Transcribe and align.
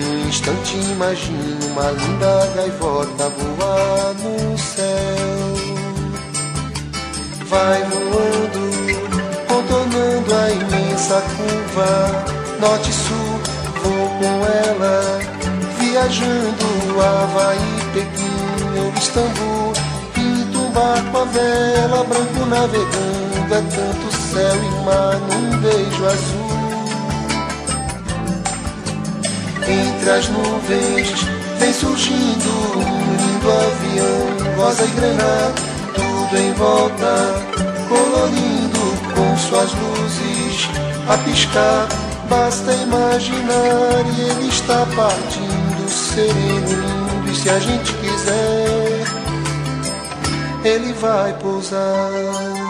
num 0.00 0.28
instante 0.28 0.76
imagino 0.76 1.66
uma 1.66 1.90
linda 1.90 2.50
gaivota 2.54 3.28
voar 3.28 4.14
no 4.22 4.58
céu. 4.58 5.80
Vai 7.46 7.82
voando, 7.84 8.62
contornando 9.48 10.34
a 10.34 10.50
imensa 10.50 11.22
curva, 11.36 12.24
norte-sul, 12.60 13.40
vou 13.82 14.08
com 14.18 14.46
ela, 14.46 15.20
viajando 15.78 16.70
Havaí, 17.00 17.58
Pequim 17.92 18.78
ou 18.78 18.92
Istambul, 18.96 19.72
pinto 20.14 20.58
um 20.58 20.70
barco 20.70 21.18
a 21.18 21.24
vela, 21.24 22.04
branco 22.04 22.46
navegando, 22.46 23.54
é 23.54 23.62
tanto 23.62 24.16
céu 24.16 24.54
e 24.54 24.84
mar 24.84 25.18
num 25.18 25.60
beijo 25.60 26.06
azul. 26.06 26.49
Entre 29.70 30.10
as 30.10 30.28
nuvens 30.28 31.12
vem 31.60 31.72
surgindo 31.72 32.50
um 32.76 33.16
lindo 33.16 33.50
avião, 33.52 34.56
rosa 34.56 34.84
e 34.84 34.88
grana, 34.88 35.52
tudo 35.94 36.36
em 36.36 36.52
volta, 36.54 37.34
colorindo 37.88 38.80
com 39.14 39.36
suas 39.38 39.70
luzes 39.72 40.68
a 41.08 41.16
piscar. 41.18 41.86
Basta 42.28 42.72
imaginar 42.72 44.04
e 44.16 44.20
ele 44.22 44.48
está 44.48 44.84
partindo, 44.96 45.88
sereno, 45.88 46.68
lindo, 46.68 47.30
e 47.30 47.36
se 47.36 47.48
a 47.50 47.58
gente 47.60 47.92
quiser, 47.94 49.04
ele 50.64 50.92
vai 50.94 51.32
pousar. 51.34 52.69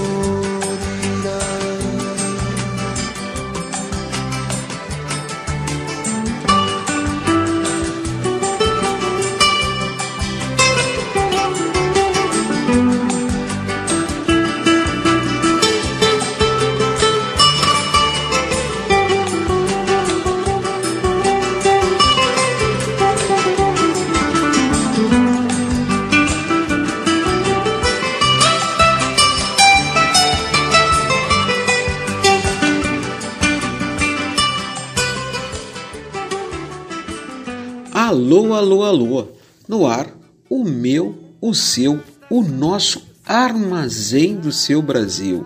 O 41.51 41.55
seu, 41.55 41.99
o 42.29 42.41
nosso 42.41 43.05
armazém 43.25 44.37
do 44.37 44.53
seu 44.53 44.81
Brasil. 44.81 45.45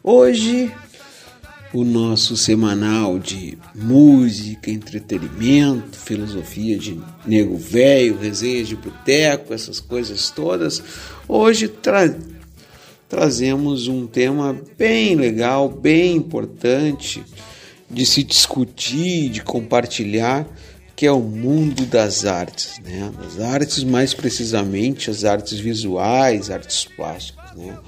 Hoje, 0.00 0.72
o 1.74 1.82
nosso 1.84 2.36
semanal 2.36 3.18
de 3.18 3.58
música, 3.74 4.70
entretenimento, 4.70 5.98
filosofia 5.98 6.78
de 6.78 7.00
nego 7.26 7.56
velho, 7.56 8.16
resenhas 8.16 8.68
de 8.68 8.76
boteco, 8.76 9.52
essas 9.52 9.80
coisas 9.80 10.30
todas. 10.30 10.80
Hoje 11.26 11.66
tra 11.66 12.14
trazemos 13.08 13.88
um 13.88 14.06
tema 14.06 14.56
bem 14.78 15.16
legal, 15.16 15.68
bem 15.68 16.14
importante 16.14 17.24
de 17.90 18.06
se 18.06 18.22
discutir, 18.22 19.30
de 19.30 19.42
compartilhar, 19.42 20.46
que 21.00 21.06
é 21.06 21.12
o 21.12 21.22
mundo 21.22 21.86
das 21.86 22.26
artes, 22.26 22.78
né? 22.84 23.10
Das 23.18 23.40
artes, 23.40 23.82
mais 23.82 24.12
precisamente 24.12 25.08
as 25.08 25.24
artes 25.24 25.58
visuais, 25.58 26.50
artes 26.50 26.84
plásticas, 26.94 27.56
né? 27.56 27.78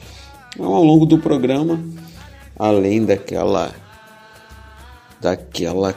Então, 0.54 0.72
ao 0.72 0.82
longo 0.82 1.04
do 1.04 1.18
programa, 1.18 1.78
além 2.58 3.04
daquela 3.04 3.74
daquela 5.20 5.94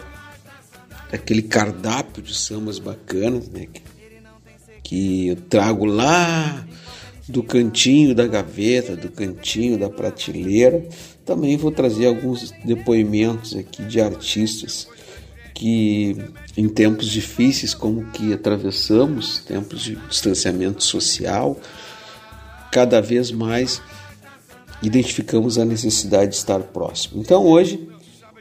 daquele 1.10 1.42
cardápio 1.42 2.22
de 2.22 2.36
sambas 2.36 2.80
bacanas, 2.80 3.48
né? 3.48 3.66
Que, 3.72 3.82
que 4.84 5.28
eu 5.30 5.38
trago 5.38 5.86
lá 5.86 6.68
do 7.30 7.42
cantinho 7.42 8.14
da 8.14 8.28
gaveta, 8.28 8.94
do 8.94 9.10
cantinho 9.10 9.80
da 9.80 9.90
prateleira. 9.90 10.86
Também 11.24 11.56
vou 11.56 11.72
trazer 11.72 12.08
alguns 12.08 12.52
depoimentos 12.66 13.56
aqui 13.56 13.86
de 13.86 14.02
artistas 14.02 14.90
que 15.56 16.16
em 16.58 16.68
tempos 16.68 17.08
difíceis 17.08 17.74
como 17.74 18.12
que 18.12 18.34
atravessamos, 18.34 19.40
tempos 19.40 19.82
de 19.82 19.96
distanciamento 19.96 20.84
social, 20.84 21.58
cada 22.72 23.02
vez 23.02 23.32
mais 23.32 23.82
identificamos 24.84 25.58
a 25.58 25.64
necessidade 25.64 26.32
de 26.32 26.38
estar 26.38 26.60
próximo. 26.60 27.22
Então 27.22 27.46
hoje, 27.46 27.88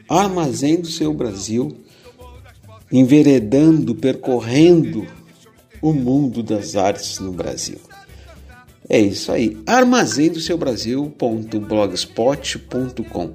Armazém 0.09 0.81
do 0.81 0.87
seu 0.87 1.13
Brasil, 1.13 1.77
enveredando, 2.91 3.95
percorrendo 3.95 5.07
o 5.81 5.93
mundo 5.93 6.43
das 6.43 6.75
artes 6.75 7.19
no 7.19 7.31
Brasil. 7.31 7.79
É 8.89 8.99
isso 8.99 9.31
aí. 9.31 9.57
Armazém 9.65 10.29
do 10.29 10.41
seu 10.41 10.57
Brasil.blogspot.com. 10.57 13.31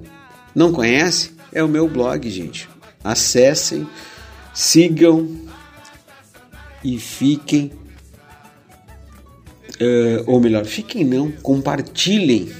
Não 0.55 0.71
conhece? 0.71 1.31
É 1.51 1.63
o 1.63 1.67
meu 1.67 1.89
blog, 1.89 2.29
gente. 2.29 2.69
Acessem, 3.03 3.87
sigam 4.53 5.27
e 6.83 6.99
fiquem. 6.99 7.71
Uh, 9.79 10.23
ou 10.27 10.39
melhor, 10.39 10.65
fiquem 10.65 11.03
não, 11.03 11.31
compartilhem. 11.31 12.51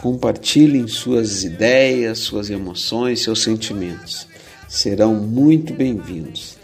Compartilhem 0.00 0.88
suas 0.88 1.44
ideias, 1.44 2.18
suas 2.18 2.50
emoções, 2.50 3.22
seus 3.22 3.42
sentimentos. 3.42 4.26
Serão 4.68 5.14
muito 5.14 5.74
bem-vindos. 5.74 6.56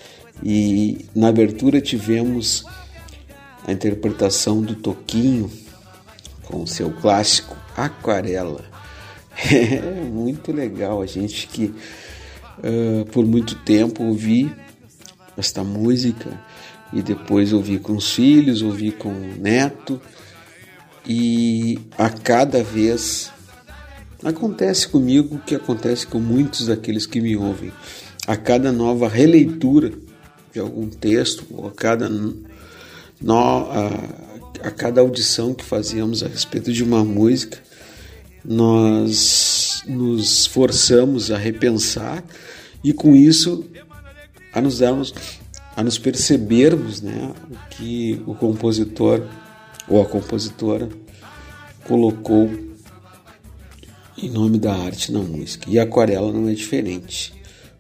E 0.43 1.07
na 1.15 1.29
abertura 1.29 1.81
tivemos 1.81 2.65
a 3.67 3.73
interpretação 3.73 4.63
do 4.63 4.75
Toquinho 4.75 5.51
com 6.45 6.67
seu 6.67 6.91
clássico 6.91 7.57
Aquarela. 7.77 8.65
É 9.37 10.03
muito 10.03 10.51
legal 10.51 11.03
a 11.03 11.07
gente 11.07 11.47
que 11.47 11.75
uh, 12.59 13.05
por 13.07 13.27
muito 13.27 13.55
tempo 13.57 14.05
ouvi 14.05 14.53
esta 15.37 15.63
música 15.63 16.41
e 16.93 17.03
depois 17.03 17.53
ouvi 17.53 17.79
com 17.79 17.95
os 17.95 18.13
filhos, 18.13 18.63
ouvi 18.63 18.93
com 18.93 19.11
o 19.11 19.35
neto 19.39 20.01
e 21.07 21.79
a 21.97 22.09
cada 22.11 22.63
vez 22.63 23.31
acontece 24.25 24.89
comigo 24.89 25.37
o 25.37 25.39
que 25.39 25.55
acontece 25.55 26.07
com 26.07 26.19
muitos 26.19 26.67
daqueles 26.67 27.07
que 27.07 27.21
me 27.21 27.37
ouvem. 27.37 27.73
A 28.27 28.37
cada 28.37 28.73
nova 28.73 29.09
releitura 29.09 29.93
de 30.53 30.59
algum 30.59 30.89
texto 30.89 31.45
ou 31.51 31.69
a 31.69 31.71
cada 31.71 32.09
nós, 33.21 33.69
a, 34.63 34.69
a 34.69 34.71
cada 34.71 35.01
audição 35.01 35.55
que 35.55 35.65
fazíamos 35.65 36.23
a 36.23 36.29
respeito 36.29 36.73
de 36.73 36.83
uma 36.83 37.05
música, 37.05 37.59
nós 38.45 39.83
nos 39.87 40.47
forçamos 40.47 41.31
a 41.31 41.37
repensar 41.37 42.25
e 42.83 42.93
com 42.93 43.15
isso 43.15 43.65
a 44.53 44.61
nos 44.61 44.79
darmos 44.79 45.13
a 45.77 45.83
nos 45.83 45.99
percebermos 45.99 47.03
né, 47.03 47.35
o 47.51 47.77
que 47.77 48.23
o 48.27 48.35
compositor 48.35 49.23
ou 49.87 50.01
a 50.01 50.07
compositora 50.07 50.89
colocou 51.85 52.51
em 54.17 54.31
nome 54.31 54.59
da 54.59 54.75
arte 54.75 55.13
na 55.13 55.21
música. 55.21 55.69
E 55.69 55.79
a 55.79 55.83
aquarela 55.83 56.33
não 56.33 56.49
é 56.49 56.55
diferente. 56.55 57.35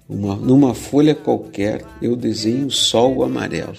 Uma, 0.07 0.37
numa 0.37 0.75
folha 0.75 1.15
qualquer 1.15 1.85
eu 2.03 2.15
desenho 2.15 2.67
o 2.67 2.71
sol 2.71 3.25
amarelo. 3.25 3.75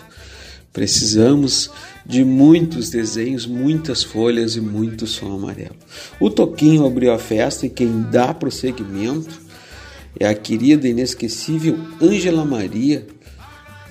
Precisamos 0.73 1.69
de 2.05 2.23
muitos 2.23 2.89
desenhos, 2.89 3.45
muitas 3.45 4.03
folhas 4.03 4.55
e 4.55 4.61
muito 4.61 5.05
som 5.05 5.31
amarelo. 5.33 5.75
O 6.19 6.29
Toquinho 6.29 6.85
abriu 6.85 7.13
a 7.13 7.19
festa 7.19 7.65
e 7.65 7.69
quem 7.69 8.01
dá 8.11 8.33
prosseguimento 8.33 9.46
é 10.19 10.27
a 10.27 10.35
querida 10.35 10.87
inesquecível 10.87 11.77
Ângela 12.01 12.45
Maria 12.45 13.05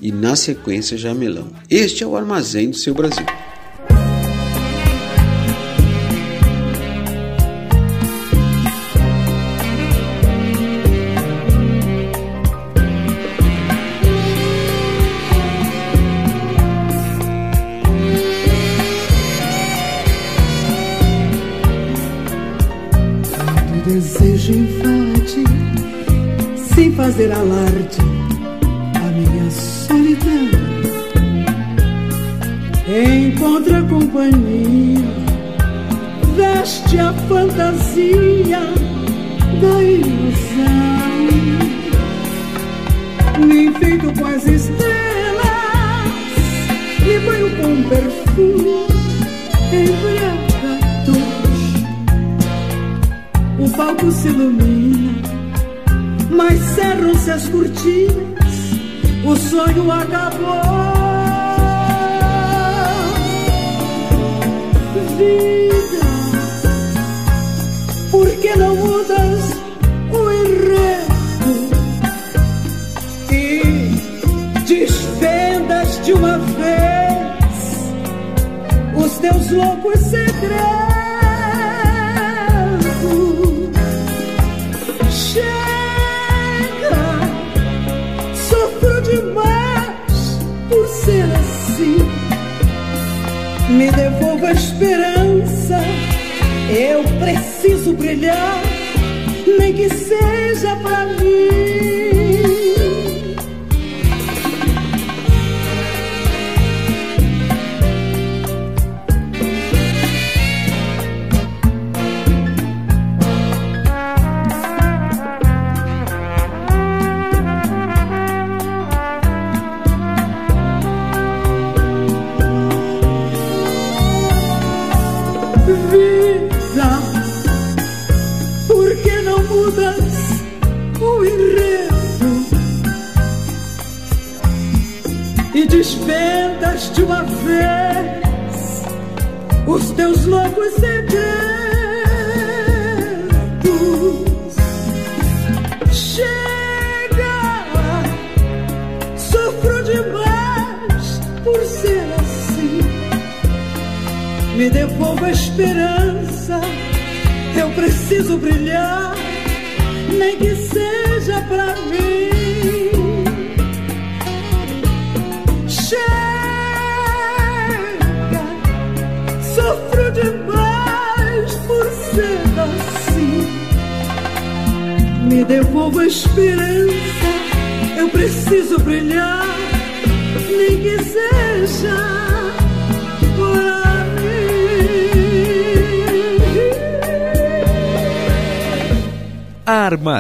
e 0.00 0.12
na 0.12 0.36
sequência 0.36 0.96
Jamelão. 0.96 1.50
Este 1.70 2.04
é 2.04 2.06
o 2.06 2.16
armazém 2.16 2.70
do 2.70 2.76
seu 2.76 2.94
Brasil. 2.94 3.26
Acabou. 59.90 60.65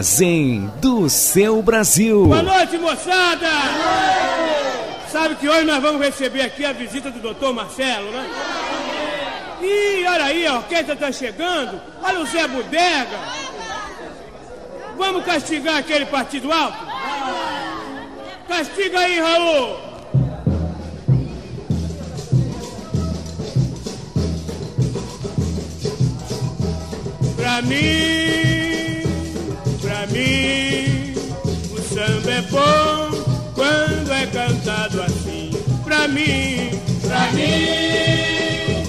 Armazém 0.06 0.70
do 0.80 1.10
seu 1.10 1.60
Brasil. 1.60 2.26
Boa 2.26 2.40
noite, 2.40 2.78
moçada! 2.78 3.48
Sabe 5.10 5.34
que 5.34 5.48
hoje 5.48 5.64
nós 5.64 5.82
vamos 5.82 6.00
receber 6.00 6.42
aqui 6.42 6.64
a 6.64 6.72
visita 6.72 7.10
do 7.10 7.18
doutor 7.18 7.52
Marcelo, 7.52 8.12
né? 8.12 8.24
Ih, 9.60 10.06
olha 10.06 10.24
aí, 10.26 10.46
a 10.46 10.58
orquestra 10.58 10.94
está 10.94 11.10
chegando. 11.10 11.80
Olha 12.00 12.20
o 12.20 12.26
Zé 12.26 12.46
Bodega. 12.46 13.18
Vamos 14.96 15.24
castigar 15.24 15.78
aquele 15.78 16.06
partido 16.06 16.52
alto? 16.52 16.78
Castiga 18.46 19.00
aí, 19.00 19.18
Raul. 19.18 19.76
Pra 27.36 27.62
mim, 27.62 28.45
Pra 36.06 36.14
mim, 36.14 36.70
pra 37.02 37.32
mim, 37.32 38.86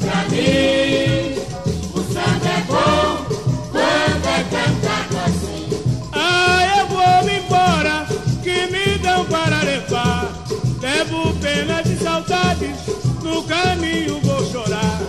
pra 0.00 0.24
mim, 0.30 1.36
o 1.92 2.00
samba 2.10 2.48
é 2.48 2.64
bom 2.66 3.26
quando 3.70 4.26
é 4.26 4.44
cantado 4.44 5.18
assim. 5.26 5.68
Ah, 6.10 6.78
eu 6.78 6.86
vou 6.86 7.24
me 7.26 7.36
embora, 7.36 8.06
que 8.42 8.66
me 8.72 8.96
dão 8.96 9.26
para 9.26 9.62
levar. 9.62 10.32
Levo 10.80 11.34
pena 11.34 11.82
de 11.82 11.98
saudades, 11.98 12.78
no 13.22 13.42
caminho 13.42 14.18
vou 14.22 14.50
chorar. 14.50 15.02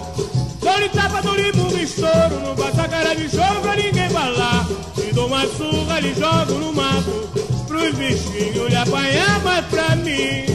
Dou 0.59 0.77
de 0.81 0.89
tapa 0.89 1.21
do 1.21 1.35
limbo, 1.35 1.71
me 1.71 1.83
estouro, 1.83 2.37
não 2.43 2.53
basta 2.53 2.85
cara 2.89 3.15
de 3.15 3.29
jogo 3.29 3.61
pra 3.61 3.77
ninguém 3.77 4.09
falar. 4.09 4.67
Se 4.93 5.13
dou 5.13 5.27
uma 5.27 5.47
surra, 5.47 6.01
lhe 6.01 6.13
jogo 6.15 6.59
no 6.59 6.73
mato, 6.73 7.29
pros 7.65 7.95
bichinhos 7.95 8.69
lhe 8.69 8.75
apanhar, 8.75 9.41
mas 9.41 9.65
pra 9.67 9.95
mim, 9.95 10.54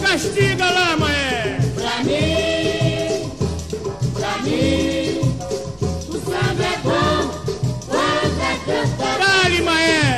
Castiga 0.00 0.70
lá, 0.70 0.96
Maé! 0.96 1.58
Pra 1.74 2.02
mim, 2.02 3.30
pra 4.14 4.38
mim, 4.42 5.20
o 6.08 6.12
samba 6.12 6.64
é 6.64 6.78
bom 6.82 7.30
quando 7.86 8.40
é 8.40 8.56
cantado 8.66 9.18
Dale, 9.18 9.62
Maé! 9.62 10.17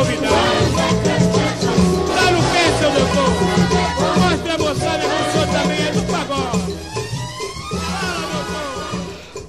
Novidade. 0.00 0.34
Tá 2.16 2.32
no 2.32 2.42
pé, 2.52 2.64
seu 2.78 2.90
doutor. 2.90 3.30
Mostra 4.18 4.54
a 4.54 4.58
moçada 4.58 5.02
que 5.02 5.06
o 5.06 5.32
senhor 5.32 5.48
também 5.48 5.80
é 5.86 5.92
do 5.92 6.02
pagode. 6.10 6.70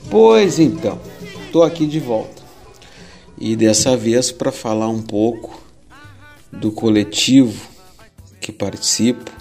Pois 0.09 0.59
então, 0.59 0.99
estou 1.45 1.63
aqui 1.63 1.85
de 1.87 1.99
volta 1.99 2.41
e 3.37 3.55
dessa 3.55 3.95
vez 3.95 4.29
para 4.31 4.51
falar 4.51 4.89
um 4.89 5.01
pouco 5.01 5.57
do 6.51 6.69
coletivo 6.71 7.69
que 8.41 8.51
participo, 8.51 9.31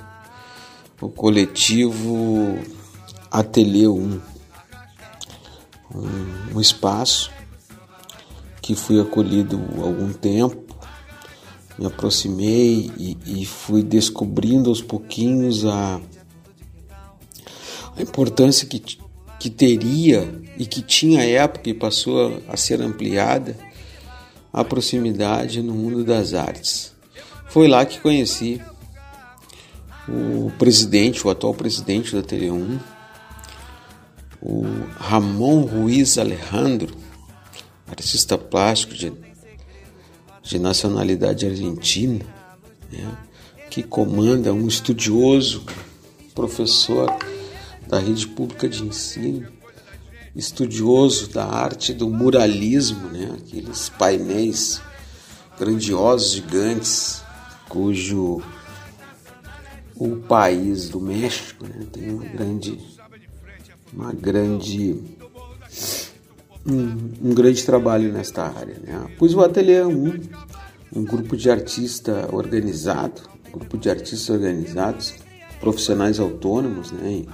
o 1.01 1.09
coletivo 1.09 2.57
Ateliê 3.31 3.89
1, 3.89 4.21
um, 5.93 6.09
um 6.55 6.61
espaço 6.61 7.33
que 8.63 8.77
fui 8.77 9.01
acolhido 9.01 9.61
há 9.79 9.83
algum 9.83 10.13
tempo, 10.13 10.70
me 11.81 11.87
aproximei 11.87 12.93
e, 12.97 13.17
e 13.27 13.47
fui 13.47 13.83
descobrindo 13.83 14.69
aos 14.69 14.83
pouquinhos 14.83 15.65
a, 15.65 16.01
a 17.97 18.03
importância 18.03 18.69
que 18.69 18.79
que 19.41 19.49
teria 19.49 20.31
e 20.59 20.67
que 20.67 20.83
tinha 20.83 21.25
época 21.25 21.71
e 21.71 21.75
passou 21.75 22.43
a 22.47 22.59
ser 22.59 22.83
ampliada 22.83 23.57
a 24.53 24.63
proximidade 24.63 25.63
no 25.63 25.73
mundo 25.73 26.05
das 26.05 26.35
artes. 26.35 26.93
Foi 27.49 27.67
lá 27.67 27.87
que 27.87 27.99
conheci 27.99 28.61
o 30.07 30.53
presidente, 30.59 31.27
o 31.27 31.31
atual 31.31 31.55
presidente 31.55 32.15
da 32.15 32.23
Tele1, 32.23 32.79
o 34.43 34.65
Ramon 34.99 35.63
Ruiz 35.63 36.19
Alejandro, 36.19 36.95
artista 37.89 38.37
plástico 38.37 38.95
de, 38.95 39.11
de 40.51 40.59
nacionalidade 40.59 41.47
argentina, 41.47 42.25
né, 42.91 43.17
que 43.71 43.85
comanda 43.85 44.53
um 44.53 44.67
estudioso, 44.67 45.65
professor 46.35 47.09
da 47.87 48.01
rede 48.01 48.27
pública 48.27 48.69
de 48.69 48.83
ensino, 48.83 49.47
estudioso 50.35 51.29
da 51.29 51.47
arte 51.47 51.95
do 51.95 52.09
muralismo, 52.09 53.09
né, 53.11 53.31
aqueles 53.39 53.91
painéis 53.91 54.83
grandiosos, 55.57 56.33
gigantes, 56.33 57.23
cujo 57.69 58.43
o 59.95 60.17
país 60.17 60.89
do 60.89 61.01
México 61.01 61.65
né, 61.65 61.87
tem 61.93 62.11
uma 62.11 62.25
grande 62.25 62.79
uma 63.93 64.13
grande 64.13 65.01
um, 66.67 67.31
um, 67.31 67.35
grande 67.35 67.65
trabalho 67.65 68.13
nesta 68.13 68.45
área. 68.45 68.77
Né? 68.83 69.07
Pois 69.19 69.35
o 69.35 69.41
Ateliê 69.41 69.83
1, 69.83 70.21
um 70.95 71.05
grupo 71.05 71.37
de 71.37 71.51
artista 71.51 72.29
organizado, 72.33 73.23
um 73.49 73.59
grupo 73.59 73.79
de 73.79 73.89
artistas 73.91 74.29
organizados, 74.29 75.15
profissionais 75.61 76.19
autônomos, 76.21 76.91
né? 76.93 77.25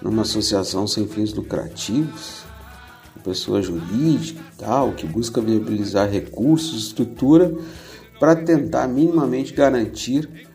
numa 0.00 0.22
associação 0.22 0.86
sem 0.86 1.06
fins 1.06 1.32
lucrativos, 1.32 2.48
pessoa 3.28 3.60
jurídica 3.60 4.40
e 4.40 4.56
tal, 4.56 4.92
que 4.92 5.06
busca 5.06 5.40
viabilizar 5.40 6.08
recursos, 6.08 6.86
estrutura 6.86 7.54
para 8.18 8.34
tentar 8.34 8.88
minimamente 8.88 9.52
garantir 9.52 10.46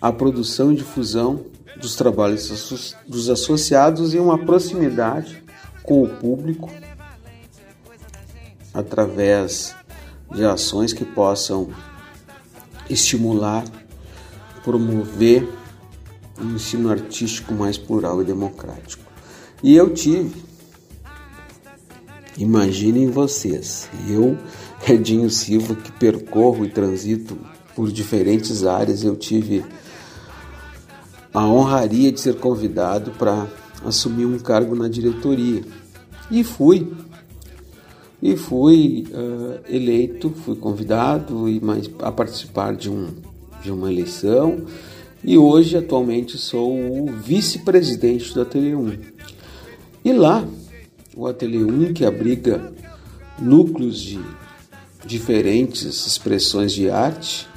a 0.00 0.12
produção 0.12 0.72
e 0.72 0.76
difusão 0.76 1.44
dos 1.76 1.96
trabalhos 1.96 2.94
dos 3.06 3.28
associados 3.28 4.14
e 4.14 4.18
uma 4.18 4.38
proximidade 4.38 5.42
com 5.82 6.02
o 6.02 6.08
público 6.08 6.70
através 8.72 9.74
de 10.32 10.44
ações 10.44 10.92
que 10.92 11.04
possam 11.04 11.70
estimular, 12.88 13.64
promover 14.64 15.48
um 16.40 16.54
ensino 16.54 16.90
artístico 16.90 17.52
mais 17.52 17.76
plural 17.76 18.22
e 18.22 18.24
democrático. 18.24 19.02
E 19.62 19.76
eu 19.76 19.92
tive, 19.92 20.42
imaginem 22.36 23.10
vocês, 23.10 23.88
eu, 24.08 24.38
Redinho 24.82 25.28
Silva, 25.28 25.74
que 25.74 25.92
percorro 25.92 26.64
e 26.64 26.70
transito 26.70 27.36
por 27.76 27.92
diferentes 27.92 28.64
áreas, 28.64 29.04
eu 29.04 29.14
tive 29.16 29.64
a 31.32 31.46
honraria 31.46 32.10
de 32.10 32.20
ser 32.20 32.36
convidado 32.36 33.12
para 33.12 33.46
assumir 33.84 34.26
um 34.26 34.38
cargo 34.38 34.74
na 34.74 34.88
diretoria. 34.88 35.62
E 36.30 36.42
fui. 36.42 36.92
E 38.22 38.36
fui 38.36 39.06
uh, 39.10 39.60
eleito, 39.68 40.30
fui 40.30 40.56
convidado 40.56 41.48
e 41.48 41.60
mais 41.60 41.90
a 42.00 42.12
participar 42.12 42.74
de, 42.74 42.90
um, 42.90 43.08
de 43.62 43.72
uma 43.72 43.90
eleição. 43.90 44.64
E 45.24 45.38
hoje, 45.38 45.76
atualmente, 45.76 46.36
sou 46.36 46.72
o 46.72 47.06
vice-presidente 47.06 48.32
do 48.34 48.42
Ateliê 48.42 48.74
1. 48.74 48.98
E 50.04 50.12
lá, 50.12 50.46
o 51.16 51.26
Ateliê 51.26 51.62
1, 51.62 51.92
que 51.94 52.04
abriga 52.04 52.72
núcleos 53.38 54.00
de 54.00 54.20
diferentes 55.04 56.06
expressões 56.06 56.72
de 56.72 56.90
arte, 56.90 57.48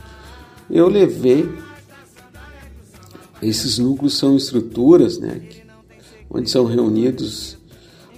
eu 0.69 0.88
levei 0.88 1.47
esses 3.43 3.78
núcleos 3.78 4.17
são 4.17 4.38
estruturas 4.38 5.19
né, 5.19 5.41
onde 6.30 6.49
são 6.49 6.65
reunidos 6.65 7.58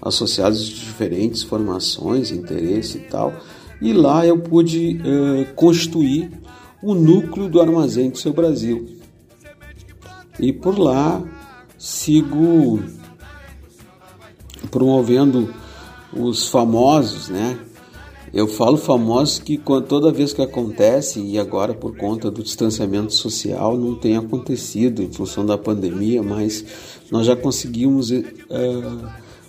associados 0.05 0.63
de 0.63 0.75
diferentes 0.75 1.41
formações, 1.41 2.31
interesse 2.31 2.99
e 2.99 3.01
tal. 3.01 3.33
E 3.81 3.91
lá 3.91 4.25
eu 4.25 4.37
pude 4.39 4.97
uh, 4.97 5.53
constituir 5.55 6.31
o 6.81 6.93
núcleo 6.93 7.49
do 7.49 7.59
Armazém 7.59 8.11
do 8.11 8.17
Seu 8.17 8.31
Brasil. 8.31 8.87
E 10.39 10.53
por 10.53 10.77
lá 10.77 11.23
sigo 11.77 12.79
promovendo 14.69 15.53
os 16.13 16.47
famosos, 16.47 17.29
né? 17.29 17.59
Eu 18.33 18.47
falo 18.47 18.75
famosos 18.75 19.39
que 19.39 19.57
toda 19.87 20.11
vez 20.11 20.33
que 20.33 20.41
acontece, 20.41 21.21
e 21.21 21.39
agora 21.39 21.73
por 21.73 21.95
conta 21.95 22.29
do 22.29 22.43
distanciamento 22.43 23.13
social 23.13 23.77
não 23.77 23.95
tem 23.95 24.17
acontecido 24.17 25.01
em 25.01 25.11
função 25.11 25.45
da 25.45 25.57
pandemia, 25.57 26.21
mas 26.21 26.65
nós 27.09 27.25
já 27.25 27.35
conseguimos 27.35 28.11
uh, 28.11 28.23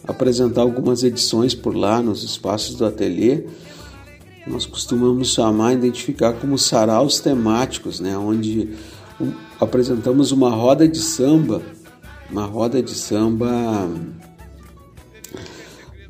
apresentar 0.07 0.63
algumas 0.63 1.03
edições 1.03 1.55
por 1.55 1.75
lá 1.75 2.01
nos 2.01 2.23
espaços 2.23 2.77
do 2.77 2.85
ateliê. 2.85 3.45
Nós 4.47 4.65
costumamos 4.65 5.33
chamar, 5.33 5.73
identificar 5.73 6.35
como 6.35 6.57
saraus 6.57 7.19
temáticos, 7.19 7.99
né? 7.99 8.17
onde 8.17 8.71
apresentamos 9.61 10.31
uma 10.31 10.51
roda 10.51 10.87
de 10.87 10.99
samba, 10.99 11.63
uma 12.31 12.45
roda 12.45 12.83
de 12.83 12.95
samba. 12.95 13.91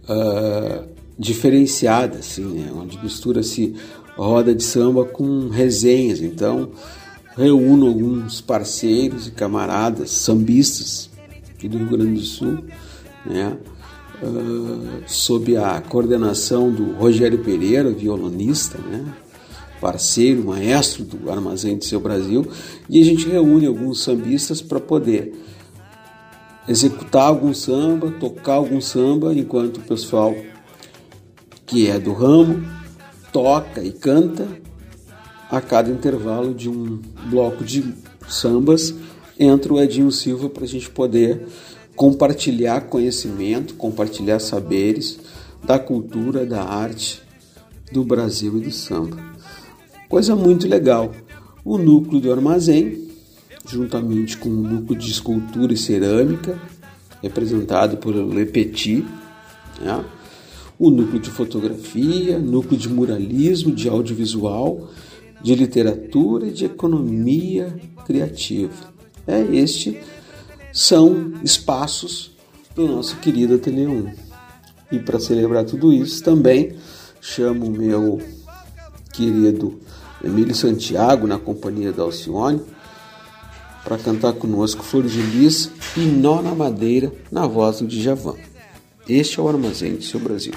Uh, 0.09 0.97
diferenciada, 1.19 2.19
assim, 2.19 2.45
né? 2.45 2.71
onde 2.75 3.03
mistura-se 3.03 3.75
roda 4.17 4.55
de 4.55 4.63
samba 4.63 5.05
com 5.05 5.49
resenhas. 5.49 6.21
Então, 6.21 6.71
reúno 7.37 7.87
alguns 7.87 8.41
parceiros 8.41 9.29
e 9.29 9.31
camaradas 9.31 10.11
sambistas 10.11 11.11
aqui 11.55 11.69
do 11.69 11.79
Rio 11.79 11.89
Grande 11.89 12.21
do 12.21 12.27
Sul, 12.27 12.65
né? 13.25 13.57
Uh, 14.23 15.03
sob 15.07 15.57
a 15.59 15.81
coordenação 15.83 16.71
do 16.71 16.93
Rogério 16.93 17.39
Pereira, 17.45 17.91
violonista, 17.91 18.79
né? 18.79 19.05
parceiro, 19.79 20.43
maestro 20.43 21.05
do 21.05 21.31
Armazém 21.31 21.77
de 21.77 21.85
Seu 21.85 22.01
Brasil, 22.01 22.47
e 22.89 23.01
a 23.01 23.05
gente 23.05 23.29
reúne 23.29 23.67
alguns 23.67 24.03
sambistas 24.03 24.63
para 24.63 24.81
poder 24.81 25.35
executar 26.67 27.25
algum 27.25 27.53
samba, 27.53 28.11
tocar 28.11 28.55
algum 28.55 28.81
samba, 28.81 29.35
enquanto 29.35 29.79
o 29.79 29.83
pessoal 29.83 30.35
que 31.67 31.87
é 31.87 31.99
do 31.99 32.15
ramo, 32.15 32.67
toca 33.31 33.85
e 33.85 33.93
canta 33.93 34.49
a 35.51 35.61
cada 35.61 35.91
intervalo 35.91 36.55
de 36.55 36.71
um 36.71 37.01
bloco 37.29 37.63
de 37.63 37.85
sambas 38.27 38.95
entra 39.39 39.73
o 39.73 39.81
Edinho 39.81 40.11
Silva 40.11 40.49
para 40.49 40.65
a 40.65 40.69
gente 40.69 40.91
poder 40.91 41.47
compartilhar 41.97 42.83
conhecimento, 42.83 43.75
compartilhar 43.75 44.39
saberes 44.39 45.19
da 45.65 45.79
cultura, 45.79 46.45
da 46.45 46.63
arte 46.63 47.23
do 47.91 48.05
Brasil 48.05 48.59
e 48.59 48.61
do 48.61 48.71
samba. 48.71 49.17
Coisa 50.09 50.37
muito 50.37 50.69
legal. 50.69 51.11
O 51.65 51.79
núcleo 51.79 52.21
do 52.21 52.31
armazém, 52.31 53.09
juntamente 53.67 54.37
com 54.37 54.49
o 54.49 54.53
núcleo 54.53 54.99
de 54.99 55.11
escultura 55.11 55.73
e 55.73 55.77
cerâmica, 55.77 56.61
representado 57.23 57.97
por 57.97 58.15
Le 58.15 58.47
Petit, 58.47 59.05
né? 59.81 60.05
o 60.79 60.91
núcleo 60.91 61.19
de 61.19 61.31
fotografia, 61.31 62.39
núcleo 62.39 62.79
de 62.79 62.89
muralismo, 62.89 63.75
de 63.75 63.89
audiovisual, 63.89 64.91
de 65.43 65.55
literatura 65.55 66.49
e 66.49 66.53
de 66.53 66.67
economia 66.67 67.75
criativa. 68.05 68.95
É 69.27 69.41
este 69.41 69.99
são 70.77 71.33
espaços 71.43 72.31
do 72.75 72.87
nosso 72.87 73.17
querido 73.17 73.55
Ateliê 73.55 73.87
1. 73.87 74.13
E 74.93 74.99
para 74.99 75.19
celebrar 75.19 75.65
tudo 75.65 75.91
isso, 75.91 76.23
também 76.23 76.77
chamo 77.19 77.65
o 77.65 77.71
meu 77.71 78.21
querido 79.11 79.81
Emílio 80.23 80.55
Santiago, 80.55 81.27
na 81.27 81.39
companhia 81.39 81.93
da 81.93 82.03
Alcione, 82.03 82.61
para 83.83 83.97
cantar 83.97 84.35
conosco 84.35 84.85
Flor 84.85 85.05
de 85.05 85.23
Lis 85.23 85.71
e 85.97 86.01
Nó 86.01 86.43
na 86.43 86.55
Madeira, 86.55 87.11
na 87.33 87.47
voz 87.47 87.79
do 87.79 87.87
Djavan. 87.87 88.35
Este 89.09 89.41
é 89.41 89.43
o 89.43 89.49
Armazém 89.49 89.97
do 89.97 90.05
seu 90.05 90.21
Brasil. 90.21 90.53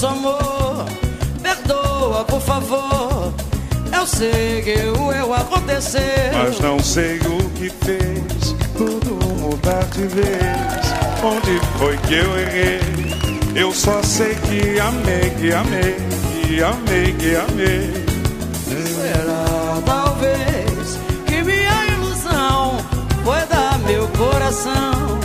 Nosso 0.00 0.06
amor. 0.06 0.86
Perdoa, 1.42 2.24
por 2.24 2.40
favor 2.40 3.32
Eu 3.92 4.06
sei 4.06 4.62
que 4.62 4.98
o 4.98 5.12
eu 5.12 5.34
aconteceu. 5.34 6.00
Mas 6.32 6.58
não 6.60 6.78
sei 6.78 7.18
o 7.18 7.50
que 7.50 7.70
fez 7.70 8.54
tudo 8.76 9.18
mudar 9.40 9.84
de 9.92 10.06
vez. 10.06 10.90
Onde 11.22 11.60
foi 11.78 11.96
que 11.98 12.14
eu 12.14 12.38
errei? 12.38 12.80
Eu 13.54 13.72
só 13.72 14.02
sei 14.02 14.34
que 14.34 14.78
amei, 14.80 15.30
que 15.38 15.52
amei, 15.52 15.96
que 16.46 16.62
amei, 16.62 17.12
que 17.14 17.36
amei. 17.36 17.90
Será 18.64 19.82
talvez 19.84 20.98
que 21.26 21.42
minha 21.42 21.86
ilusão 21.86 22.78
foi 23.24 23.44
dar 23.46 23.78
meu 23.80 24.08
coração 24.08 25.20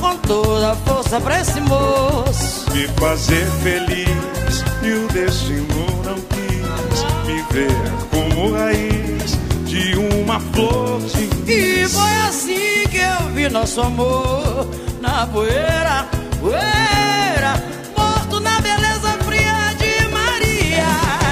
com 0.00 0.16
toda 0.18 0.72
a 0.72 0.76
força 0.76 1.20
pra 1.20 1.40
esse 1.40 1.60
moço. 1.60 2.67
Me 2.72 2.86
fazer 3.00 3.46
feliz. 3.62 4.64
E 4.82 4.92
o 4.92 5.08
destino 5.08 5.86
não 6.04 6.14
quis 6.14 7.04
me 7.26 7.42
ver 7.52 7.70
como 8.10 8.52
raiz 8.52 9.38
de 9.64 9.96
uma 9.96 10.38
flor 10.40 11.00
de 11.02 11.52
E 11.52 11.88
foi 11.88 12.16
assim 12.28 12.88
que 12.88 12.98
eu 12.98 13.28
vi 13.34 13.48
nosso 13.48 13.80
amor 13.80 14.66
na 15.00 15.26
poeira, 15.26 16.06
poeira, 16.40 17.62
morto 17.96 18.40
na 18.40 18.60
beleza 18.60 19.10
fria 19.26 19.74
de 19.78 20.08
Maria. 20.12 20.86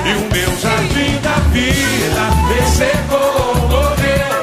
E 0.05 0.12
o 0.14 0.33
meu 0.33 0.59
jardim 0.61 1.20
da 1.22 1.37
vida 1.53 2.25
ressecou, 2.49 3.55
morreu 3.68 4.42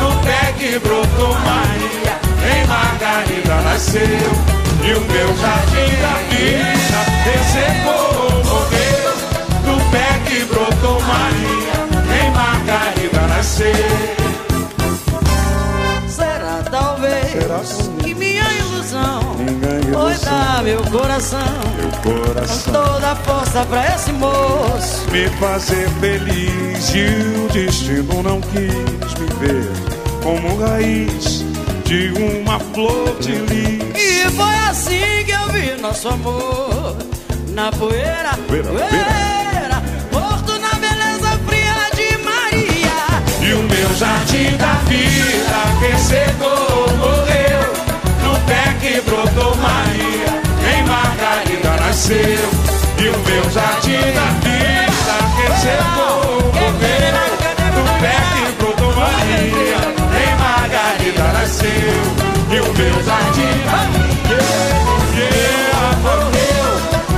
No 0.00 0.22
pé 0.22 0.52
que 0.58 0.78
brotou 0.78 1.34
Maria 1.40 2.20
Em 2.54 2.66
Margarida 2.66 3.60
nasceu 3.62 4.52
E 4.84 4.94
o 4.94 5.00
meu 5.00 5.28
jardim 5.36 5.94
da 6.02 6.14
vida 6.28 7.02
ressecou, 7.24 8.44
morreu 8.44 9.12
No 9.64 9.90
pé 9.90 10.20
que 10.26 10.44
brotou 10.44 11.00
Maria 11.02 11.76
Em 12.20 12.30
Margarida 12.32 13.20
nasceu 13.28 13.72
Será 16.08 16.62
talvez 16.68 17.30
Será 17.30 17.60
que 18.02 18.14
minha 18.14 18.42
ilusão 18.54 19.22
foi 19.92 20.14
dar 20.24 20.62
meu 20.64 20.82
coração 20.82 21.38
Meu 21.76 21.90
com 22.02 22.24
coração 22.24 22.72
toda 22.72 23.12
a 23.12 23.16
força 23.16 23.64
pra 23.66 23.94
esse 23.94 24.12
moço. 24.12 25.10
me 25.10 25.28
fazer 25.38 25.88
feliz 26.00 26.92
e 26.92 27.38
o 27.38 27.48
destino 27.52 28.22
não 28.22 28.40
quis 28.40 29.14
me 29.14 29.26
ver 29.38 29.92
como 30.22 30.56
raiz 30.56 31.44
de 31.84 32.12
uma 32.12 32.58
flor 32.58 33.16
de 33.20 33.32
lis. 33.32 33.82
E 33.94 34.30
foi 34.30 34.61
assim 34.82 35.24
que 35.24 35.30
eu 35.30 35.48
vi 35.52 35.80
nosso 35.80 36.08
amor 36.08 36.96
na 37.50 37.70
poeira, 37.70 38.32
Poeira, 38.48 38.68
poeira, 38.68 39.82
morto 40.10 40.58
na 40.58 40.74
beleza 40.74 41.38
fria 41.46 41.76
de 41.94 42.18
Maria. 42.24 43.48
E 43.48 43.52
o 43.54 43.62
meu 43.62 43.94
jardim 43.94 44.56
da 44.56 44.72
vida 44.88 45.60
ressecou, 45.80 46.88
morreu 46.96 47.62
no 48.24 48.34
pé 48.46 48.74
que 48.80 49.00
brotou 49.02 49.54
Maria, 49.56 50.42
em 50.74 50.82
Margarida 50.84 51.76
nasceu. 51.84 52.72
E 52.98 53.08
o 53.08 53.18
meu 53.18 53.50
jardim 53.50 54.12
da 54.18 54.28
vida 54.42 55.16
ressecou, 55.38 56.42
morreu 56.54 57.22
no 57.76 57.84
pé 58.00 58.16
que 58.34 58.52
brotou 58.58 58.92
Maria, 58.96 59.80
em 60.24 60.32
Margarida 60.40 61.32
nasceu. 61.38 62.21
E 62.82 62.84
o 62.84 62.94
meu 62.94 63.02
jardim. 63.04 63.62
Da 63.64 63.78
vida 63.92 64.42
yeah, 65.14 65.96
morreu, 66.02 66.66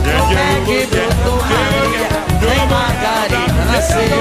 yeah, 0.05 0.31
yeah, 0.31 0.57
que 0.66 0.79
brotou 0.87 1.38
Maria, 1.40 2.09
em 2.53 2.64
Margarida 2.68 3.62
nasceu. 3.72 4.20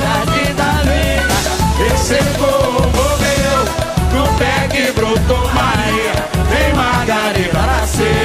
Jardim 0.00 0.50
da 0.54 0.70
vida. 0.88 1.36
Ressecou, 1.78 2.72
morreu. 2.94 3.84
No 4.14 4.24
pé 4.38 4.68
que 4.70 4.92
brotou 4.92 5.50
Maria 5.52 6.14
Em 6.56 6.72
Margarida 6.74 7.62
nasceu 7.66 8.23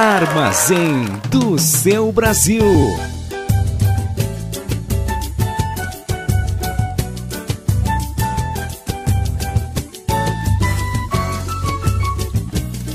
Armazém 0.00 1.06
do 1.28 1.58
seu 1.58 2.12
Brasil. 2.12 2.62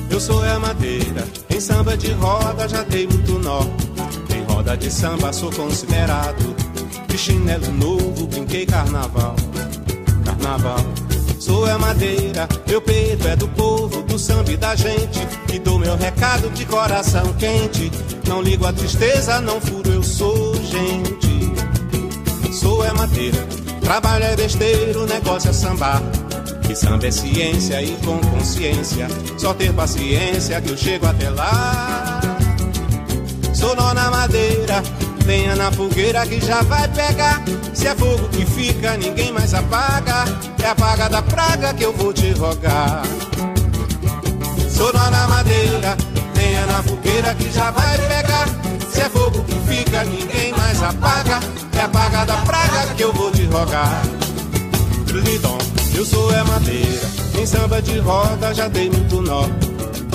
Eu 0.10 0.18
sou 0.18 0.46
é 0.46 0.58
madeira, 0.58 1.28
em 1.54 1.60
samba 1.60 1.98
de 1.98 2.14
roda 2.14 2.70
já 2.70 2.84
dei 2.84 3.06
muito 3.06 3.38
nó. 3.38 3.64
Em 4.34 4.42
roda 4.50 4.78
de 4.78 4.90
samba 4.90 5.34
sou 5.34 5.52
considerado. 5.52 6.56
De 7.10 7.18
chinelo 7.18 7.70
novo 7.74 8.28
brinquei 8.28 8.66
carnaval. 8.66 9.36
Carnaval. 10.24 11.03
Sou 11.44 11.68
é 11.68 11.78
madeira, 11.78 12.48
meu 12.66 12.82
peito 12.82 13.28
é 13.28 13.36
do 13.36 13.50
povo, 13.50 14.02
do 14.04 14.18
samba 14.18 14.50
e 14.50 14.56
da 14.56 14.78
gente. 14.78 15.28
E 15.54 15.60
dou 15.60 15.78
meu 15.78 15.98
recado 15.98 16.50
de 16.52 16.66
coração 16.66 17.34
quente. 17.34 17.92
Não 18.26 18.42
ligo 18.42 18.66
a 18.66 18.72
tristeza, 18.72 19.42
não 19.42 19.60
furo, 19.60 19.92
eu 19.92 20.02
sou 20.02 20.56
gente. 20.64 21.52
Sou 22.54 22.86
é 22.86 22.94
madeira, 22.94 23.46
trabalho 23.82 24.24
é 24.24 24.38
besteira, 24.38 24.98
o 24.98 25.06
negócio 25.06 25.50
é 25.50 25.54
sambar. 25.54 26.02
Que 26.66 26.74
samba 26.74 27.08
é 27.08 27.12
ciência 27.12 27.84
e 27.84 27.92
com 28.06 28.18
consciência. 28.20 29.10
Só 29.38 29.54
ter 29.54 29.74
paciência 29.74 30.62
que 30.62 30.70
eu 30.70 30.78
chego 30.78 31.08
até 31.08 31.30
lá. 31.30 32.22
Sou 33.54 33.76
nó 33.76 33.94
na 33.94 34.10
madeira, 34.10 34.82
lenha 35.26 35.56
na 35.56 35.72
fogueira 35.72 36.26
que 36.26 36.40
já 36.40 36.62
vai 36.64 36.88
pegar. 36.90 37.42
Se 37.74 37.88
é 37.88 37.96
fogo 37.96 38.28
que 38.30 38.46
fica, 38.46 38.98
ninguém 38.98 39.32
mais 39.32 39.54
apaga. 39.54 40.26
É 40.64 40.68
a 40.68 40.76
paga 40.76 41.10
da 41.10 41.22
praga 41.22 41.74
que 41.74 41.84
eu 41.84 41.94
vou 41.94 42.14
te 42.14 42.32
rogar. 42.34 43.04
Sou 44.70 44.92
nó 44.94 45.10
na 45.10 45.28
madeira, 45.28 45.98
lenha 46.36 46.66
na 46.66 46.84
fogueira 46.84 47.34
que 47.36 47.52
já 47.52 47.72
vai 47.72 47.98
pegar. 47.98 48.48
Se 48.90 49.02
é 49.02 49.10
fogo 49.10 49.44
que 49.44 49.60
fica, 49.68 50.04
ninguém 50.04 50.54
mais 50.58 50.82
apaga. 50.82 51.40
É 51.78 51.82
a 51.82 51.90
paga 51.90 52.26
da 52.26 52.38
praga 52.38 52.94
que 52.96 53.04
eu 53.04 53.14
vou 53.14 53.32
te 53.32 53.46
rogar. 53.46 54.02
Lidom, 55.08 55.58
eu 55.96 56.06
sou 56.06 56.34
é 56.34 56.44
madeira, 56.44 57.08
em 57.40 57.46
samba 57.46 57.82
de 57.82 58.00
roda 58.00 58.54
já 58.54 58.68
dei 58.68 58.90
muito 58.90 59.22
nó. 59.22 59.48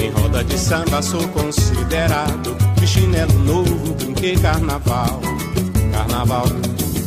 Em 0.03 0.11
roda 0.11 0.42
de 0.44 0.59
samba 0.59 1.01
sou 1.03 1.27
considerado, 1.29 2.57
de 2.77 2.78
chinelo 2.88 3.38
novo 3.44 3.94
brinquei 3.94 4.37
carnaval. 4.37 5.20
Carnaval, 5.92 6.46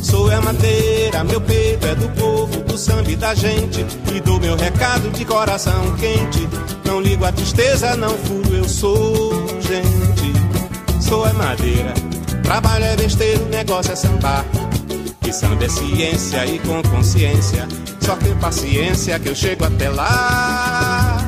sou 0.02 0.30
é 0.30 0.40
madeira, 0.40 1.24
meu 1.24 1.40
peito 1.40 1.86
é 1.86 1.94
do 1.94 2.08
povo, 2.10 2.60
do 2.62 2.78
samba 2.78 3.10
e 3.10 3.16
da 3.16 3.34
gente. 3.34 3.84
E 4.14 4.20
dou 4.20 4.38
meu 4.38 4.56
recado 4.56 5.10
de 5.10 5.24
coração 5.24 5.94
quente. 5.96 6.48
Não 6.84 7.00
ligo 7.00 7.24
a 7.24 7.32
tristeza, 7.32 7.96
não 7.96 8.10
furo, 8.10 8.54
eu 8.54 8.68
sou 8.68 9.32
gente. 9.60 10.32
Sou 11.00 11.26
é 11.26 11.32
madeira, 11.32 11.92
trabalho 12.42 12.84
é 12.84 12.96
besteira, 12.96 13.42
o 13.42 13.48
negócio 13.48 13.92
é 13.92 13.96
sambar. 13.96 14.44
Que 15.20 15.32
samba 15.32 15.64
é 15.64 15.68
ciência 15.68 16.46
e 16.46 16.58
com 16.60 16.82
consciência. 16.82 17.66
Só 18.00 18.16
ter 18.16 18.34
paciência 18.36 19.18
que 19.18 19.28
eu 19.28 19.34
chego 19.34 19.64
até 19.64 19.88
lá. 19.88 21.18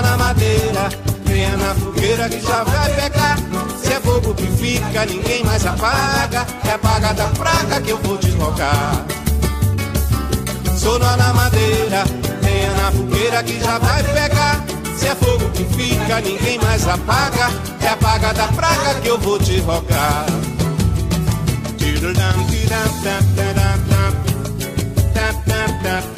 Na 0.00 0.16
madeira, 0.16 0.88
lenha 1.38 1.56
na 1.56 1.74
fogueira 1.74 2.28
que 2.28 2.40
já 2.40 2.64
vai 2.64 2.92
pegar. 2.94 3.36
Se 3.80 3.92
é 3.92 4.00
bobo 4.00 4.34
que 4.34 4.46
fica, 4.46 5.06
ninguém 5.06 5.44
mais 5.44 5.64
apaga. 5.64 6.44
É 6.64 6.72
a 6.72 7.12
da 7.12 7.26
praga 7.28 7.80
que 7.80 7.90
eu 7.90 7.98
vou 7.98 8.18
deslocar. 8.18 9.04
Sou 10.76 10.98
nó 10.98 11.16
na 11.16 11.32
madeira, 11.32 12.04
lenha 12.42 12.72
na 12.82 12.90
fogueira 12.90 13.42
que 13.44 13.60
já 13.60 13.78
vai 13.78 14.02
pegar. 14.02 14.64
Se 14.96 15.06
é 15.06 15.14
fogo 15.14 15.48
que 15.50 15.64
fica, 15.64 16.20
ninguém 16.20 16.58
mais 16.58 16.88
apaga. 16.88 17.50
É 17.82 17.88
a 17.88 18.32
da 18.32 18.48
praga 18.48 19.00
que 19.00 19.08
eu 19.08 19.18
vou 19.18 19.38
te 19.38 19.60
rogar. 19.60 20.26
Tiram, 21.78 22.12
tiram, 22.12 22.46
tiram, 22.46 22.88
tiram, 23.02 23.22
tiram, 23.34 23.78
tiram, 25.14 25.32
tiram, 25.82 26.17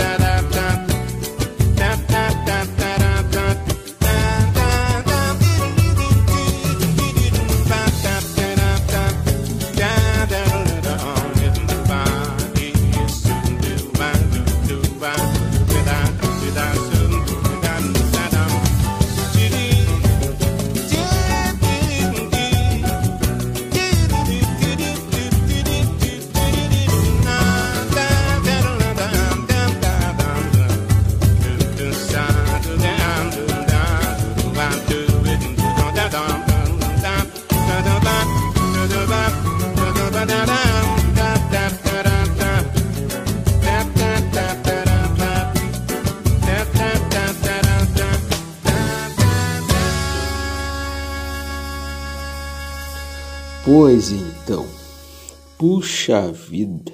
Pois 53.72 54.10
então, 54.10 54.66
puxa 55.56 56.32
vida, 56.32 56.90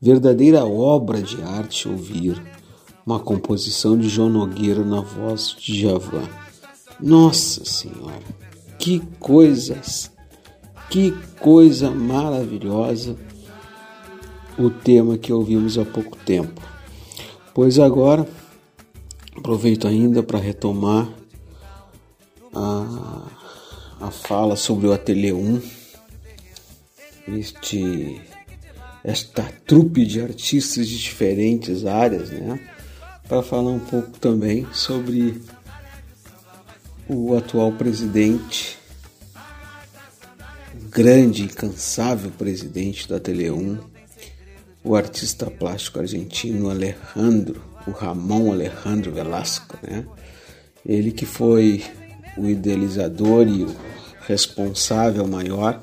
verdadeira 0.00 0.64
obra 0.64 1.22
de 1.22 1.40
arte 1.40 1.88
ouvir 1.88 2.42
uma 3.06 3.20
composição 3.20 3.96
de 3.96 4.08
João 4.08 4.28
Nogueira 4.28 4.84
na 4.84 5.00
voz 5.00 5.54
de 5.56 5.80
Javan. 5.80 6.28
Nossa 7.00 7.64
Senhora, 7.64 8.24
que 8.76 8.98
coisas, 9.20 10.10
que 10.90 11.12
coisa 11.38 11.92
maravilhosa 11.92 13.16
o 14.58 14.70
tema 14.70 15.16
que 15.16 15.32
ouvimos 15.32 15.78
há 15.78 15.84
pouco 15.84 16.16
tempo. 16.26 16.60
Pois 17.54 17.78
agora 17.78 18.26
aproveito 19.36 19.86
ainda 19.86 20.24
para 20.24 20.40
retomar 20.40 21.08
a, 22.52 23.22
a 24.00 24.10
fala 24.10 24.56
sobre 24.56 24.88
o 24.88 24.92
Ateliê 24.92 25.32
1, 25.32 25.83
este, 27.28 28.20
esta 29.02 29.42
trupe 29.66 30.04
de 30.04 30.20
artistas 30.20 30.88
de 30.88 30.98
diferentes 30.98 31.86
áreas, 31.86 32.30
né? 32.30 32.60
Para 33.28 33.42
falar 33.42 33.70
um 33.70 33.80
pouco 33.80 34.18
também 34.18 34.66
sobre 34.72 35.40
o 37.08 37.36
atual 37.36 37.72
presidente, 37.72 38.78
o 40.74 40.88
grande 40.88 41.42
e 41.42 41.46
incansável 41.46 42.30
presidente 42.30 43.08
do 43.08 43.14
Ateliê 43.14 43.50
1, 43.50 43.78
o 44.82 44.94
artista 44.94 45.50
plástico 45.50 45.98
argentino 45.98 46.68
Alejandro, 46.68 47.62
o 47.86 47.90
Ramon 47.90 48.52
Alejandro 48.52 49.12
Velasco, 49.12 49.78
né? 49.82 50.04
Ele 50.84 51.10
que 51.10 51.24
foi 51.24 51.82
o 52.36 52.46
idealizador 52.46 53.48
e 53.48 53.62
o 53.62 53.74
responsável 54.26 55.26
maior, 55.26 55.82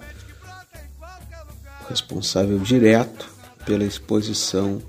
responsável 1.92 2.58
direto 2.58 3.30
pela 3.66 3.84
exposição 3.84 4.82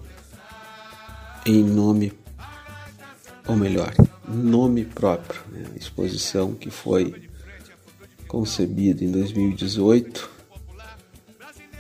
em 1.44 1.62
nome, 1.62 2.12
ou 3.46 3.56
melhor, 3.56 3.92
nome 4.26 4.84
próprio, 4.84 5.40
né? 5.50 5.64
exposição 5.76 6.54
que 6.54 6.70
foi 6.70 7.28
concebida 8.28 9.04
em 9.04 9.10
2018, 9.10 10.30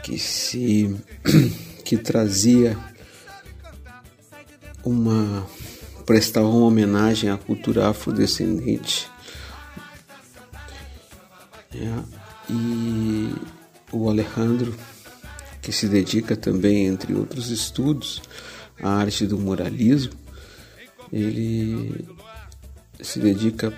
que 0.02 0.18
se 0.18 0.94
que 1.84 1.96
trazia 1.96 2.76
uma 4.84 5.46
prestava 6.04 6.48
uma 6.48 6.66
homenagem 6.66 7.30
à 7.30 7.38
cultura 7.38 7.88
afrodescendente 7.88 9.08
é, 11.72 12.02
e 12.50 13.32
o 13.92 14.10
Alejandro 14.10 14.74
que 15.62 15.72
se 15.72 15.88
dedica 15.88 16.36
também 16.36 16.86
entre 16.86 17.14
outros 17.14 17.48
estudos 17.48 18.20
à 18.82 18.90
arte 18.90 19.26
do 19.26 19.38
moralismo 19.38 20.20
ele 21.12 22.06
se 23.00 23.18
dedica 23.18 23.72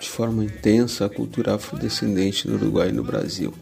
de 0.00 0.08
forma 0.08 0.44
intensa 0.44 1.04
à 1.04 1.08
cultura 1.08 1.54
afrodescendente 1.54 2.48
no 2.48 2.54
Uruguai 2.54 2.88
e 2.88 2.92
no 2.92 3.04
Brasil. 3.04 3.52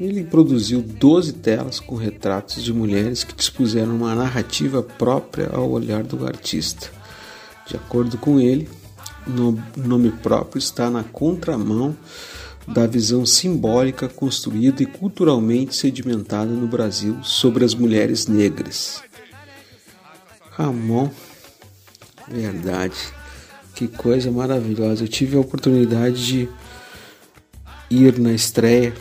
Ele 0.00 0.24
produziu 0.24 0.80
12 0.80 1.34
telas 1.34 1.78
com 1.78 1.94
retratos 1.94 2.64
de 2.64 2.72
mulheres 2.72 3.22
que 3.22 3.36
dispuseram 3.36 3.94
uma 3.94 4.14
narrativa 4.14 4.82
própria 4.82 5.50
ao 5.52 5.70
olhar 5.70 6.02
do 6.02 6.26
artista. 6.26 6.90
De 7.68 7.76
acordo 7.76 8.16
com 8.16 8.40
ele, 8.40 8.68
o 9.26 9.56
nome 9.76 10.10
próprio 10.10 10.58
está 10.58 10.90
na 10.90 11.04
contramão 11.04 11.94
da 12.66 12.86
visão 12.86 13.26
simbólica 13.26 14.08
construída 14.08 14.82
e 14.82 14.86
culturalmente 14.86 15.74
sedimentada 15.74 16.50
no 16.50 16.66
Brasil 16.66 17.22
sobre 17.22 17.64
as 17.64 17.74
mulheres 17.74 18.26
negras. 18.26 19.02
Ramon, 20.50 21.10
verdade, 22.28 22.96
que 23.74 23.88
coisa 23.88 24.30
maravilhosa. 24.30 25.04
Eu 25.04 25.08
tive 25.08 25.36
a 25.36 25.40
oportunidade 25.40 26.24
de 26.24 26.48
ir 27.90 28.18
na 28.18 28.32
estreia 28.32 28.94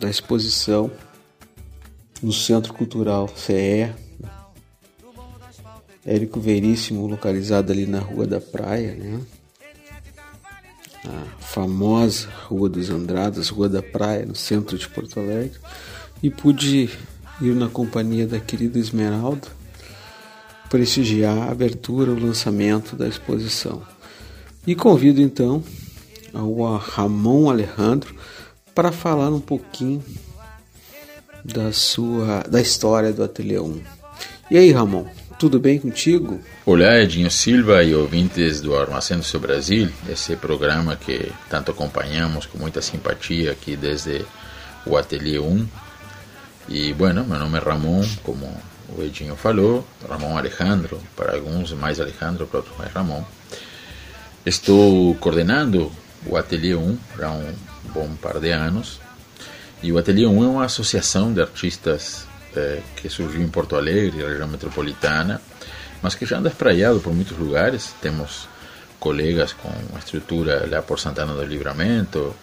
da 0.00 0.08
exposição 0.08 0.90
no 2.22 2.32
Centro 2.32 2.72
Cultural 2.72 3.28
CE, 3.36 3.92
Érico 6.04 6.40
Veríssimo, 6.40 7.06
localizado 7.06 7.70
ali 7.70 7.86
na 7.86 8.00
Rua 8.00 8.26
da 8.26 8.40
Praia, 8.40 8.94
né? 8.94 9.20
A 11.04 11.40
famosa 11.40 12.28
Rua 12.46 12.68
dos 12.68 12.90
Andradas, 12.90 13.48
Rua 13.48 13.68
da 13.68 13.82
Praia, 13.82 14.24
no 14.24 14.34
centro 14.34 14.78
de 14.78 14.88
Porto 14.88 15.18
Alegre, 15.18 15.58
e 16.22 16.30
pude 16.30 16.90
ir 17.40 17.54
na 17.54 17.68
companhia 17.68 18.26
da 18.26 18.38
querida 18.38 18.78
Esmeralda 18.78 19.48
prestigiar 20.72 21.36
a 21.36 21.50
abertura, 21.50 22.12
o 22.12 22.18
lançamento 22.18 22.96
da 22.96 23.06
exposição. 23.06 23.82
E 24.66 24.74
convido 24.74 25.20
então 25.20 25.62
ao 26.32 26.76
Ramon 26.76 27.50
Alejandro 27.50 28.14
para 28.74 28.90
falar 28.90 29.28
um 29.28 29.40
pouquinho 29.40 30.02
da 31.44 31.72
sua 31.72 32.42
da 32.48 32.60
história 32.60 33.12
do 33.12 33.22
Ateliê 33.22 33.58
1. 33.58 33.80
E 34.50 34.56
aí, 34.56 34.72
Ramon, 34.72 35.06
tudo 35.42 35.58
bem 35.58 35.76
contigo? 35.76 36.40
Olá, 36.64 37.00
Edinho 37.00 37.28
Silva 37.28 37.82
e 37.82 37.92
ouvintes 37.92 38.60
do 38.60 38.76
Armazém 38.76 39.18
do 39.18 39.24
Seu 39.24 39.40
Brasil, 39.40 39.90
esse 40.08 40.36
programa 40.36 40.94
que 40.94 41.32
tanto 41.50 41.72
acompanhamos 41.72 42.46
com 42.46 42.58
muita 42.58 42.80
simpatia 42.80 43.50
aqui 43.50 43.74
desde 43.74 44.24
o 44.86 44.96
Ateliê 44.96 45.40
1. 45.40 45.66
E, 46.68 46.92
bueno, 46.92 47.24
meu 47.24 47.40
nome 47.40 47.58
é 47.58 47.60
Ramon, 47.60 48.04
como 48.22 48.56
o 48.96 49.02
Edinho 49.02 49.34
falou, 49.34 49.84
Ramon 50.08 50.38
Alejandro, 50.38 51.00
para 51.16 51.34
alguns 51.34 51.72
mais 51.72 51.98
Alejandro, 51.98 52.46
para 52.46 52.58
outros 52.60 52.78
mais 52.78 52.92
Ramon. 52.92 53.24
Estou 54.46 55.12
coordenando 55.16 55.90
o 56.24 56.36
Ateliê 56.36 56.76
1 56.76 56.98
há 57.20 57.30
um 57.32 57.52
bom 57.92 58.14
par 58.14 58.38
de 58.38 58.52
anos. 58.52 59.00
E 59.82 59.90
o 59.90 59.98
Ateliê 59.98 60.24
1 60.24 60.44
é 60.44 60.46
uma 60.46 60.64
associação 60.66 61.32
de 61.32 61.40
artistas 61.40 62.28
eh, 62.56 62.80
que 62.96 63.08
surgiu 63.08 63.42
em 63.42 63.48
Porto 63.48 63.76
Alegre, 63.76 64.24
região 64.24 64.48
metropolitana, 64.48 65.40
mas 66.02 66.14
que 66.14 66.26
já 66.26 66.38
anda 66.38 66.48
espraiado 66.48 67.00
por 67.00 67.12
muitos 67.12 67.36
lugares. 67.36 67.94
Temos 68.00 68.48
colegas 68.98 69.52
com 69.52 69.72
estrutura 69.98 70.66
lá 70.70 70.82
por 70.82 70.98
Santana 70.98 71.34
do 71.34 71.44
Livramento, 71.44 72.34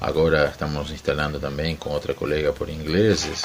agora 0.00 0.46
estamos 0.46 0.90
instalando 0.90 1.38
também 1.38 1.76
com 1.76 1.90
outra 1.90 2.14
colega 2.14 2.52
por 2.52 2.68
ingleses. 2.68 3.44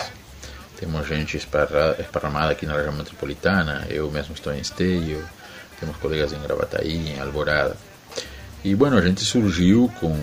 Temos 0.79 1.07
gente 1.07 1.37
esparramada 1.37 2.53
aqui 2.53 2.65
na 2.65 2.75
região 2.75 2.93
metropolitana, 2.93 3.85
eu 3.89 4.09
mesmo 4.09 4.33
estou 4.33 4.53
em 4.53 4.59
Esteio, 4.59 5.23
temos 5.79 5.97
colegas 5.97 6.33
em 6.33 6.41
Gravataí, 6.41 7.09
em 7.09 7.19
Alvorada. 7.19 7.75
E, 8.63 8.75
bueno, 8.75 8.97
a 8.97 9.01
gente 9.01 9.21
surgiu 9.21 9.91
com 9.99 10.17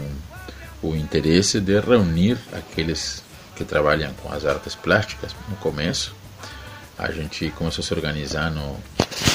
o 0.82 0.94
interesse 0.94 1.60
de 1.60 1.78
reunir 1.80 2.38
aqueles 2.52 3.22
que 3.58 3.64
trabalham 3.64 4.14
com 4.22 4.32
as 4.32 4.46
artes 4.46 4.76
plásticas 4.76 5.34
no 5.48 5.56
começo. 5.56 6.14
A 6.96 7.10
gente 7.10 7.50
começou 7.50 7.82
a 7.82 7.86
se 7.86 7.92
organizar 7.92 8.52
no 8.52 8.76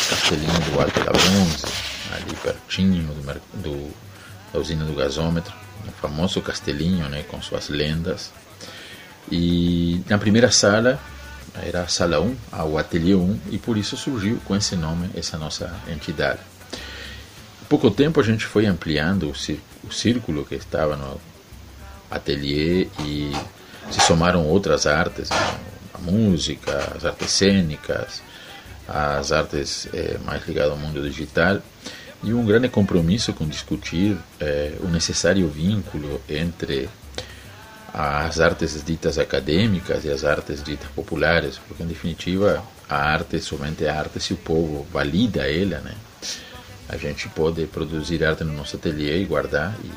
Castelinho 0.09 0.71
do 0.71 0.79
Alto 0.79 0.99
da 1.01 1.11
Bronze, 1.11 1.65
ali 2.13 2.33
pertinho 2.41 3.03
do, 3.03 3.61
do, 3.61 3.93
da 4.53 4.59
usina 4.59 4.85
do 4.85 4.95
gasômetro, 4.95 5.53
o 5.85 5.91
famoso 5.91 6.41
Castelinho, 6.41 7.09
né, 7.09 7.23
com 7.23 7.41
suas 7.41 7.67
lendas. 7.67 8.31
E 9.29 10.01
na 10.09 10.17
primeira 10.17 10.51
sala 10.51 10.99
era 11.61 11.81
a 11.81 11.87
sala 11.87 12.21
1, 12.21 12.37
o 12.69 12.77
ateliê 12.77 13.15
1, 13.15 13.39
e 13.51 13.57
por 13.57 13.77
isso 13.77 13.97
surgiu 13.97 14.39
com 14.45 14.55
esse 14.55 14.77
nome 14.77 15.09
essa 15.15 15.37
nossa 15.37 15.73
entidade. 15.87 16.39
Em 17.61 17.65
pouco 17.65 17.91
tempo 17.91 18.21
a 18.21 18.23
gente 18.23 18.45
foi 18.45 18.65
ampliando 18.65 19.29
o, 19.29 19.91
círculo 19.91 20.45
que 20.45 20.55
estava 20.55 20.95
no 20.95 21.19
ateliê 22.09 22.87
e 22.99 23.33
se 23.91 24.01
somaram 24.01 24.45
outras 24.45 24.85
artes, 24.85 25.29
né? 25.29 25.59
a 25.93 25.99
música, 25.99 26.93
as 26.95 27.05
artes 27.05 27.31
cênicas, 27.31 28.21
as 28.87 29.31
artes 29.31 29.87
eh, 29.93 30.17
mais 30.25 30.45
ligadas 30.47 30.71
ao 30.71 30.77
mundo 30.77 31.01
digital 31.01 31.59
e 32.23 32.33
um 32.33 32.45
grande 32.45 32.69
compromisso 32.69 33.33
com 33.33 33.47
discutir 33.47 34.17
eh, 34.39 34.73
o 34.81 34.87
necessário 34.87 35.47
vínculo 35.47 36.21
entre 36.27 36.89
as 37.93 38.39
artes 38.39 38.83
ditas 38.83 39.19
acadêmicas 39.19 40.03
e 40.03 40.09
as 40.09 40.23
artes 40.23 40.63
ditas 40.63 40.89
populares, 40.95 41.59
porque 41.67 41.83
em 41.83 41.87
definitiva 41.87 42.63
a 42.89 42.95
arte 42.95 43.39
somente 43.39 43.85
é 43.85 43.89
arte 43.89 44.19
se 44.19 44.33
o 44.33 44.37
povo 44.37 44.85
valida 44.91 45.41
ela, 45.49 45.79
né? 45.79 45.93
A 46.89 46.97
gente 46.97 47.29
pode 47.29 47.65
produzir 47.67 48.23
arte 48.23 48.43
no 48.43 48.53
nosso 48.53 48.75
ateliê 48.75 49.21
e 49.21 49.25
guardar 49.25 49.75
e 49.83 49.91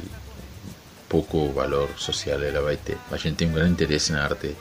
pouco 1.09 1.53
valor 1.53 1.90
social 1.97 2.42
ela 2.42 2.61
vai 2.61 2.77
ter. 2.77 2.99
A 3.11 3.16
gente 3.16 3.37
tem 3.37 3.49
um 3.49 3.53
grande 3.53 3.73
interesse 3.73 4.12
na 4.12 4.23
arte 4.23 4.55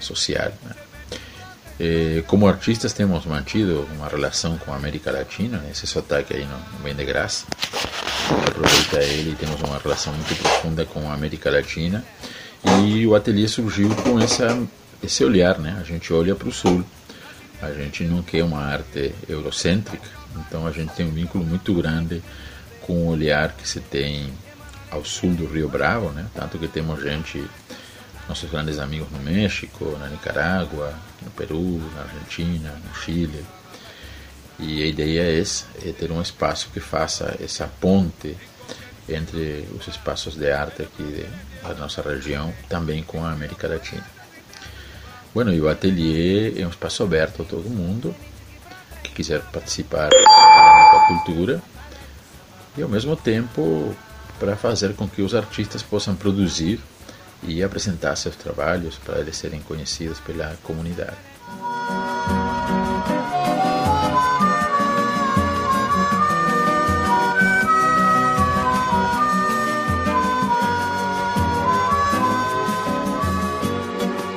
social. 0.00 0.52
Né? 0.62 2.22
Como 2.26 2.46
artistas 2.46 2.92
temos 2.92 3.26
mantido 3.26 3.88
uma 3.96 4.08
relação 4.08 4.56
com 4.58 4.72
a 4.72 4.76
América 4.76 5.10
Latina, 5.10 5.58
né? 5.58 5.70
esse 5.72 5.86
sotaque 5.86 6.34
aí 6.34 6.44
não, 6.44 6.58
não 6.58 6.78
vem 6.82 6.94
de 6.94 7.04
graça. 7.04 7.46
Aproveita 8.46 9.02
ele 9.02 9.32
e 9.32 9.34
temos 9.34 9.60
uma 9.60 9.78
relação 9.78 10.12
muito 10.12 10.34
profunda 10.40 10.84
com 10.86 11.10
a 11.10 11.14
América 11.14 11.50
Latina 11.50 12.02
E 12.86 13.06
o 13.06 13.14
ateliê 13.14 13.46
surgiu 13.46 13.94
com 13.96 14.18
essa, 14.18 14.58
esse 15.02 15.24
olhar, 15.24 15.58
né? 15.58 15.76
A 15.80 15.84
gente 15.84 16.12
olha 16.12 16.34
para 16.34 16.48
o 16.48 16.52
sul, 16.52 16.84
a 17.60 17.72
gente 17.72 18.04
não 18.04 18.22
quer 18.22 18.42
uma 18.42 18.60
arte 18.60 19.14
eurocêntrica, 19.28 20.08
então 20.36 20.66
a 20.66 20.72
gente 20.72 20.94
tem 20.94 21.06
um 21.06 21.10
vínculo 21.10 21.44
muito 21.44 21.74
grande 21.74 22.22
com 22.80 22.94
o 22.94 23.08
olhar 23.08 23.52
que 23.52 23.68
se 23.68 23.80
tem 23.80 24.32
ao 24.94 25.04
sul 25.04 25.34
do 25.34 25.46
Rio 25.46 25.68
Bravo, 25.68 26.10
né? 26.10 26.26
Tanto 26.34 26.58
que 26.58 26.68
temos 26.68 27.02
gente, 27.02 27.44
nossos 28.28 28.50
grandes 28.50 28.78
amigos 28.78 29.10
no 29.10 29.18
México, 29.18 29.96
na 29.98 30.08
Nicarágua, 30.08 30.94
no 31.22 31.30
Peru, 31.32 31.80
na 31.94 32.02
Argentina, 32.02 32.80
no 32.86 32.94
Chile. 32.94 33.44
E 34.58 34.82
a 34.82 34.86
ideia 34.86 35.22
é, 35.22 35.42
é 35.88 35.92
ter 35.92 36.12
um 36.12 36.22
espaço 36.22 36.70
que 36.72 36.80
faça 36.80 37.36
essa 37.42 37.66
ponte 37.66 38.36
entre 39.08 39.68
os 39.78 39.86
espaços 39.88 40.36
de 40.36 40.50
arte 40.50 40.82
aqui 40.82 41.26
da 41.62 41.74
nossa 41.74 42.00
região, 42.00 42.54
também 42.68 43.02
com 43.02 43.24
a 43.24 43.32
América 43.32 43.66
Latina. 43.66 44.06
Bueno, 45.34 45.52
e 45.52 45.60
o 45.60 45.68
ateliê 45.68 46.60
é 46.60 46.64
um 46.64 46.70
espaço 46.70 47.02
aberto 47.02 47.42
a 47.42 47.44
todo 47.44 47.68
mundo 47.68 48.14
que 49.02 49.10
quiser 49.10 49.40
participar 49.42 50.08
da 50.08 51.04
cultura 51.08 51.60
e 52.78 52.82
ao 52.82 52.88
mesmo 52.88 53.16
tempo 53.16 53.94
para 54.38 54.56
fazer 54.56 54.94
com 54.94 55.08
que 55.08 55.22
os 55.22 55.34
artistas 55.34 55.82
possam 55.82 56.14
produzir 56.14 56.80
e 57.42 57.62
apresentar 57.62 58.16
seus 58.16 58.36
trabalhos 58.36 58.96
para 58.96 59.20
eles 59.20 59.36
serem 59.36 59.60
conhecidos 59.60 60.18
pela 60.20 60.56
comunidade. 60.62 61.16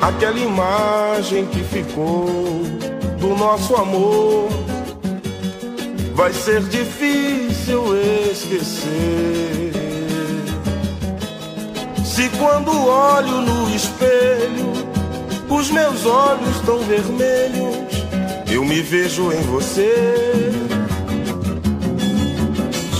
Aquela 0.02 0.40
imagem 0.40 1.46
que 1.48 1.64
ficou 1.64 2.64
do 3.20 3.36
nosso 3.36 3.76
amor 3.76 4.50
vai 6.16 6.34
ser 6.34 6.62
difícil 6.64 7.84
esquecer. 8.32 9.87
Se 12.18 12.30
quando 12.30 12.72
olho 12.72 13.42
no 13.42 13.70
espelho, 13.70 14.74
os 15.48 15.70
meus 15.70 16.04
olhos 16.04 16.60
tão 16.66 16.80
vermelhos, 16.80 17.78
eu 18.52 18.66
me 18.66 18.82
vejo 18.82 19.32
em 19.32 19.40
você. 19.44 20.52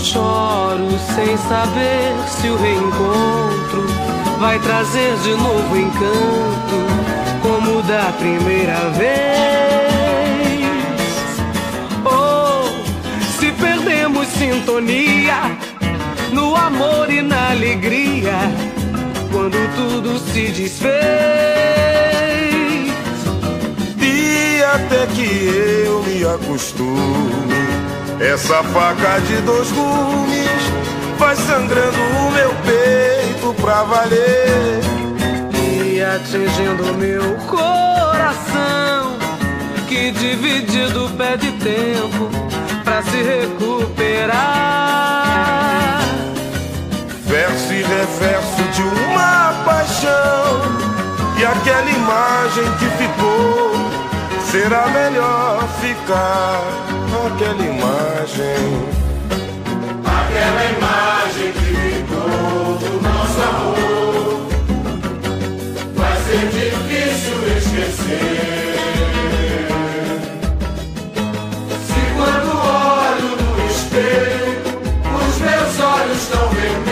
Choro 0.04 0.88
sem 1.16 1.36
saber 1.36 2.14
se 2.28 2.46
o 2.46 2.56
reencontro 2.58 3.88
vai 4.38 4.56
trazer 4.60 5.16
de 5.16 5.30
novo 5.30 5.76
encanto, 5.76 6.78
como 7.42 7.82
da 7.82 8.12
primeira 8.20 8.78
vez. 8.90 9.08
Oh, 12.04 13.40
se 13.40 13.50
perdemos 13.50 14.28
sintonia 14.28 15.58
no 16.32 16.54
amor 16.54 17.10
e 17.10 17.20
na 17.20 17.50
alegria, 17.50 18.67
quando 19.48 19.74
tudo 19.74 20.18
se 20.18 20.48
desfez. 20.48 20.92
E 24.00 24.62
até 24.62 25.06
que 25.06 25.84
eu 25.86 26.02
me 26.02 26.22
acostume, 26.24 27.68
essa 28.20 28.62
faca 28.64 29.18
de 29.20 29.36
dois 29.42 29.70
gumes 29.70 30.62
vai 31.18 31.34
sangrando 31.34 31.98
o 31.98 32.30
meu 32.32 32.54
peito 32.66 33.54
pra 33.62 33.84
valer. 33.84 34.80
E 35.54 36.02
atingindo 36.02 36.94
meu 36.98 37.36
coração, 37.46 39.16
que 39.88 40.10
dividido 40.10 41.10
pede 41.16 41.52
tempo 41.52 42.28
pra 42.84 43.02
se 43.02 43.22
recuperar. 43.22 44.88
Verso 47.28 47.72
e 47.74 47.82
reverso 47.82 48.62
de 48.72 48.82
uma 48.82 49.52
paixão, 49.64 50.62
e 51.38 51.44
aquela 51.44 51.90
imagem 51.90 52.64
que 52.78 52.86
ficou, 52.96 53.72
será 54.50 54.86
melhor 54.88 55.68
ficar 55.80 56.62
aquela 57.26 57.62
imagem. 57.62 58.88
Aquela 60.06 60.64
imagem 60.76 61.52
que 61.52 61.68
ficou 61.76 62.78
do 62.78 62.90
nosso 63.02 63.40
amor 63.42 64.48
vai 65.96 66.16
ser 66.22 66.44
difícil 66.48 67.36
esquecer. 67.58 68.74
Se 71.86 72.00
quando 72.16 72.50
olho 72.56 73.30
no 73.36 73.52
espelho, 73.66 74.56
os 75.14 75.34
meus 75.40 75.74
olhos 75.80 76.16
estão 76.22 76.48
vermelhos, 76.48 76.87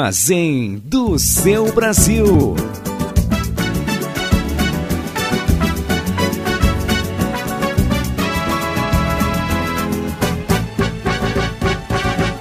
Armazém 0.00 0.80
do 0.86 1.18
seu 1.18 1.70
Brasil. 1.72 2.56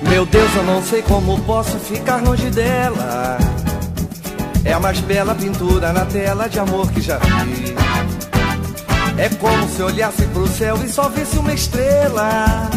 Meu 0.09 0.25
Deus, 0.25 0.55
eu 0.55 0.63
não 0.63 0.81
sei 0.81 1.01
como 1.01 1.37
posso 1.41 1.77
ficar 1.79 2.23
longe 2.23 2.49
dela. 2.49 3.37
É 4.63 4.71
a 4.71 4.79
mais 4.79 5.01
bela 5.01 5.35
pintura 5.35 5.91
na 5.91 6.05
tela 6.05 6.47
de 6.47 6.59
amor 6.59 6.89
que 6.93 7.01
já 7.01 7.17
vi. 7.17 7.75
É 9.17 9.27
como 9.35 9.67
se 9.67 9.83
olhasse 9.83 10.25
pro 10.27 10.47
céu 10.47 10.79
e 10.81 10.87
só 10.87 11.09
visse 11.09 11.37
uma 11.37 11.53
estrela. 11.53 12.69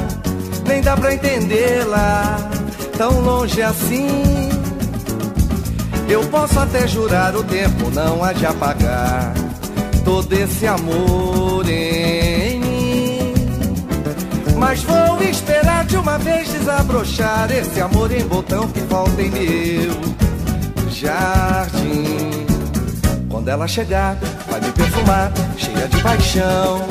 Nem 0.67 0.83
dá 0.83 0.97
pra 0.97 1.15
entendê-la, 1.15 2.51
tão 2.99 3.21
longe 3.21 3.63
assim. 3.63 4.52
Eu 6.13 6.23
posso 6.27 6.61
até 6.61 6.87
jurar, 6.87 7.35
o 7.35 7.43
tempo 7.43 7.91
não 7.91 8.23
há 8.23 8.35
de 8.35 8.45
apagar 8.45 9.33
todo 10.05 10.31
esse 10.35 10.67
amor 10.67 11.67
em 11.67 12.61
mim. 12.61 13.35
Mas 14.59 14.83
vou 14.83 15.23
esperar 15.23 15.87
de 15.87 15.97
uma 15.97 16.19
vez 16.19 16.53
desabrochar 16.53 17.51
esse 17.51 17.81
amor 17.81 18.13
em 18.13 18.23
botão 18.27 18.69
que 18.69 18.83
falta 18.83 19.23
em 19.23 19.31
meu 19.31 20.91
jardim. 20.91 22.45
Quando 23.31 23.49
ela 23.49 23.67
chegar, 23.67 24.19
vai 24.51 24.61
me 24.61 24.71
perfumar, 24.71 25.33
cheia 25.57 25.89
de 25.89 26.03
paixão. 26.03 26.87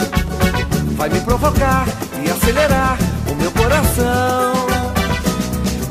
Vai 0.97 1.09
me 1.09 1.19
provocar 1.21 1.85
e 2.25 2.31
acelerar 2.31 2.97
o 3.29 3.35
meu 3.35 3.51
coração. 3.51 4.65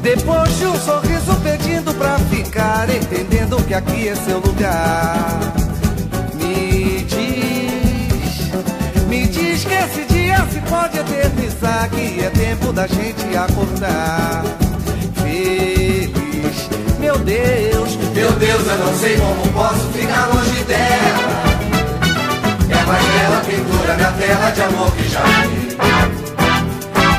Depois 0.03 0.59
de 0.59 0.67
um 0.67 0.77
sorriso 0.81 1.40
pra 2.01 2.19
ficar, 2.19 2.89
entendendo 2.89 3.63
que 3.67 3.75
aqui 3.75 4.09
é 4.09 4.15
seu 4.15 4.39
lugar. 4.39 5.53
Me 6.35 7.05
diz, 7.07 8.51
me 9.07 9.27
diz 9.27 9.65
que 9.65 9.75
esse 9.75 10.05
dia 10.07 10.37
se 10.51 10.61
pode 10.63 10.99
eternizar, 10.99 11.91
que 11.91 12.25
é 12.25 12.31
tempo 12.31 12.73
da 12.73 12.87
gente 12.87 13.37
acordar. 13.37 14.43
Feliz, 15.23 16.71
meu 16.99 17.19
Deus, 17.19 17.97
meu 18.15 18.33
Deus, 18.33 18.67
eu 18.67 18.79
não 18.79 18.97
sei 18.97 19.19
como 19.19 19.53
posso 19.53 19.87
ficar 19.93 20.27
longe 20.29 20.65
dela. 20.65 21.45
É 22.71 22.85
mais 22.87 23.05
bela 23.05 23.43
pintura 23.45 23.97
na 23.99 24.13
tela 24.13 24.51
de 24.53 24.63
amor 24.63 24.91
que 24.97 25.07
já 25.07 25.21
vi. 25.21 25.77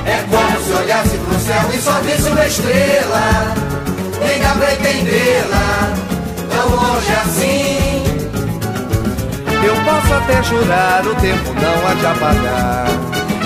É 0.08 0.24
como 0.28 0.66
se 0.66 0.72
olhasse 0.72 1.18
pro 1.20 1.40
céu 1.40 1.70
e 1.72 1.78
só 1.80 2.02
visse 2.02 2.30
uma 2.30 2.48
estrela. 2.48 3.81
Nem 4.26 4.40
dá 4.40 4.56
pra 4.56 4.74
entendê-la, 4.74 5.94
tão 6.50 6.70
longe 6.70 7.12
assim. 7.24 8.04
Eu 9.64 9.76
posso 9.84 10.14
até 10.14 10.44
jurar, 10.44 11.06
o 11.06 11.16
tempo 11.16 11.54
não 11.54 11.88
há 11.88 11.94
de 11.94 12.06
apagar 12.06 12.88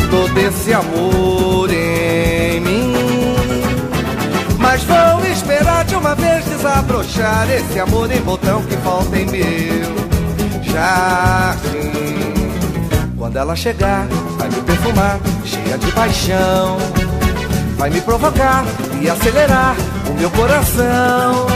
todo 0.10 0.38
esse 0.38 0.74
amor 0.74 1.70
em 1.72 2.60
mim. 2.62 2.94
Mas 4.58 4.84
vou 4.84 5.26
esperar 5.32 5.86
de 5.86 5.96
uma 5.96 6.16
vez 6.16 6.46
desabrochar 6.46 7.50
esse 7.52 7.80
amor 7.80 8.12
em 8.12 8.22
botão 8.22 8.64
que 8.64 8.76
falta 8.78 9.18
em 9.18 9.26
meu 9.26 9.96
jardim. 10.64 11.96
Quando 13.18 13.38
ela 13.38 13.56
chegar, 13.56 14.08
vai 14.38 14.50
me 14.50 14.62
perfumar, 14.62 15.20
cheia 15.46 15.78
de 15.78 15.92
paixão. 15.92 16.78
Vai 17.78 17.90
me 17.90 18.02
provocar 18.02 18.64
e 19.02 19.10
acelerar 19.10 19.76
meu 20.18 20.30
coração. 20.32 21.48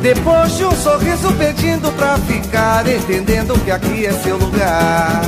Depois 0.00 0.56
de 0.56 0.64
um 0.64 0.72
sorriso 0.72 1.32
pedindo 1.32 1.90
pra 1.92 2.18
ficar, 2.18 2.86
entendendo 2.86 3.58
que 3.64 3.70
aqui 3.70 4.04
é 4.04 4.12
seu 4.12 4.36
lugar. 4.36 5.22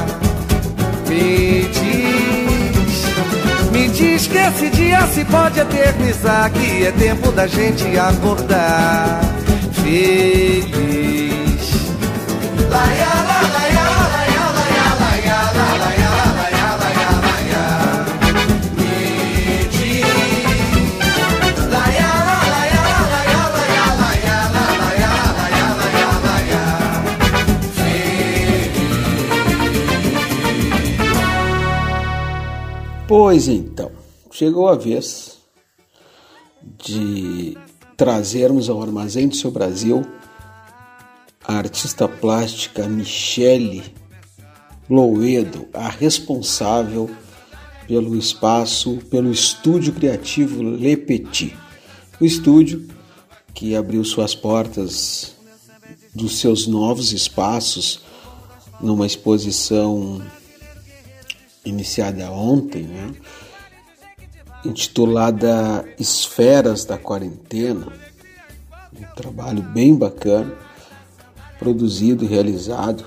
Me 1.09 1.63
diz, 1.73 3.07
me 3.73 3.89
diz 3.89 4.27
que 4.27 4.37
esse 4.37 4.69
dia 4.71 5.07
se 5.07 5.25
pode 5.25 5.61
eternizar, 5.61 6.51
que 6.51 6.85
é 6.87 6.93
tempo 6.93 7.33
da 7.33 7.47
gente 7.47 7.99
acordar. 7.99 9.21
Feliz. 9.73 10.67
Laia, 12.69 13.46
Pois 33.19 33.49
então, 33.49 33.91
chegou 34.31 34.69
a 34.69 34.75
vez 34.75 35.39
de 36.85 37.57
trazermos 37.97 38.69
ao 38.69 38.83
Armazém 38.83 39.27
do 39.27 39.35
Seu 39.35 39.51
Brasil 39.51 40.05
a 41.43 41.55
artista 41.55 42.07
plástica 42.07 42.87
Michele 42.87 43.85
Louedo, 44.87 45.67
a 45.73 45.89
responsável 45.89 47.09
pelo 47.89 48.15
espaço, 48.15 48.99
pelo 49.09 49.33
estúdio 49.33 49.95
criativo 49.95 50.63
Le 50.63 50.95
Petit. 50.95 51.57
O 52.21 52.25
estúdio 52.27 52.87
que 53.55 53.75
abriu 53.75 54.05
suas 54.05 54.35
portas 54.35 55.35
dos 56.15 56.39
seus 56.39 56.67
novos 56.67 57.15
espaços 57.15 57.99
numa 58.79 59.07
exposição 59.07 60.21
iniciada 61.69 62.31
ontem, 62.31 62.85
né? 62.85 63.15
intitulada 64.65 65.85
Esferas 65.99 66.85
da 66.85 66.99
Quarentena, 66.99 67.87
um 68.99 69.15
trabalho 69.15 69.63
bem 69.63 69.95
bacana, 69.95 70.55
produzido 71.59 72.25
e 72.25 72.29
realizado 72.29 73.05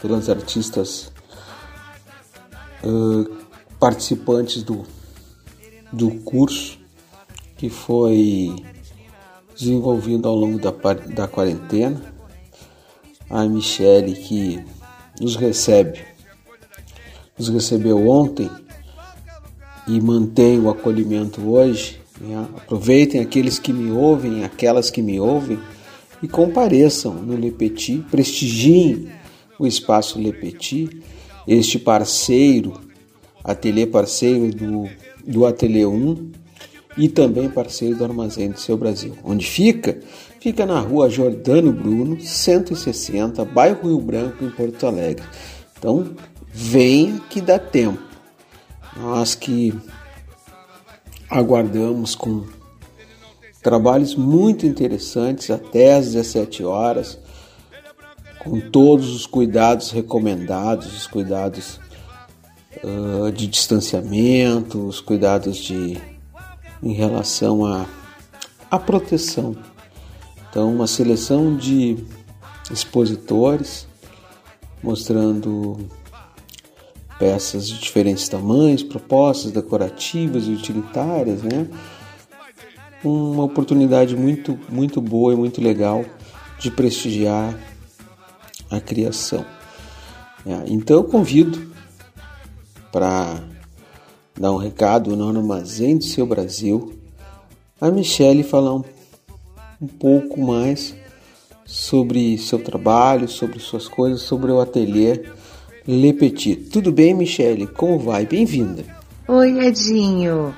pelas 0.00 0.28
artistas 0.28 1.12
uh, 2.84 3.36
participantes 3.78 4.62
do, 4.62 4.84
do 5.92 6.10
curso 6.20 6.78
que 7.56 7.68
foi 7.68 8.54
desenvolvido 9.56 10.28
ao 10.28 10.36
longo 10.36 10.58
da, 10.58 10.70
da 11.14 11.26
quarentena. 11.26 12.00
A 13.28 13.44
Michele 13.44 14.14
que 14.14 14.64
nos 15.20 15.36
recebe, 15.36 16.00
nos 17.38 17.48
recebeu 17.48 18.08
ontem 18.08 18.50
e 19.86 20.00
mantém 20.00 20.60
o 20.60 20.68
acolhimento 20.68 21.40
hoje. 21.48 22.00
Né? 22.20 22.36
Aproveitem 22.56 23.20
aqueles 23.20 23.58
que 23.58 23.72
me 23.72 23.90
ouvem, 23.90 24.44
aquelas 24.44 24.90
que 24.90 25.00
me 25.00 25.20
ouvem 25.20 25.58
e 26.22 26.28
compareçam 26.28 27.14
no 27.14 27.36
Le 27.36 27.50
Petit, 27.50 28.04
prestigiem 28.10 29.08
o 29.58 29.66
espaço 29.66 30.18
Le 30.18 30.32
Petit, 30.32 30.90
este 31.46 31.78
parceiro, 31.78 32.80
ateliê 33.42 33.86
parceiro 33.86 34.50
do, 34.54 34.88
do 35.26 35.46
Ateliê 35.46 35.86
1 35.86 36.32
e 36.98 37.08
também 37.08 37.48
parceiro 37.48 37.96
do 37.96 38.04
Armazém 38.04 38.50
do 38.50 38.58
Seu 38.58 38.76
Brasil. 38.76 39.14
Onde 39.24 39.46
fica? 39.46 40.00
Fica 40.40 40.66
na 40.66 40.80
rua 40.80 41.08
Jordano 41.08 41.72
Bruno, 41.72 42.20
160, 42.20 43.44
bairro 43.44 43.88
Rio 43.88 44.00
Branco, 44.00 44.44
em 44.44 44.50
Porto 44.50 44.86
Alegre. 44.86 45.24
Então, 45.78 46.10
venha 46.52 47.20
que 47.30 47.40
dá 47.40 47.58
tempo. 47.58 48.02
Nós 48.96 49.34
que 49.34 49.74
aguardamos 51.30 52.14
com 52.14 52.46
trabalhos 53.62 54.14
muito 54.14 54.66
interessantes 54.66 55.50
até 55.50 55.94
às 55.94 56.06
17 56.06 56.64
horas, 56.64 57.18
com 58.38 58.60
todos 58.60 59.14
os 59.14 59.26
cuidados 59.26 59.90
recomendados, 59.90 60.96
os 60.96 61.06
cuidados 61.06 61.78
uh, 62.82 63.30
de 63.32 63.46
distanciamento, 63.46 64.86
os 64.86 65.00
cuidados 65.00 65.56
de 65.56 66.00
em 66.82 66.92
relação 66.92 67.64
à 67.64 67.86
a, 68.70 68.76
a 68.76 68.78
proteção. 68.78 69.56
Então, 70.48 70.72
uma 70.72 70.86
seleção 70.86 71.56
de 71.56 71.96
expositores 72.70 73.86
mostrando 74.82 75.76
peças 77.18 77.66
de 77.66 77.78
diferentes 77.78 78.28
tamanhos, 78.28 78.82
propostas 78.82 79.50
decorativas 79.50 80.46
e 80.46 80.50
utilitárias, 80.50 81.42
né? 81.42 81.66
Uma 83.02 83.44
oportunidade 83.44 84.16
muito, 84.16 84.58
muito 84.68 85.00
boa 85.00 85.32
e 85.32 85.36
muito 85.36 85.60
legal 85.60 86.04
de 86.58 86.70
prestigiar 86.70 87.58
a 88.70 88.80
criação. 88.80 89.44
É, 90.46 90.64
então 90.66 90.96
eu 90.96 91.04
convido 91.04 91.70
para 92.92 93.42
dar 94.38 94.52
um 94.52 94.56
recado 94.56 95.16
no 95.16 95.28
Armazém 95.28 95.98
do 95.98 96.04
Seu 96.04 96.26
Brasil 96.26 96.98
a 97.80 97.90
Michele 97.90 98.42
falar 98.42 98.74
um, 98.74 98.84
um 99.80 99.86
pouco 99.86 100.40
mais 100.40 100.94
sobre 101.64 102.36
seu 102.38 102.58
trabalho, 102.58 103.28
sobre 103.28 103.60
suas 103.60 103.86
coisas, 103.86 104.22
sobre 104.22 104.50
o 104.50 104.60
ateliê 104.60 105.22
Le 105.90 106.12
Petit. 106.12 106.54
Tudo 106.54 106.92
bem, 106.92 107.14
Michele? 107.14 107.66
Como 107.66 107.98
vai? 107.98 108.26
Bem-vinda. 108.26 108.84
Oi, 109.26 109.66
Edinho. 109.66 110.54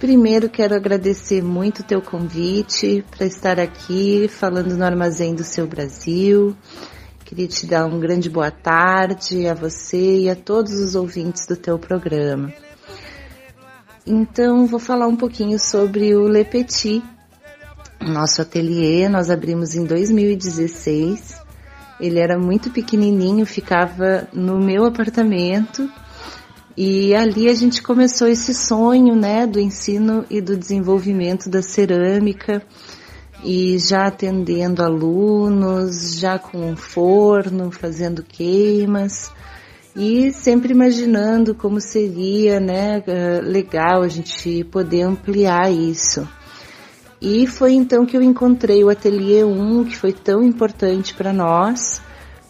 Primeiro 0.00 0.48
quero 0.48 0.74
agradecer 0.74 1.42
muito 1.42 1.80
o 1.80 1.84
teu 1.84 2.00
convite 2.00 3.04
para 3.10 3.26
estar 3.26 3.60
aqui 3.60 4.26
falando 4.26 4.74
no 4.74 4.82
Armazém 4.82 5.34
do 5.34 5.44
Seu 5.44 5.66
Brasil. 5.66 6.56
Queria 7.26 7.46
te 7.46 7.66
dar 7.66 7.84
um 7.84 8.00
grande 8.00 8.30
boa 8.30 8.50
tarde 8.50 9.46
a 9.46 9.52
você 9.52 10.20
e 10.20 10.30
a 10.30 10.34
todos 10.34 10.72
os 10.72 10.94
ouvintes 10.94 11.46
do 11.46 11.54
teu 11.54 11.78
programa. 11.78 12.50
Então, 14.06 14.66
vou 14.66 14.80
falar 14.80 15.08
um 15.08 15.16
pouquinho 15.16 15.58
sobre 15.58 16.14
o 16.14 16.26
Le 16.26 16.46
Petit. 16.46 17.02
Nosso 18.00 18.40
ateliê 18.40 19.10
nós 19.10 19.28
abrimos 19.28 19.74
em 19.74 19.84
2016 19.84 21.47
Ele 22.00 22.18
era 22.18 22.38
muito 22.38 22.70
pequenininho, 22.70 23.44
ficava 23.44 24.28
no 24.32 24.58
meu 24.58 24.84
apartamento. 24.84 25.90
E 26.76 27.14
ali 27.14 27.48
a 27.48 27.54
gente 27.54 27.82
começou 27.82 28.28
esse 28.28 28.54
sonho, 28.54 29.16
né, 29.16 29.46
do 29.46 29.58
ensino 29.58 30.24
e 30.30 30.40
do 30.40 30.56
desenvolvimento 30.56 31.50
da 31.50 31.60
cerâmica. 31.60 32.62
E 33.44 33.78
já 33.78 34.06
atendendo 34.06 34.82
alunos, 34.82 36.18
já 36.18 36.38
com 36.38 36.58
um 36.58 36.76
forno, 36.76 37.70
fazendo 37.70 38.22
queimas. 38.22 39.30
E 39.96 40.32
sempre 40.32 40.72
imaginando 40.72 41.54
como 41.54 41.80
seria, 41.80 42.60
né, 42.60 43.02
eh, 43.06 43.40
legal 43.42 44.02
a 44.02 44.08
gente 44.08 44.62
poder 44.64 45.02
ampliar 45.02 45.72
isso. 45.72 46.28
E 47.20 47.46
foi 47.46 47.72
então 47.72 48.06
que 48.06 48.16
eu 48.16 48.22
encontrei 48.22 48.84
o 48.84 48.88
Ateliê 48.88 49.44
1, 49.44 49.84
que 49.84 49.96
foi 49.96 50.12
tão 50.12 50.42
importante 50.42 51.14
para 51.14 51.32
nós, 51.32 52.00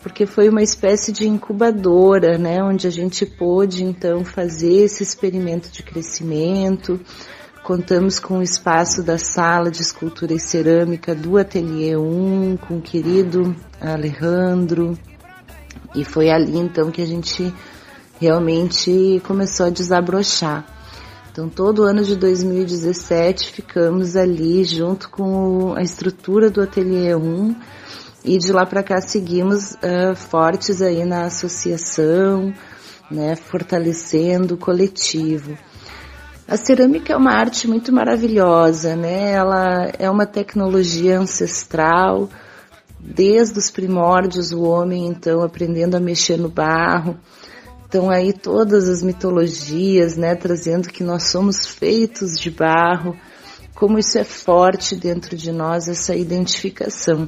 porque 0.03 0.27
foi 0.27 0.49
uma 0.49 0.62
espécie 0.62 1.11
de 1.11 1.27
incubadora, 1.27 2.37
né, 2.37 2.62
onde 2.62 2.87
a 2.87 2.91
gente 2.91 3.25
pôde 3.25 3.83
então 3.83 4.25
fazer 4.25 4.85
esse 4.85 5.03
experimento 5.03 5.71
de 5.71 5.83
crescimento. 5.83 7.01
Contamos 7.64 8.19
com 8.19 8.39
o 8.39 8.43
espaço 8.43 9.03
da 9.03 9.19
sala 9.19 9.71
de 9.71 9.81
escultura 9.81 10.35
e 10.35 10.39
cerâmica 10.39 11.14
do 11.14 11.39
Ateliê 11.39 11.97
1, 11.97 12.59
com 12.59 12.77
o 12.77 12.83
querido 12.83 13.57
Alejandro, 13.81 14.99
e 15.95 16.05
foi 16.05 16.31
ali 16.31 16.59
então 16.59 16.91
que 16.91 17.01
a 17.01 17.07
gente 17.07 17.53
realmente 18.21 19.23
começou 19.27 19.66
a 19.66 19.71
desabrochar. 19.71 20.78
Então, 21.39 21.49
todo 21.49 21.84
ano 21.84 22.03
de 22.03 22.16
2017 22.16 23.53
ficamos 23.53 24.16
ali 24.16 24.64
junto 24.64 25.09
com 25.09 25.72
a 25.76 25.82
estrutura 25.82 26.51
do 26.51 26.61
Ateliê 26.61 27.14
1 27.14 27.55
e 28.24 28.39
de 28.39 28.51
lá 28.51 28.66
para 28.66 28.82
cá 28.82 29.01
seguimos 29.01 29.74
uh, 29.74 30.16
fortes 30.16 30.82
aí 30.82 31.05
na 31.05 31.26
associação, 31.26 32.53
né, 33.09 33.36
fortalecendo 33.36 34.55
o 34.55 34.59
coletivo. 34.59 35.57
A 36.49 36.57
cerâmica 36.57 37.12
é 37.12 37.16
uma 37.16 37.34
arte 37.34 37.68
muito 37.68 37.93
maravilhosa, 37.93 38.97
né? 38.97 39.30
Ela 39.30 39.93
é 39.97 40.11
uma 40.11 40.26
tecnologia 40.26 41.20
ancestral, 41.20 42.28
desde 42.99 43.57
os 43.57 43.70
primórdios 43.70 44.51
o 44.51 44.62
homem 44.62 45.07
então 45.07 45.41
aprendendo 45.41 45.97
a 45.97 46.01
mexer 46.01 46.36
no 46.36 46.49
barro. 46.49 47.16
Então 47.89 48.11
aí 48.11 48.34
todas 48.34 48.86
as 48.86 49.03
mitologias, 49.03 50.14
né, 50.14 50.34
trazendo 50.34 50.89
que 50.89 51.03
nós 51.03 51.30
somos 51.30 51.66
feitos 51.66 52.39
de 52.39 52.51
barro, 52.51 53.16
como 53.74 53.99
isso 53.99 54.18
é 54.18 54.24
forte 54.24 54.95
dentro 54.95 55.34
de 55.34 55.51
nós 55.51 55.89
essa 55.89 56.14
identificação. 56.14 57.26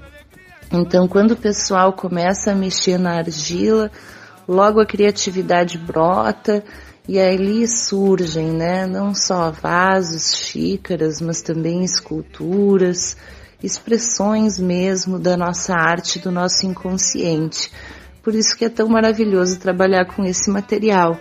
Então 0.70 1.08
quando 1.08 1.30
o 1.30 1.36
pessoal 1.36 1.94
começa 1.94 2.52
a 2.52 2.54
mexer 2.54 2.98
na 2.98 3.16
argila, 3.16 3.90
logo 4.46 4.80
a 4.80 4.86
criatividade 4.86 5.78
brota 5.78 6.62
e 7.08 7.18
ali 7.18 7.66
surgem, 7.66 8.50
né, 8.52 8.86
não 8.86 9.14
só 9.14 9.50
vasos, 9.50 10.36
xícaras, 10.36 11.22
mas 11.22 11.40
também 11.40 11.82
esculturas, 11.82 13.16
expressões 13.62 14.58
mesmo 14.58 15.18
da 15.18 15.38
nossa 15.38 15.74
arte, 15.74 16.18
do 16.18 16.30
nosso 16.30 16.66
inconsciente. 16.66 17.72
Por 18.22 18.34
isso 18.34 18.56
que 18.56 18.64
é 18.64 18.68
tão 18.68 18.88
maravilhoso 18.88 19.58
trabalhar 19.58 20.04
com 20.04 20.24
esse 20.24 20.50
material. 20.50 21.18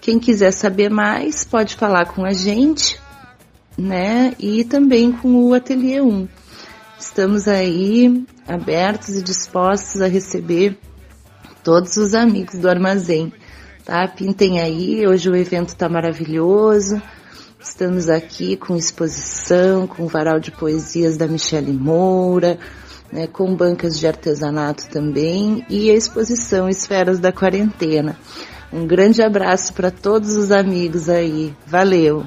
Quem 0.00 0.18
quiser 0.18 0.52
saber 0.52 0.90
mais, 0.90 1.44
pode 1.44 1.76
falar 1.76 2.06
com 2.06 2.24
a 2.24 2.32
gente, 2.32 3.00
né? 3.76 4.34
E 4.38 4.64
também 4.64 5.12
com 5.12 5.44
o 5.44 5.54
Ateliê 5.54 6.00
1. 6.00 6.28
Estamos 6.98 7.48
aí 7.48 8.24
abertos 8.46 9.10
e 9.10 9.22
dispostos 9.22 10.00
a 10.00 10.06
receber 10.06 10.78
todos 11.62 11.96
os 11.96 12.14
amigos 12.14 12.58
do 12.58 12.68
armazém, 12.68 13.32
tá? 13.84 14.06
Pintem 14.08 14.60
aí, 14.60 15.06
hoje 15.06 15.28
o 15.28 15.36
evento 15.36 15.70
está 15.70 15.88
maravilhoso. 15.88 17.00
Estamos 17.60 18.10
aqui 18.10 18.56
com 18.56 18.76
exposição, 18.76 19.86
com 19.86 20.06
varal 20.06 20.38
de 20.38 20.50
poesias 20.50 21.16
da 21.16 21.26
Michele 21.26 21.72
Moura, 21.72 22.58
né, 23.14 23.28
com 23.28 23.54
bancas 23.54 23.96
de 23.96 24.06
artesanato 24.08 24.88
também 24.88 25.64
e 25.70 25.88
a 25.88 25.94
exposição 25.94 26.68
Esferas 26.68 27.20
da 27.20 27.32
Quarentena. 27.32 28.18
Um 28.72 28.88
grande 28.88 29.22
abraço 29.22 29.72
para 29.72 29.88
todos 29.88 30.36
os 30.36 30.50
amigos 30.50 31.08
aí. 31.08 31.54
Valeu! 31.64 32.24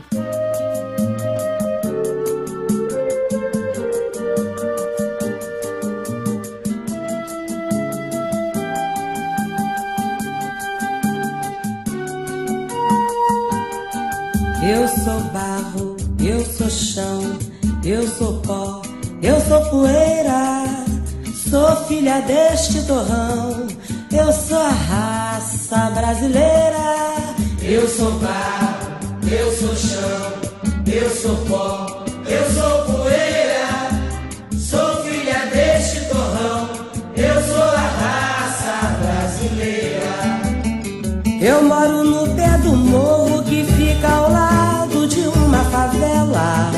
Eu 14.64 14.88
sou 14.88 15.20
barro, 15.32 15.98
eu 16.20 16.46
sou 16.46 16.70
chão, 16.70 17.38
eu 17.84 18.08
sou 18.08 18.42
pó, 18.42 18.82
eu 19.22 19.40
sou 19.42 19.62
poeira, 19.70 20.77
sou 21.58 21.76
filha 21.88 22.22
deste 22.22 22.84
torrão, 22.84 23.68
eu 24.12 24.32
sou 24.32 24.60
a 24.60 24.70
raça 24.70 25.90
brasileira. 25.90 27.16
Eu 27.64 27.88
sou 27.88 28.12
barro, 28.20 28.78
eu 29.30 29.52
sou 29.52 29.76
chão, 29.76 30.34
eu 30.86 31.10
sou 31.10 31.36
pó, 31.48 32.06
eu 32.28 32.46
sou 32.54 32.96
poeira, 32.96 33.90
sou 34.56 35.04
filha 35.04 35.48
deste 35.52 36.02
torrão, 36.06 36.70
eu 37.16 37.42
sou 37.48 37.64
a 37.64 37.88
raça 38.04 38.76
brasileira. 39.02 40.14
Eu 41.42 41.64
moro 41.64 42.04
no 42.04 42.36
pé 42.36 42.56
do 42.60 42.76
morro 42.76 43.44
que 43.44 43.64
fica 43.64 44.08
ao 44.08 44.32
lado 44.32 45.08
de 45.08 45.22
uma 45.22 45.64
favela. 45.66 46.72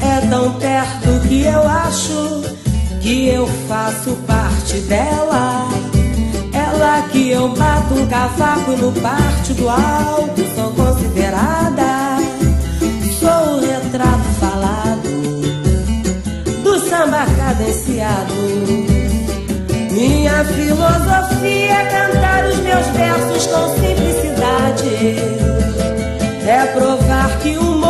É 0.00 0.26
tão 0.26 0.52
perto 0.54 1.28
que 1.28 1.42
eu 1.42 1.68
acho 1.68 2.31
que 3.12 3.28
eu 3.28 3.46
faço 3.68 4.16
parte 4.26 4.78
dela. 4.88 5.68
Ela 6.50 7.02
que 7.10 7.28
eu 7.28 7.46
bato 7.50 7.92
um 7.92 8.06
cavaco 8.06 8.70
no 8.70 8.90
parte 9.02 9.52
do 9.52 9.68
alto, 9.68 10.42
sou 10.54 10.70
considerada. 10.72 12.16
Sou 13.20 13.56
o 13.56 13.60
retrato 13.60 14.24
falado 14.40 15.08
do 16.64 16.78
samba 16.88 17.26
cadenciado. 17.36 18.32
Minha 19.90 20.42
filosofia 20.46 21.70
é 21.70 21.84
cantar 21.84 22.46
os 22.46 22.56
meus 22.60 22.86
versos 22.86 23.46
com 23.46 23.68
simplicidade. 23.74 25.16
É 26.46 26.66
provar 26.74 27.38
que 27.40 27.58
o 27.58 27.81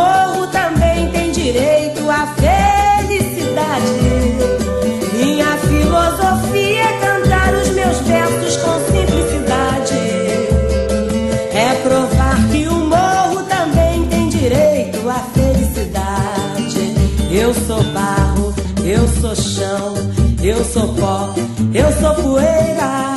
Eu 17.55 17.67
sou 17.67 17.83
barro, 17.93 18.53
eu 18.83 19.07
sou 19.21 19.35
chão, 19.35 19.93
eu 20.41 20.65
sou 20.65 20.87
pó, 20.95 21.35
eu 21.71 21.91
sou 22.01 22.15
poeira, 22.15 23.13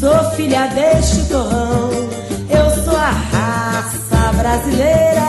sou 0.00 0.32
filha 0.32 0.66
deste 0.66 1.28
torrão, 1.28 1.90
eu 2.50 2.84
sou 2.84 2.96
a 2.96 3.10
raça 3.10 4.32
brasileira. 4.36 5.22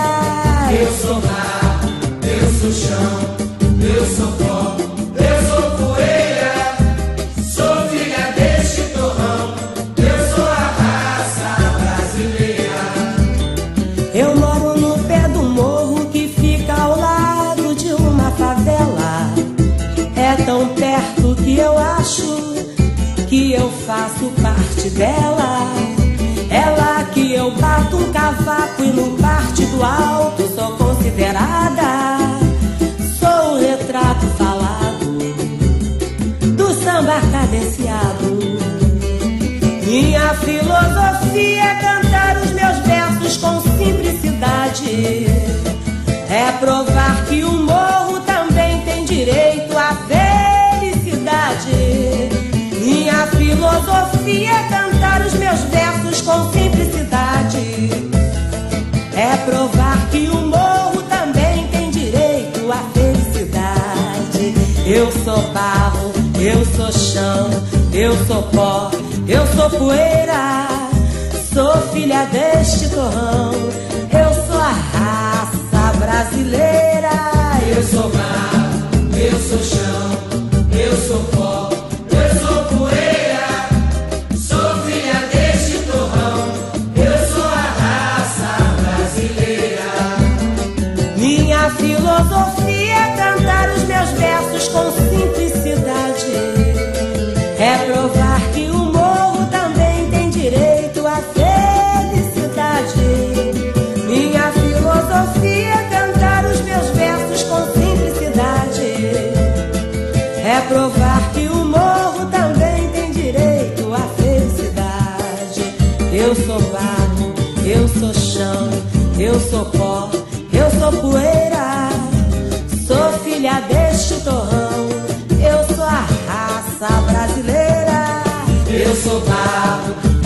Eu 0.71 0.91
sou 0.93 1.21
mar, 1.21 1.79
eu 2.23 2.51
sou 2.59 2.71
chão, 2.71 3.19
eu 3.83 4.05
sou 4.15 4.31
pó, 4.31 4.76
parte 24.87 24.89
dela. 24.91 25.67
Ela 26.49 27.03
que 27.13 27.33
eu 27.33 27.51
bato 27.51 27.97
um 27.97 28.09
cavaco 28.11 28.83
e 28.83 28.87
no 28.87 29.17
parte 29.17 29.65
do 29.65 29.83
alto 29.83 30.47
sou 30.55 30.71
considerada. 30.77 32.17
Sou 33.19 33.53
o 33.53 33.59
retrato 33.59 34.25
falado 34.37 35.17
do 36.55 36.73
samba 36.83 37.19
cadenciado. 37.31 38.37
Minha 39.85 40.33
filosofia 40.35 41.63
é 41.63 41.75
cantar 41.75 42.37
os 42.37 42.51
meus 42.51 42.77
versos 42.79 43.37
com 43.37 43.61
simplicidade. 43.61 45.27
É 46.29 46.51
provar 46.59 47.25
que 47.25 47.43
o 47.43 47.51
morro 47.51 48.19
também 48.21 48.81
tem 48.81 49.05
direito 49.05 49.77
à 49.77 49.95
felicidade 50.07 52.06
filosofia 53.57 54.51
é 54.51 54.69
cantar 54.69 55.25
os 55.25 55.33
meus 55.33 55.59
versos 55.61 56.21
com 56.21 56.51
simplicidade. 56.51 57.89
É 59.15 59.35
provar 59.45 60.07
que 60.11 60.29
o 60.29 60.41
morro 60.41 61.01
também 61.03 61.67
tem 61.69 61.89
direito 61.89 62.71
à 62.71 62.77
felicidade. 62.93 64.53
Eu 64.85 65.11
sou 65.23 65.41
barro, 65.53 66.13
eu 66.39 66.63
sou 66.65 66.91
chão, 66.91 67.49
eu 67.91 68.15
sou 68.27 68.43
pó, 68.43 68.91
eu 69.27 69.45
sou 69.55 69.69
poeira. 69.71 70.67
Sou 71.51 71.75
filha 71.91 72.25
deste 72.25 72.87
torrão, 72.89 73.53
eu 73.53 74.45
sou 74.45 74.61
a 74.61 74.75
raça 74.93 75.97
brasileira. 75.97 77.09
Eu 77.75 77.83
sou 77.83 78.09
barro, 78.11 79.17
eu 79.17 79.39
sou 79.39 79.63
chão. 79.63 80.06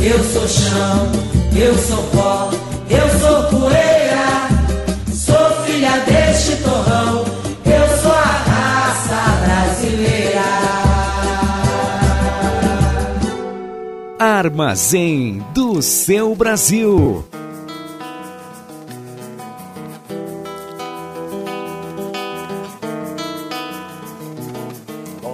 Eu 0.04 0.24
sou 0.24 0.48
chão, 0.48 1.12
eu 1.56 1.78
sou 1.78 2.04
pó, 2.14 2.50
eu 2.90 3.20
sou 3.20 3.60
poeira. 3.60 4.50
Sou 5.14 5.64
filha 5.64 5.98
deste 6.06 6.56
torrão, 6.58 7.26
eu 7.66 7.98
sou 8.02 8.12
a 8.12 8.36
raça 8.52 9.22
brasileira. 9.46 10.42
Armazém 14.20 15.44
do 15.54 15.82
seu 15.82 16.36
Brasil. 16.36 17.26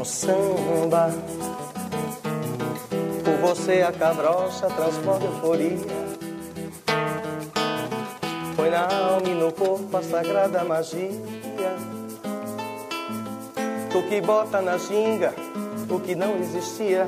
Samba, 0.08 1.14
você 3.68 3.82
a 3.82 3.92
cabrocha 3.92 4.68
transborda 4.68 5.26
euforia. 5.26 5.78
Põe 8.56 8.70
na 8.70 8.88
alma 8.88 9.28
e 9.28 9.34
no 9.34 9.52
corpo 9.52 9.98
a 9.98 10.02
sagrada 10.02 10.64
magia. 10.64 11.12
Tu 13.92 14.04
que 14.04 14.22
bota 14.22 14.62
na 14.62 14.78
ginga 14.78 15.34
o 15.90 16.00
que 16.00 16.16
não 16.16 16.38
existia. 16.38 17.08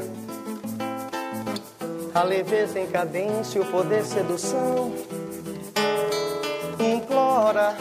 A 2.14 2.24
leveza 2.24 2.78
em 2.78 2.88
cadência, 2.88 3.62
o 3.62 3.66
poder 3.66 4.04
sedução. 4.04 4.92
Implora 6.78 7.74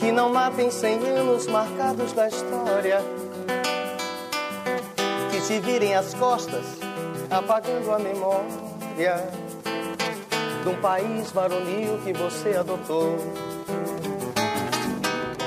que 0.00 0.10
não 0.10 0.32
matem 0.32 0.70
cem 0.70 0.98
anos 1.10 1.46
marcados 1.46 2.14
da 2.14 2.26
história. 2.26 3.27
Te 5.48 5.60
virem 5.60 5.94
as 5.94 6.12
costas, 6.12 6.62
apagando 7.30 7.90
a 7.90 7.98
memória 7.98 9.30
de 10.62 10.68
um 10.68 10.74
país 10.82 11.32
varonil 11.32 11.98
que 12.04 12.12
você 12.12 12.54
adotou. 12.54 13.16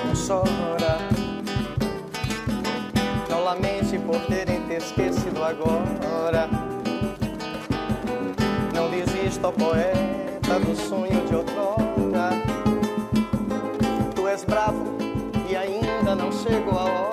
Não 0.03 0.13
chora, 0.27 0.97
não 3.29 3.43
lamente 3.43 3.99
por 3.99 4.19
terem 4.21 4.61
te 4.61 4.73
esquecido 4.73 5.43
agora. 5.43 6.49
Não 8.73 8.89
desista, 8.89 9.49
ó 9.49 9.51
poeta, 9.51 10.59
do 10.65 10.75
sonho 10.75 11.27
de 11.27 11.35
outrora. 11.35 12.31
Tu 14.15 14.27
és 14.27 14.43
bravo 14.45 14.97
e 15.47 15.55
ainda 15.55 16.15
não 16.15 16.31
chegou 16.31 16.79
a 16.79 16.85
hora 16.85 17.10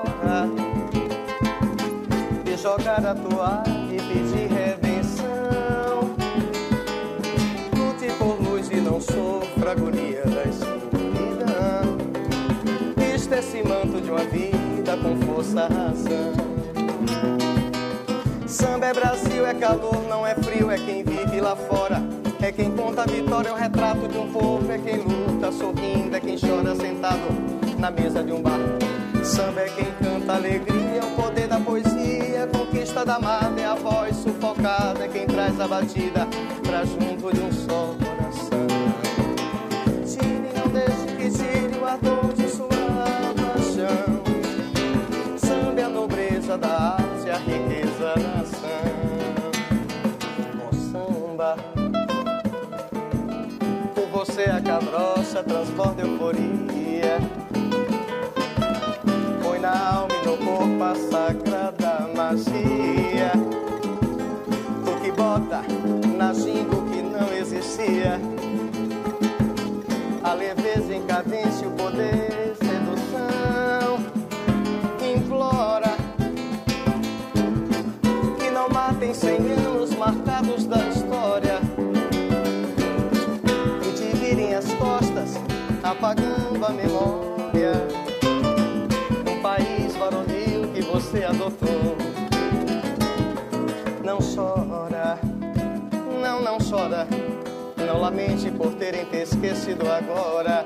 jogar 2.60 3.04
a 3.06 3.14
toalha 3.14 3.62
e 3.90 3.96
pedir 3.96 4.48
redenção. 4.48 6.14
Lute 7.76 8.12
por 8.18 8.40
luz 8.42 8.68
e 8.70 8.76
não 8.76 9.00
sofra 9.00 9.72
agonia 9.72 10.22
da 10.24 10.42
escuridão. 10.42 11.96
Vista 12.96 13.36
esse 13.36 13.62
manto 13.62 14.00
de 14.00 14.10
uma 14.10 14.24
vida 14.24 14.96
com 14.96 15.16
força 15.24 15.68
razão. 15.68 16.48
Samba 18.46 18.86
é 18.86 18.94
Brasil, 18.94 19.46
é 19.46 19.54
calor, 19.54 20.02
não 20.08 20.26
é 20.26 20.34
frio, 20.34 20.70
é 20.70 20.78
quem 20.78 21.04
vive 21.04 21.40
lá 21.40 21.54
fora. 21.54 22.02
É 22.40 22.50
quem 22.50 22.72
conta 22.72 23.02
a 23.02 23.06
vitória, 23.06 23.50
é 23.50 23.52
o 23.52 23.56
retrato 23.56 24.08
de 24.08 24.18
um 24.18 24.32
povo. 24.32 24.70
É 24.72 24.78
quem 24.78 24.96
luta 24.96 25.52
sorrindo, 25.52 26.16
é 26.16 26.20
quem 26.20 26.36
chora 26.36 26.74
sentado 26.74 27.28
na 27.78 27.90
mesa 27.90 28.22
de 28.24 28.32
um 28.32 28.42
bar. 28.42 28.58
Samba 29.22 29.60
é 29.60 29.68
quem 29.68 29.92
canta 30.02 30.34
alegria, 30.34 31.00
é 31.00 31.04
o 31.04 31.10
poder 31.22 31.46
da 31.46 31.60
poesia. 31.60 31.87
A 32.88 32.90
conquista 32.90 33.04
da 33.04 33.16
amada 33.16 33.60
é 33.60 33.66
a 33.66 33.74
voz 33.74 34.16
sufocada. 34.16 35.04
É 35.04 35.08
quem 35.08 35.26
traz 35.26 35.60
a 35.60 35.68
batida 35.68 36.26
pra 36.62 36.86
junto 36.86 37.30
de 37.34 37.40
um 37.40 37.52
só 37.52 37.94
coração. 37.98 38.66
Tire, 40.06 40.50
não 40.56 40.68
deixe 40.68 41.06
que 41.16 41.30
tire 41.30 41.78
o 41.78 41.84
ardor 41.84 42.32
de 42.32 42.48
sua 42.48 42.68
paixão. 43.36 44.22
É 45.76 45.82
a 45.82 45.88
nobreza 45.88 46.56
da 46.56 46.96
arte, 46.96 47.30
a 47.30 47.36
riqueza 47.36 48.14
da 48.16 48.38
nação. 48.38 48.68
O 50.70 50.74
samba, 50.74 51.56
por 53.94 54.06
você 54.06 54.44
a 54.44 54.62
cabrocha 54.62 55.42
transborda 55.44 56.02
euforia. 56.02 57.18
Põe 59.42 59.58
na 59.58 59.94
alma 59.94 60.14
e 60.14 60.26
no 60.26 60.38
corpo 60.38 60.82
a 60.82 60.94
sagrada 60.94 61.57
magia. 62.28 63.32
Tu 64.84 65.00
que 65.00 65.12
bota 65.12 65.62
na 66.16 66.34
ginga 66.34 66.76
o 66.76 66.82
que 66.90 67.00
não 67.02 67.32
existia. 67.32 68.20
A 70.22 70.34
leveza 70.34 70.94
em 70.94 71.02
cadência, 71.06 71.66
o 71.66 71.70
poder, 71.72 72.54
sedução. 72.60 73.98
Implora 75.00 75.96
que 78.38 78.50
não 78.50 78.68
matem 78.68 79.14
cem 79.14 79.38
anos 79.52 79.94
marcados 79.96 80.66
da 80.66 80.86
história. 80.88 81.60
E 83.86 83.92
te 83.92 84.16
virem 84.18 84.54
as 84.54 84.66
costas, 84.74 85.34
apagando 85.82 86.62
a 86.62 86.70
memória. 86.70 87.07
Não 97.88 98.02
lamente 98.02 98.50
por 98.50 98.74
terem 98.74 99.06
te 99.06 99.16
esquecido 99.16 99.90
agora. 99.90 100.62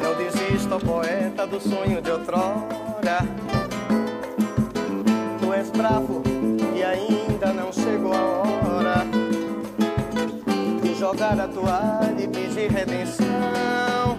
Não 0.00 0.14
desista, 0.14 0.78
poeta, 0.78 1.44
do 1.44 1.60
sonho 1.60 2.00
de 2.00 2.08
outrora. 2.08 3.18
Tu 5.40 5.52
és 5.54 5.70
bravo 5.70 6.22
e 6.76 6.84
ainda 6.84 7.52
não 7.52 7.72
chegou 7.72 8.12
a 8.12 8.22
hora 8.22 9.04
de 10.80 10.94
jogar 10.94 11.40
a 11.40 11.48
toalha 11.48 12.22
e 12.22 12.28
pedir 12.28 12.70
redenção. 12.70 14.16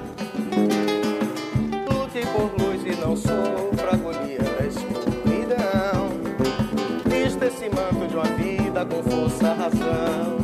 Lute 1.90 2.28
por 2.34 2.52
luz 2.62 2.84
e 2.86 2.94
não 3.00 3.16
sofra 3.16 3.94
agonia 3.94 4.40
da 4.40 4.66
escuridão. 4.66 6.10
Vista 7.06 7.46
esse 7.46 7.70
manto 7.70 8.06
de 8.06 8.16
uma 8.16 8.26
vida 8.26 8.86
com 8.86 9.02
força, 9.02 9.54
razão 9.54 10.43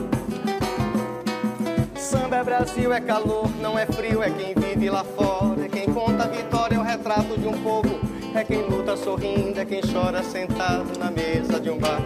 é 2.40 2.44
Brasil, 2.44 2.94
é 2.94 3.02
calor, 3.02 3.50
não 3.62 3.78
é 3.78 3.86
frio, 3.86 4.24
é 4.24 4.30
quem 4.30 4.54
vive 4.56 4.90
lá 4.90 5.04
fora, 5.04 5.66
é 5.66 5.68
quem 5.68 5.86
conta 5.94 6.24
a 6.24 6.28
vitória, 6.28 6.76
é 6.76 6.80
o 6.80 6.82
retrato 6.82 7.38
de 7.38 7.46
um 7.46 7.62
povo, 7.62 8.00
é 8.34 8.46
quem 8.46 8.62
luta 8.62 8.96
sorrindo, 8.96 9.60
é 9.60 9.66
quem 9.66 9.82
chora 9.82 10.24
sentado 10.24 10.98
na 10.98 11.12
mesa 11.12 11.60
de 11.60 11.70
um 11.70 11.78
bar. 11.78 12.02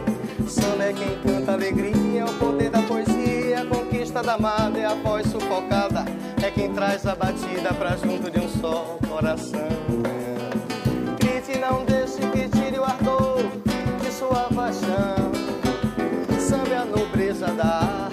Samba 0.48 0.86
é 0.86 0.94
quem 0.94 1.20
canta 1.20 1.52
alegria, 1.52 2.22
é 2.22 2.26
o 2.26 2.34
poder 2.40 2.72
da 2.72 2.82
poesia, 2.82 3.62
a 3.62 3.66
conquista 3.66 4.24
da 4.24 4.34
amada 4.34 4.80
é 4.80 4.86
a 4.86 4.96
voz 4.96 5.28
sufocada, 5.28 6.04
é 6.44 6.50
quem 6.50 6.74
traz 6.74 7.06
a 7.06 7.14
batida 7.14 7.72
pra 7.72 7.96
junto 7.96 8.32
de 8.32 8.40
um 8.40 8.50
só 8.50 8.98
coração. 9.08 9.70
Grite, 11.20 11.60
não 11.60 11.86
deixe 11.86 12.20
que 12.32 12.50
tire 12.50 12.80
o 12.80 12.84
ardor 12.84 13.44
de 14.02 14.12
sua 14.12 14.50
paixão. 14.56 15.32
Samba 16.40 16.74
é 16.74 16.78
a 16.78 16.86
nobreza 16.86 17.48
da 17.48 17.66
arte 17.66 18.13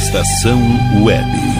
Estação 0.00 0.58
Web. 1.04 1.59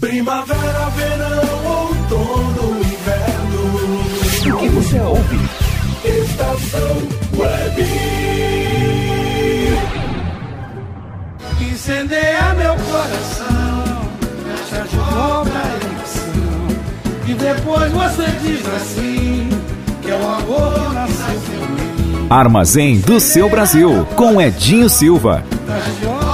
Primavera, 0.00 0.90
verão, 0.96 1.64
outono, 1.64 2.78
inverno. 2.80 4.54
O 4.54 4.58
que 4.58 4.68
você 4.68 5.00
ouve? 5.00 5.38
Estação 6.04 7.08
Web. 7.38 7.86
Incendeia 11.60 12.54
meu 12.54 12.74
coração, 12.74 14.08
te 14.68 14.74
ajudou 14.74 15.46
pra 15.46 15.64
emoção. 15.86 16.68
E 17.28 17.34
depois 17.34 17.92
você 17.92 18.26
diz 18.42 18.66
assim, 18.74 19.48
que 20.02 20.10
é 20.10 20.14
o 20.14 20.28
amor 20.28 20.92
nasceu. 20.92 21.62
Armazém 22.28 22.98
do 23.00 23.20
seu 23.20 23.48
Brasil, 23.48 24.06
com 24.16 24.40
Edinho 24.40 24.88
Silva. 24.88 25.44
Te 25.66 25.72
ajudou 25.72 26.18
pra 26.18 26.31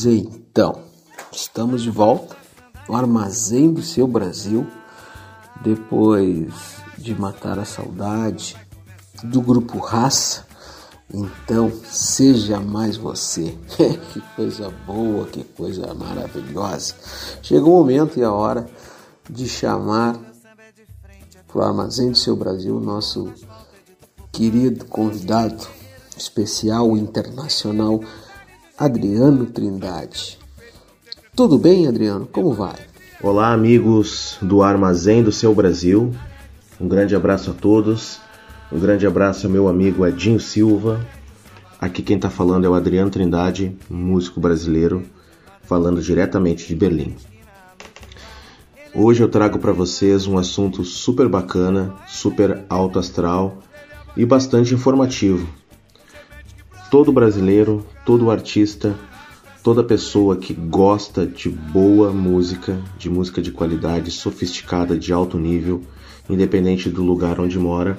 Pois 0.00 0.06
então, 0.06 0.78
estamos 1.32 1.82
de 1.82 1.90
volta 1.90 2.36
no 2.88 2.94
Armazém 2.94 3.72
do 3.72 3.82
Seu 3.82 4.06
Brasil, 4.06 4.64
depois 5.60 6.52
de 6.96 7.16
matar 7.16 7.58
a 7.58 7.64
saudade 7.64 8.56
do 9.24 9.40
grupo 9.40 9.78
Raça. 9.78 10.46
Então, 11.12 11.72
seja 11.84 12.60
mais 12.60 12.96
você. 12.96 13.58
que 14.12 14.20
coisa 14.36 14.70
boa, 14.86 15.26
que 15.26 15.42
coisa 15.42 15.92
maravilhosa. 15.94 16.94
Chegou 17.42 17.74
o 17.74 17.78
momento 17.78 18.20
e 18.20 18.22
a 18.22 18.30
hora 18.30 18.70
de 19.28 19.48
chamar 19.48 20.16
para 21.48 21.58
o 21.58 21.64
Armazém 21.64 22.12
do 22.12 22.18
Seu 22.18 22.36
Brasil 22.36 22.78
nosso 22.78 23.32
querido 24.30 24.84
convidado 24.84 25.66
especial 26.16 26.96
internacional, 26.96 28.00
Adriano 28.78 29.46
Trindade. 29.46 30.38
Tudo 31.34 31.58
bem, 31.58 31.88
Adriano? 31.88 32.28
Como 32.30 32.52
vai? 32.52 32.76
Olá, 33.20 33.52
amigos 33.52 34.38
do 34.40 34.62
Armazém 34.62 35.20
do 35.20 35.32
Seu 35.32 35.52
Brasil. 35.52 36.14
Um 36.80 36.86
grande 36.86 37.16
abraço 37.16 37.50
a 37.50 37.54
todos. 37.54 38.20
Um 38.70 38.78
grande 38.78 39.04
abraço 39.04 39.48
ao 39.48 39.52
meu 39.52 39.66
amigo 39.66 40.06
Edinho 40.06 40.38
Silva. 40.38 41.04
Aqui 41.80 42.02
quem 42.02 42.14
está 42.14 42.30
falando 42.30 42.66
é 42.66 42.68
o 42.68 42.74
Adriano 42.74 43.10
Trindade, 43.10 43.76
músico 43.90 44.38
brasileiro, 44.38 45.02
falando 45.62 46.00
diretamente 46.00 46.68
de 46.68 46.76
Berlim. 46.76 47.16
Hoje 48.94 49.24
eu 49.24 49.28
trago 49.28 49.58
para 49.58 49.72
vocês 49.72 50.28
um 50.28 50.38
assunto 50.38 50.84
super 50.84 51.28
bacana, 51.28 51.96
super 52.06 52.64
alto 52.70 53.00
astral 53.00 53.58
e 54.16 54.24
bastante 54.24 54.72
informativo. 54.72 55.48
Todo 56.90 57.12
brasileiro, 57.12 57.84
todo 58.02 58.30
artista, 58.30 58.94
toda 59.62 59.84
pessoa 59.84 60.38
que 60.38 60.54
gosta 60.54 61.26
de 61.26 61.50
boa 61.50 62.10
música, 62.10 62.80
de 62.96 63.10
música 63.10 63.42
de 63.42 63.52
qualidade, 63.52 64.10
sofisticada, 64.10 64.96
de 64.96 65.12
alto 65.12 65.36
nível, 65.36 65.82
independente 66.30 66.88
do 66.88 67.04
lugar 67.04 67.38
onde 67.38 67.58
mora, 67.58 67.98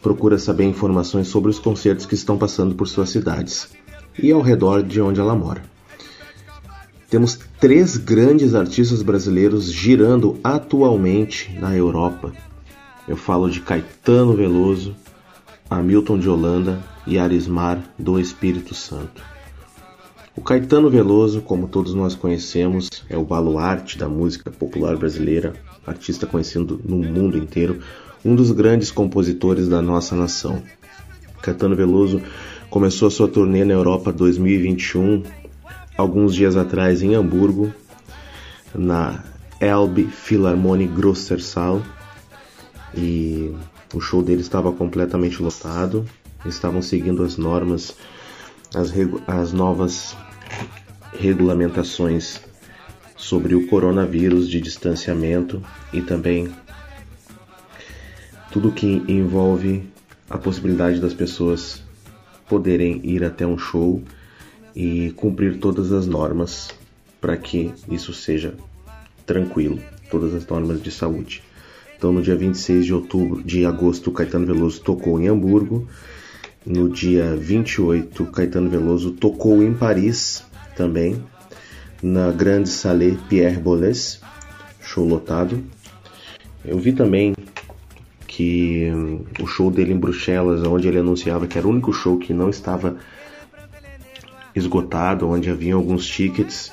procura 0.00 0.38
saber 0.38 0.64
informações 0.64 1.28
sobre 1.28 1.50
os 1.50 1.58
concertos 1.58 2.06
que 2.06 2.14
estão 2.14 2.38
passando 2.38 2.74
por 2.74 2.88
suas 2.88 3.10
cidades 3.10 3.68
e 4.18 4.32
ao 4.32 4.40
redor 4.40 4.82
de 4.82 5.02
onde 5.02 5.20
ela 5.20 5.34
mora. 5.34 5.62
Temos 7.10 7.38
três 7.60 7.98
grandes 7.98 8.54
artistas 8.54 9.02
brasileiros 9.02 9.70
girando 9.70 10.38
atualmente 10.42 11.52
na 11.60 11.76
Europa. 11.76 12.32
Eu 13.06 13.16
falo 13.18 13.50
de 13.50 13.60
Caetano 13.60 14.34
Veloso, 14.34 14.96
Hamilton 15.68 16.18
de 16.18 16.30
Holanda 16.30 16.93
e 17.06 17.18
Arismar 17.18 17.82
do 17.98 18.18
Espírito 18.18 18.74
Santo. 18.74 19.22
O 20.36 20.40
Caetano 20.40 20.90
Veloso, 20.90 21.40
como 21.40 21.68
todos 21.68 21.94
nós 21.94 22.14
conhecemos, 22.14 22.90
é 23.08 23.16
o 23.16 23.24
baluarte 23.24 23.96
da 23.96 24.08
música 24.08 24.50
popular 24.50 24.96
brasileira, 24.96 25.52
artista 25.86 26.26
conhecido 26.26 26.80
no 26.84 26.96
mundo 26.96 27.38
inteiro, 27.38 27.80
um 28.24 28.34
dos 28.34 28.50
grandes 28.50 28.90
compositores 28.90 29.68
da 29.68 29.80
nossa 29.80 30.16
nação. 30.16 30.62
Caetano 31.40 31.76
Veloso 31.76 32.20
começou 32.68 33.10
sua 33.10 33.28
turnê 33.28 33.64
na 33.64 33.74
Europa 33.74 34.12
2021 34.12 35.22
alguns 35.96 36.34
dias 36.34 36.56
atrás 36.56 37.02
em 37.02 37.14
Hamburgo, 37.14 37.72
na 38.74 39.22
Elbe 39.60 40.04
Philharmonic 40.04 40.92
Grosser 40.92 41.40
Saal, 41.40 41.82
e 42.96 43.54
o 43.94 44.00
show 44.00 44.22
dele 44.22 44.40
estava 44.40 44.72
completamente 44.72 45.40
lotado. 45.40 46.04
Estavam 46.44 46.82
seguindo 46.82 47.22
as 47.22 47.36
normas, 47.36 47.96
as, 48.74 48.92
as 49.26 49.52
novas 49.52 50.16
regulamentações 51.18 52.40
sobre 53.16 53.54
o 53.54 53.66
coronavírus 53.66 54.48
de 54.48 54.60
distanciamento 54.60 55.62
e 55.92 56.02
também 56.02 56.52
tudo 58.52 58.70
que 58.70 59.02
envolve 59.08 59.88
a 60.28 60.38
possibilidade 60.38 61.00
das 61.00 61.14
pessoas 61.14 61.82
poderem 62.48 63.00
ir 63.04 63.24
até 63.24 63.46
um 63.46 63.58
show 63.58 64.02
e 64.74 65.12
cumprir 65.16 65.58
todas 65.58 65.92
as 65.92 66.06
normas 66.06 66.70
para 67.20 67.36
que 67.36 67.72
isso 67.88 68.12
seja 68.12 68.54
tranquilo, 69.24 69.78
todas 70.10 70.34
as 70.34 70.46
normas 70.46 70.82
de 70.82 70.90
saúde. 70.90 71.42
Então, 71.96 72.12
no 72.12 72.20
dia 72.20 72.36
26 72.36 72.84
de 72.84 72.92
outubro, 72.92 73.42
de 73.42 73.64
agosto, 73.64 74.12
Caetano 74.12 74.46
Veloso 74.46 74.80
tocou 74.82 75.18
em 75.18 75.28
Hamburgo. 75.28 75.88
No 76.66 76.88
dia 76.88 77.36
28, 77.36 78.24
Caetano 78.26 78.70
Veloso 78.70 79.12
tocou 79.12 79.62
em 79.62 79.74
Paris 79.74 80.42
também, 80.74 81.22
na 82.02 82.30
Grande 82.30 82.70
Salle 82.70 83.18
Pierre 83.28 83.58
Boulez, 83.58 84.20
show 84.80 85.06
lotado. 85.06 85.62
Eu 86.64 86.78
vi 86.78 86.94
também 86.94 87.34
que 88.26 88.90
hum, 88.90 89.24
o 89.40 89.46
show 89.46 89.70
dele 89.70 89.92
em 89.92 89.98
Bruxelas, 89.98 90.66
onde 90.66 90.88
ele 90.88 90.98
anunciava 90.98 91.46
que 91.46 91.58
era 91.58 91.66
o 91.66 91.70
único 91.70 91.92
show 91.92 92.18
que 92.18 92.32
não 92.32 92.48
estava 92.48 92.96
esgotado, 94.54 95.28
onde 95.28 95.50
havia 95.50 95.74
alguns 95.74 96.06
tickets, 96.06 96.72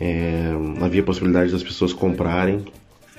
é, 0.00 0.52
havia 0.80 1.02
possibilidade 1.02 1.50
das 1.50 1.62
pessoas 1.62 1.92
comprarem. 1.92 2.64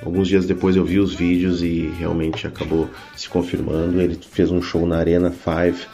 Alguns 0.04 0.28
dias 0.28 0.46
depois 0.46 0.76
eu 0.76 0.86
vi 0.86 1.00
os 1.00 1.14
vídeos 1.14 1.62
e 1.64 1.92
realmente 1.98 2.46
acabou 2.46 2.90
se 3.16 3.28
confirmando. 3.28 4.00
Ele 4.00 4.18
fez 4.20 4.52
um 4.52 4.62
show 4.62 4.86
na 4.86 4.98
Arena 4.98 5.32
5 5.32 5.88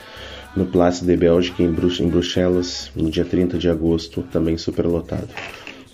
no 0.55 0.65
Place 0.65 1.03
de 1.03 1.15
Bélgica 1.17 1.63
em, 1.63 1.67
em 1.67 2.09
Bruxelas 2.09 2.91
no 2.95 3.09
dia 3.09 3.25
30 3.25 3.57
de 3.57 3.69
agosto, 3.69 4.23
também 4.31 4.57
superlotado. 4.57 5.29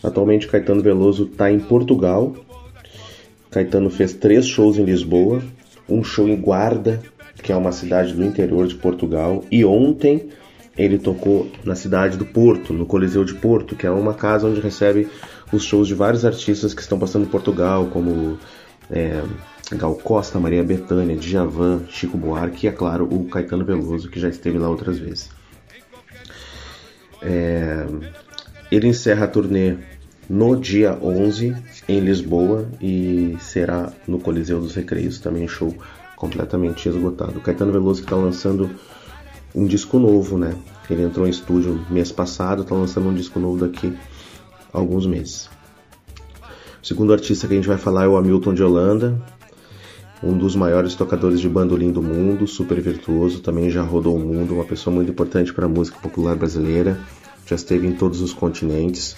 Atualmente 0.03 0.47
Caetano 0.47 0.82
Veloso 0.82 1.26
está 1.26 1.51
em 1.51 1.60
Portugal. 1.60 2.36
Caetano 3.51 3.89
fez 3.89 4.14
três 4.14 4.47
shows 4.47 4.78
em 4.78 4.84
Lisboa, 4.84 5.41
um 5.88 6.03
show 6.03 6.28
em 6.28 6.36
Guarda, 6.36 7.01
que 7.41 7.51
é 7.51 7.55
uma 7.55 7.72
cidade 7.72 8.14
do 8.14 8.24
interior 8.24 8.68
de 8.68 8.76
Portugal, 8.76 9.43
e 9.51 9.64
ontem 9.66 10.30
ele 10.78 10.97
tocou 10.97 11.49
na 11.66 11.76
cidade 11.76 12.18
do 12.18 12.26
Porto, 12.26 12.74
no 12.74 12.86
Coliseu 12.86 13.26
de 13.26 13.34
Porto, 13.34 13.76
que 13.76 13.86
é 13.86 13.91
uma 13.91 14.14
casa 14.14 14.47
onde 14.47 14.62
recebe 14.62 15.10
os 15.52 15.64
shows 15.64 15.88
de 15.88 15.93
vários 15.93 16.26
artistas 16.26 16.74
que 16.74 16.82
estão 16.82 17.00
passando 17.00 17.26
em 17.26 17.30
Portugal, 17.30 17.88
como 17.88 18.38
é, 18.89 19.24
Gal 19.76 19.95
Costa, 19.95 20.39
Maria 20.39 20.64
Bethânia, 20.64 21.16
Djavan, 21.16 21.84
Chico 21.89 22.18
Buarque 22.18 22.66
e, 22.66 22.70
é 22.70 22.72
claro, 22.72 23.06
o 23.06 23.26
Caetano 23.26 23.66
Veloso, 23.66 24.10
que 24.10 24.20
já 24.20 24.30
esteve 24.30 24.58
lá 24.58 24.70
outras 24.70 24.97
vezes. 24.97 25.30
É, 27.22 27.86
ele 28.72 28.88
encerra 28.88 29.26
a 29.26 29.28
turnê 29.28 29.78
no 30.30 30.56
dia 30.56 30.97
11 31.02 31.56
em 31.88 32.00
Lisboa 32.00 32.70
e 32.80 33.36
será 33.39 33.91
no 34.08 34.20
Coliseu 34.20 34.60
dos 34.60 34.76
Recreios, 34.76 35.20
também 35.20 35.47
show 35.47 35.76
completamente 36.16 36.88
esgotado. 36.88 37.39
Caetano 37.41 37.72
Veloso 37.72 38.02
está 38.04 38.16
lançando 38.16 38.70
um 39.56 39.66
disco 39.66 39.97
novo, 39.97 40.38
né? 40.38 40.56
Ele 40.89 41.04
entrou 41.04 41.28
em 41.28 41.30
estúdio 41.30 41.86
mês 41.89 42.12
passado, 42.12 42.64
está 42.64 42.76
lançando 42.76 43.10
um 43.10 43.14
disco 43.14 43.39
novo 43.39 43.66
daqui 43.66 43.95
alguns 44.72 45.05
meses. 45.05 45.49
O 46.82 46.86
segundo 46.86 47.13
artista 47.13 47.47
que 47.47 47.53
a 47.53 47.55
gente 47.55 47.67
vai 47.67 47.78
falar 47.78 48.05
é 48.05 48.07
o 48.07 48.17
Hamilton 48.17 48.53
de 48.53 48.63
Holanda, 48.63 49.22
um 50.22 50.38
dos 50.38 50.55
maiores 50.55 50.95
tocadores 50.95 51.39
de 51.39 51.47
bandolim 51.47 51.91
do 51.91 52.01
mundo, 52.01 52.45
super 52.45 52.80
virtuoso, 52.82 53.39
também 53.39 53.70
já 53.70 53.82
rodou 53.82 54.15
o 54.15 54.20
mundo, 54.20 54.55
uma 54.55 54.65
pessoa 54.65 54.93
muito 54.93 55.11
importante 55.11 55.53
para 55.53 55.65
a 55.65 55.70
música 55.70 55.97
popular 55.99 56.36
brasileira, 56.36 56.99
já 57.45 57.55
esteve 57.55 57.88
em 57.88 57.93
todos 57.93 58.22
os 58.22 58.34
continentes. 58.34 59.15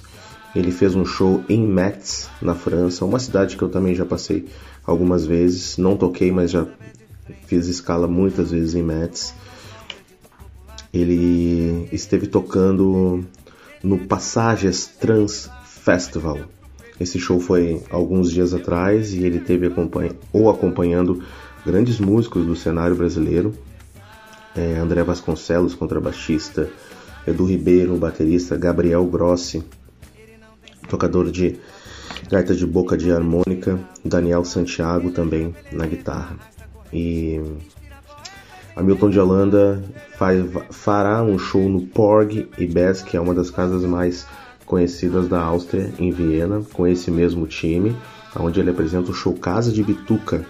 Ele 0.55 0.71
fez 0.71 0.95
um 0.95 1.05
show 1.05 1.43
em 1.47 1.65
Metz, 1.65 2.29
na 2.41 2.53
França, 2.53 3.05
uma 3.05 3.19
cidade 3.19 3.57
que 3.57 3.63
eu 3.63 3.69
também 3.69 3.95
já 3.95 4.05
passei 4.05 4.45
algumas 4.85 5.25
vezes. 5.25 5.77
Não 5.77 5.95
toquei, 5.95 6.31
mas 6.31 6.51
já 6.51 6.67
fiz 7.47 7.67
escala 7.67 8.07
muitas 8.07 8.51
vezes 8.51 8.75
em 8.75 8.83
Metz. 8.83 9.33
Ele 10.93 11.87
esteve 11.91 12.27
tocando 12.27 13.23
no 13.83 13.97
Passages 13.97 14.87
Trans 14.87 15.49
Festival. 15.63 16.39
Esse 16.99 17.19
show 17.19 17.39
foi 17.39 17.81
alguns 17.89 18.31
dias 18.31 18.53
atrás 18.53 19.13
e 19.13 19.23
ele 19.23 19.39
teve 19.39 19.65
acompanha 19.65 20.11
ou 20.31 20.49
acompanhando 20.49 21.23
grandes 21.65 21.99
músicos 21.99 22.45
do 22.45 22.55
cenário 22.55 22.95
brasileiro. 22.95 23.53
É, 24.55 24.77
André 24.77 25.03
Vasconcelos, 25.03 25.73
contrabaixista, 25.73 26.69
Edu 27.25 27.45
Ribeiro, 27.45 27.95
baterista, 27.97 28.57
Gabriel 28.57 29.05
Grossi, 29.05 29.63
tocador 30.87 31.31
de 31.31 31.57
gaita 32.29 32.53
de 32.53 32.65
boca 32.65 32.97
de 32.97 33.11
harmônica, 33.11 33.79
Daniel 34.03 34.43
Santiago 34.45 35.11
também 35.11 35.55
na 35.71 35.85
guitarra. 35.85 36.37
E 36.93 37.41
Hamilton 38.75 39.09
de 39.09 39.19
Holanda 39.19 39.83
fará 40.69 41.21
um 41.21 41.37
show 41.37 41.67
no 41.67 41.81
Porg 41.81 42.47
e 42.57 42.65
Bess, 42.65 43.01
que 43.01 43.17
é 43.17 43.21
uma 43.21 43.33
das 43.33 43.49
casas 43.49 43.83
mais 43.83 44.25
conhecidas 44.65 45.27
da 45.27 45.41
Áustria, 45.41 45.93
em 45.99 46.11
Viena, 46.11 46.61
com 46.73 46.87
esse 46.87 47.11
mesmo 47.11 47.45
time, 47.45 47.95
onde 48.39 48.59
ele 48.59 48.69
apresenta 48.69 49.11
o 49.11 49.13
show 49.13 49.33
Casa 49.33 49.71
de 49.71 49.83
Bituca, 49.83 50.45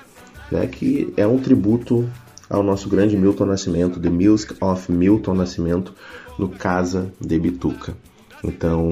né, 0.51 0.67
que 0.67 1.11
é 1.17 1.25
um 1.25 1.39
tributo 1.39 2.07
ao 2.49 2.61
nosso 2.61 2.87
grande 2.87 3.17
Milton 3.17 3.45
Nascimento, 3.45 3.99
The 3.99 4.09
Music 4.09 4.55
of 4.61 4.91
Milton 4.91 5.33
Nascimento, 5.33 5.93
no 6.37 6.49
Casa 6.49 7.11
de 7.19 7.39
Bituca. 7.39 7.95
Então, 8.43 8.89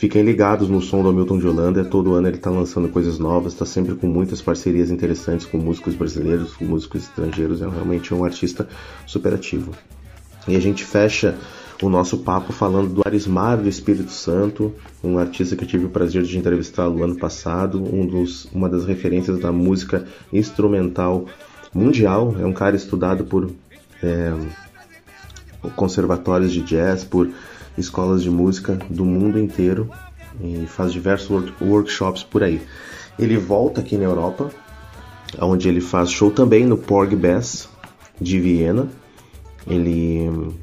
Fiquem 0.00 0.22
ligados 0.22 0.66
no 0.66 0.80
som 0.80 1.02
do 1.02 1.10
Hamilton 1.10 1.38
de 1.38 1.46
Holanda, 1.46 1.84
todo 1.84 2.14
ano 2.14 2.26
ele 2.26 2.38
está 2.38 2.48
lançando 2.48 2.88
coisas 2.88 3.18
novas, 3.18 3.52
está 3.52 3.66
sempre 3.66 3.94
com 3.94 4.06
muitas 4.06 4.40
parcerias 4.40 4.90
interessantes 4.90 5.44
com 5.44 5.58
músicos 5.58 5.94
brasileiros, 5.94 6.54
com 6.54 6.64
músicos 6.64 7.02
estrangeiros, 7.02 7.60
é 7.60 7.68
realmente 7.68 8.14
um 8.14 8.24
artista 8.24 8.66
superativo. 9.06 9.72
E 10.48 10.56
a 10.56 10.58
gente 10.58 10.86
fecha 10.86 11.36
o 11.82 11.90
nosso 11.90 12.16
papo 12.16 12.50
falando 12.50 12.88
do 12.88 13.02
Arismar 13.04 13.58
do 13.58 13.68
Espírito 13.68 14.10
Santo, 14.10 14.72
um 15.04 15.18
artista 15.18 15.54
que 15.54 15.64
eu 15.64 15.68
tive 15.68 15.84
o 15.84 15.90
prazer 15.90 16.22
de 16.22 16.38
entrevistá-lo 16.38 17.04
ano 17.04 17.18
passado, 17.18 17.84
um 17.84 18.06
dos, 18.06 18.46
uma 18.54 18.70
das 18.70 18.86
referências 18.86 19.38
da 19.38 19.52
música 19.52 20.06
instrumental 20.32 21.26
mundial, 21.74 22.34
é 22.40 22.46
um 22.46 22.54
cara 22.54 22.74
estudado 22.74 23.26
por 23.26 23.50
é, 24.02 24.32
conservatórios 25.76 26.54
de 26.54 26.62
jazz, 26.62 27.04
por 27.04 27.28
escolas 27.80 28.22
de 28.22 28.30
música 28.30 28.78
do 28.88 29.04
mundo 29.04 29.38
inteiro 29.38 29.90
e 30.42 30.66
faz 30.66 30.92
diversos 30.92 31.30
work 31.30 31.64
workshops 31.64 32.22
por 32.22 32.42
aí. 32.42 32.62
Ele 33.18 33.36
volta 33.36 33.80
aqui 33.80 33.96
na 33.96 34.04
Europa, 34.04 34.50
onde 35.38 35.68
ele 35.68 35.80
faz 35.80 36.10
show 36.10 36.30
também 36.30 36.64
no 36.64 36.78
Porg 36.78 37.14
Bass 37.14 37.68
de 38.20 38.40
Viena. 38.40 38.88
Ele 39.66 40.54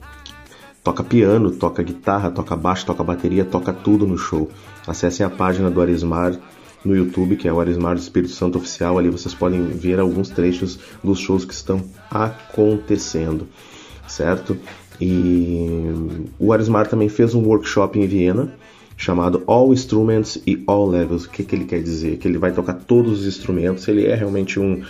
toca 0.84 1.04
piano, 1.04 1.52
toca 1.52 1.84
guitarra, 1.84 2.32
toca 2.32 2.56
baixo, 2.56 2.86
toca 2.86 3.04
bateria, 3.04 3.46
toca 3.46 3.74
tudo 3.74 4.08
no 4.08 4.18
show. 4.18 4.50
Acessem 4.88 5.26
a 5.26 5.30
página 5.30 5.70
do 5.70 5.82
Arismar 5.82 6.40
no 6.84 6.96
YouTube, 6.96 7.36
que 7.36 7.48
é 7.48 7.54
o 7.54 7.60
Arismar 7.60 7.96
do 7.96 8.02
Espírito 8.02 8.34
Santo 8.34 8.58
Oficial. 8.58 8.98
Ali 8.98 9.10
vocês 9.10 9.36
podem 9.36 9.64
ver 9.68 10.00
alguns 10.00 10.30
trechos 10.30 10.80
dos 11.04 11.20
shows 11.20 11.46
que 11.46 11.54
estão 11.54 11.84
acontecendo, 12.10 13.48
certo? 14.08 14.58
E 15.00 15.92
o 16.40 16.52
Arismar 16.52 16.88
também 16.88 17.10
fez 17.10 17.36
um 17.36 17.44
workshop 17.44 18.00
em 18.00 18.08
Viena 18.08 18.54
chamado 18.98 19.44
All 19.46 19.72
Instruments 19.72 20.42
e 20.46 20.64
All 20.66 20.90
Levels. 20.90 21.26
O 21.26 21.30
que, 21.30 21.44
que 21.44 21.56
ele 21.56 21.66
quer 21.66 21.82
dizer? 21.82 22.18
Que 22.18 22.28
ele 22.28 22.40
vai 22.40 22.52
tocar 22.52 22.74
todos 22.74 23.22
os 23.22 23.28
instrumentos. 23.28 23.88
Ele 23.88 24.08
é 24.08 24.16
realmente 24.16 24.60
um, 24.60 24.82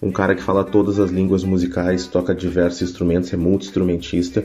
um 0.00 0.10
cara 0.10 0.34
que 0.34 0.42
fala 0.42 0.64
todas 0.64 0.98
as 0.98 1.10
línguas 1.10 1.44
musicais, 1.44 2.06
toca 2.06 2.34
diversos 2.34 2.80
instrumentos, 2.80 3.32
é 3.32 3.36
multi-instrumentista. 3.36 4.44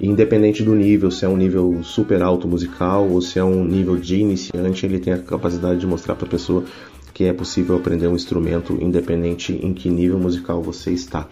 Independente 0.00 0.62
do 0.62 0.74
nível, 0.74 1.10
se 1.10 1.24
é 1.24 1.28
um 1.28 1.36
nível 1.36 1.80
super 1.82 2.22
alto 2.22 2.46
musical 2.46 3.08
ou 3.08 3.22
se 3.22 3.38
é 3.38 3.44
um 3.44 3.64
nível 3.64 3.96
de 3.96 4.16
iniciante, 4.16 4.84
ele 4.84 4.98
tem 4.98 5.12
a 5.12 5.18
capacidade 5.18 5.80
de 5.80 5.86
mostrar 5.86 6.14
para 6.14 6.26
a 6.26 6.30
pessoa 6.30 6.64
que 7.14 7.24
é 7.24 7.32
possível 7.32 7.76
aprender 7.76 8.08
um 8.08 8.16
instrumento 8.16 8.76
independente 8.80 9.52
em 9.52 9.72
que 9.72 9.88
nível 9.90 10.18
musical 10.18 10.62
você 10.62 10.90
está. 10.92 11.28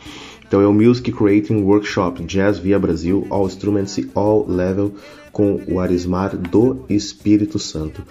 Então 0.50 0.60
é 0.60 0.66
o 0.66 0.74
Music 0.74 1.12
Creating 1.12 1.62
Workshop 1.62 2.24
Jazz 2.24 2.58
via 2.58 2.76
Brasil, 2.76 3.24
All 3.30 3.46
Instruments 3.46 4.00
All 4.16 4.44
Level 4.48 4.92
com 5.30 5.60
o 5.68 5.78
Arismar 5.78 6.36
do 6.36 6.84
Espírito 6.88 7.56
Santo. 7.56 8.02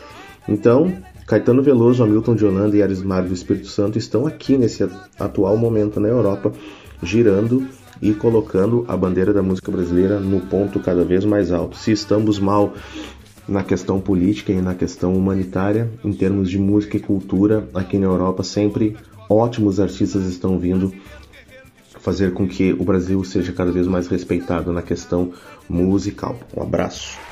Então, 0.48 0.90
Caetano 1.28 1.62
Veloso, 1.62 2.02
Hamilton 2.02 2.36
de 2.38 2.46
Holanda 2.46 2.78
e 2.78 2.82
Arismar 2.82 3.28
do 3.28 3.34
Espírito 3.34 3.68
Santo 3.68 3.98
estão 3.98 4.26
aqui 4.26 4.58
nesse 4.58 4.90
atual 5.20 5.58
momento 5.58 6.00
na 6.00 6.08
Europa, 6.08 6.54
girando 7.04 7.68
e 8.02 8.14
colocando 8.14 8.86
a 8.88 8.96
bandeira 8.96 9.34
da 9.34 9.44
música 9.44 9.70
brasileira 9.70 10.18
no 10.18 10.40
ponto 10.40 10.80
cada 10.80 11.04
vez 11.04 11.26
mais 11.26 11.52
alto. 11.52 11.76
Se 11.76 11.92
estamos 11.92 12.40
mal 12.40 12.74
na 13.50 13.66
questão 13.66 14.00
política 14.00 14.54
e 14.54 14.62
na 14.62 14.76
questão 14.76 15.14
humanitária, 15.14 15.92
em 16.06 16.14
termos 16.14 16.50
de 16.50 16.58
música 16.58 16.96
e 16.96 17.02
cultura, 17.02 17.68
aqui 17.74 17.98
na 17.98 18.06
Europa 18.06 18.44
sempre 18.44 18.96
ótimos 19.30 19.80
artistas 19.80 20.26
estão 20.26 20.58
vindo 20.58 20.94
fazer 22.10 22.34
com 22.34 22.48
que 22.48 22.74
o 22.74 22.84
Brasil 22.84 23.24
seja 23.24 23.54
cada 23.54 23.72
vez 23.72 23.86
mais 23.86 24.08
respeitado 24.08 24.74
na 24.74 24.82
questão 24.82 25.32
musical. 25.70 26.40
Um 26.58 26.64
abraço. 26.64 27.29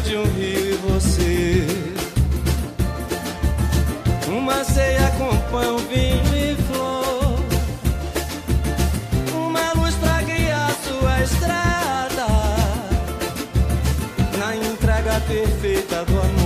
De 0.00 0.16
um 0.16 0.24
rio 0.24 0.74
e 0.74 0.76
você. 0.76 1.66
Uma 4.28 4.62
ceia 4.64 5.10
com 5.16 5.34
pão, 5.50 5.78
vinho 5.78 6.22
e 6.34 6.54
flor. 6.64 7.38
Uma 9.34 9.72
luz 9.72 9.94
pra 9.94 10.20
guiar 10.22 10.70
sua 10.86 11.22
estrada. 11.22 12.26
Na 14.38 14.56
entrega 14.56 15.20
perfeita 15.26 16.04
do 16.04 16.20
amor 16.20 16.45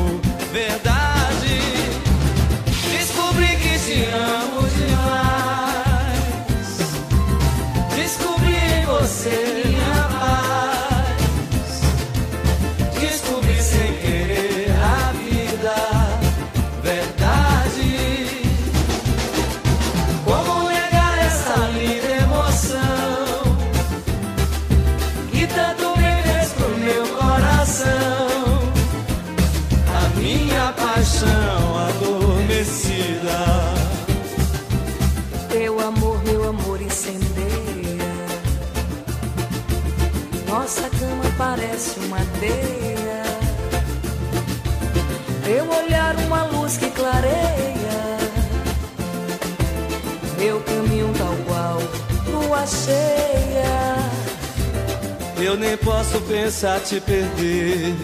nem 55.61 55.77
posso 55.77 56.19
pensar 56.23 56.81
te 56.81 56.99
perder. 57.01 57.95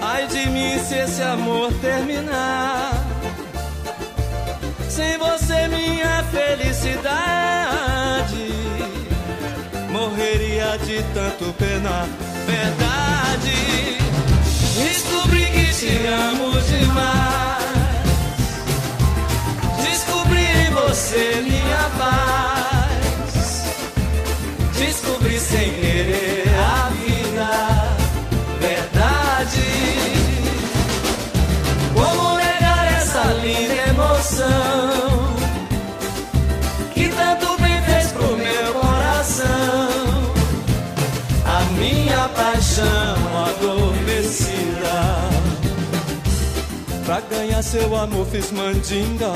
Ai 0.00 0.26
de 0.26 0.48
mim 0.48 0.78
se 0.78 0.94
esse 0.94 1.22
amor 1.22 1.70
terminar. 1.74 2.94
Sem 4.88 5.18
você, 5.18 5.68
minha 5.68 6.24
felicidade 6.32 7.68
morreria 9.90 10.78
de 10.78 11.02
tanto 11.14 11.52
penar. 11.54 12.08
Verdade, 12.46 13.98
descobri 14.82 15.44
que 15.44 15.72
te 15.74 16.06
amo 16.06 16.52
demais. 16.62 17.64
Descobri 19.82 20.44
em 20.44 20.70
você 20.70 21.42
minha 21.42 21.90
paz. 21.98 22.57
Sem 25.68 25.80
querer 25.80 26.44
a 26.56 26.88
vida, 26.90 27.50
verdade. 28.60 29.62
Como 31.94 32.36
negar 32.36 32.92
essa 32.92 33.24
linda 33.42 33.74
emoção 33.88 35.36
que 36.94 37.08
tanto 37.08 37.60
bem 37.60 37.82
fez 37.82 38.12
pro 38.12 38.36
meu 38.36 38.74
coração? 38.74 39.88
A 41.44 41.64
minha 41.78 42.28
paixão 42.28 43.44
adormecida. 43.46 44.58
Pra 47.04 47.20
ganhar 47.20 47.62
seu 47.62 47.96
amor 47.96 48.26
fiz 48.26 48.52
mandinga. 48.52 49.32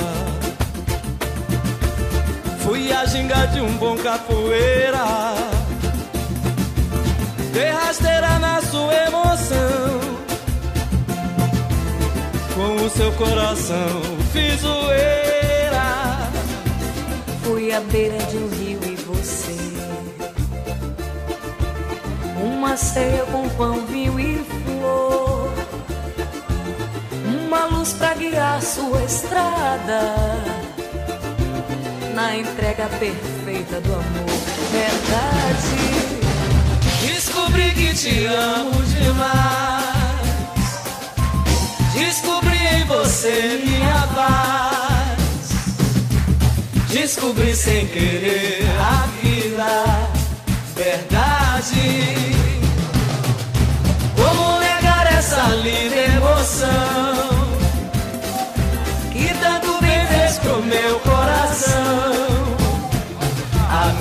Fui 2.61 2.93
a 2.93 3.05
ginga 3.07 3.47
de 3.47 3.61
um 3.61 3.73
bom 3.77 3.97
capoeira. 3.97 5.52
Dei 7.53 7.69
rasteira 7.69 8.39
na 8.39 8.63
sua 8.63 8.95
emoção. 8.95 10.01
Com 12.55 12.87
o 12.87 12.89
seu 12.89 13.13
coração 13.13 14.01
fiz 14.33 14.61
zoeira. 14.61 16.31
Fui 17.43 17.71
à 17.75 17.81
beira 17.81 18.17
de 18.25 18.39
um 18.39 18.49
rio 18.49 18.81
e 18.85 18.97
você. 18.97 19.53
Uma 22.43 22.75
ceia 22.79 23.27
com 23.27 23.47
pão, 23.51 23.85
vinho 23.85 24.19
e 24.19 24.39
flor. 24.39 25.53
Uma 27.47 27.67
luz 27.67 27.93
pra 27.93 28.15
guiar 28.15 28.63
sua 28.63 29.05
estrada. 29.05 30.15
Na 32.15 32.35
entrega 32.35 32.89
perfeita 32.99 33.79
do 33.83 33.93
amor. 33.93 34.43
Verdade 34.73 36.22
Descobri 37.53 37.71
que 37.73 37.95
te 37.95 38.25
amo 38.25 38.83
demais. 38.83 39.83
Descobri 41.93 42.57
em 42.57 42.85
você 42.87 43.61
minha 43.63 44.09
paz. 44.15 45.51
Descobri 46.89 47.55
sem 47.55 47.87
querer 47.89 48.65
a 48.81 49.07
vida, 49.21 49.85
verdade. 50.75 52.17
Como 54.17 54.59
negar 54.59 55.13
essa 55.13 55.49
linda 55.49 55.97
emoção 56.17 57.49
que 59.13 59.35
tanto 59.35 59.79
bem 59.83 60.07
fez 60.07 60.39
pro 60.39 60.63
meu 60.63 60.99
coração? 61.01 61.12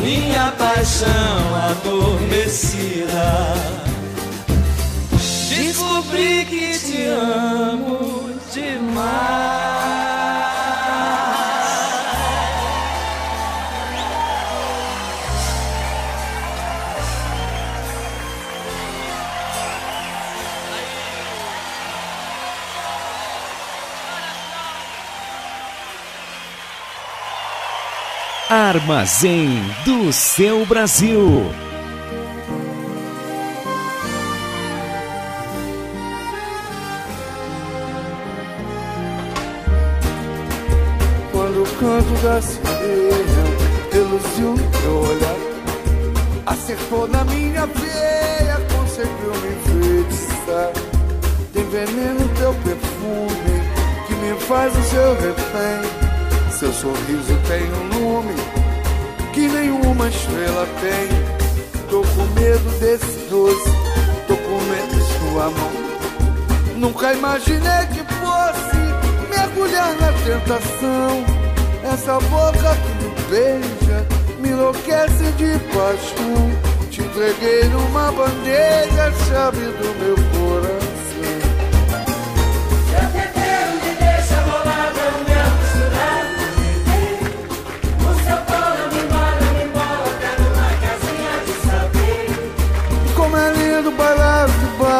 Minha 0.02 0.52
paixão 0.58 1.56
adormecida. 1.70 3.54
Descobri 5.50 6.46
que 6.46 6.80
te 6.80 7.06
amo 7.06 8.30
demais. 8.52 9.81
Armazém 28.52 29.64
do 29.86 30.12
seu 30.12 30.66
Brasil. 30.66 31.50
Quando 41.32 41.64
o 41.64 41.66
canto 41.80 42.22
da 42.22 42.42
sirena 42.42 42.62
reluziu 43.90 44.56
meu 44.82 44.98
olhar, 44.98 45.36
acertou 46.48 47.08
na 47.08 47.24
minha 47.24 47.66
veia, 47.68 48.58
conseguiu 48.76 49.32
me 49.32 50.04
enfeitiçar. 50.04 50.74
Tem 51.54 51.64
veneno 51.70 52.28
teu 52.38 52.54
perfume 52.56 53.62
que 54.08 54.14
me 54.16 54.38
faz 54.42 54.78
o 54.78 54.84
seu 54.90 55.14
refém. 55.14 56.01
Seu 56.62 56.72
sorriso 56.74 57.36
tem 57.48 57.64
um 57.74 57.88
nome, 58.00 58.36
que 59.34 59.48
nenhuma 59.48 60.08
estrela 60.08 60.68
tem. 60.80 61.10
Tô 61.90 62.04
com 62.04 62.40
medo 62.40 62.80
desse 62.80 63.18
doce, 63.32 63.72
tô 64.28 64.38
com 64.38 64.62
medo 64.66 64.96
de 64.96 65.02
sua 65.18 65.50
mão. 65.50 65.72
Nunca 66.78 67.14
imaginei 67.14 67.88
que 67.88 68.04
fosse 68.14 68.78
mergulhar 69.36 69.92
na 69.96 70.14
tentação. 70.14 71.26
Essa 71.92 72.20
boca 72.30 72.78
que 72.78 73.06
me 73.06 73.12
beija 73.32 74.06
me 74.40 74.50
enlouquece 74.50 75.32
de 75.38 75.58
paixão. 75.74 76.92
Te 76.92 77.02
entreguei 77.02 77.64
numa 77.70 78.12
bandeja 78.12 79.12
chave 79.28 79.66
do 79.66 80.00
meu 80.00 80.31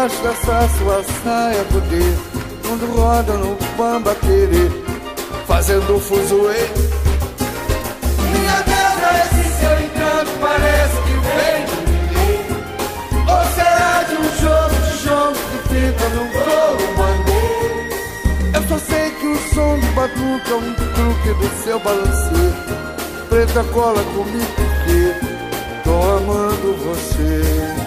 debaixo 0.02 0.24
dessa 0.24 0.68
sua 0.78 1.04
saia 1.24 1.64
poder. 1.66 2.18
Quando 2.66 2.86
roda 2.96 3.34
no 3.34 3.56
bamba 3.78 4.16
querer 4.16 4.72
Fazendo 5.46 6.00
fuzuê 6.00 6.70
Minha 8.32 8.62
deusa, 8.62 9.10
esse 9.26 9.44
seu 9.60 9.76
encanto 9.82 10.32
parece 10.40 10.98
que 11.02 11.16
vem. 11.28 11.66
De 11.66 11.82
mim 12.14 12.38
Ou 13.28 13.44
será 13.54 14.04
de 14.04 14.16
um 14.16 14.30
jogo 14.40 14.76
de 14.86 14.94
jogo 15.04 15.36
que 15.52 15.58
fica 15.70 16.10
num 16.10 16.30
couro 16.32 16.86
bandeiro 16.98 17.90
Eu 18.54 18.64
só 18.70 18.78
sei 18.80 19.12
que 19.12 19.28
o 19.28 19.38
som 19.54 19.80
do 19.80 19.88
batuque 19.94 20.52
é 20.52 20.56
um 20.56 20.74
truque 20.74 21.34
do 21.34 21.64
seu 21.64 21.80
balanceiro 21.80 22.56
Preta 23.28 23.64
cola 23.66 24.02
comigo 24.16 24.48
porque 24.56 25.16
tô 25.84 26.02
amando 26.18 26.78
você 26.86 27.81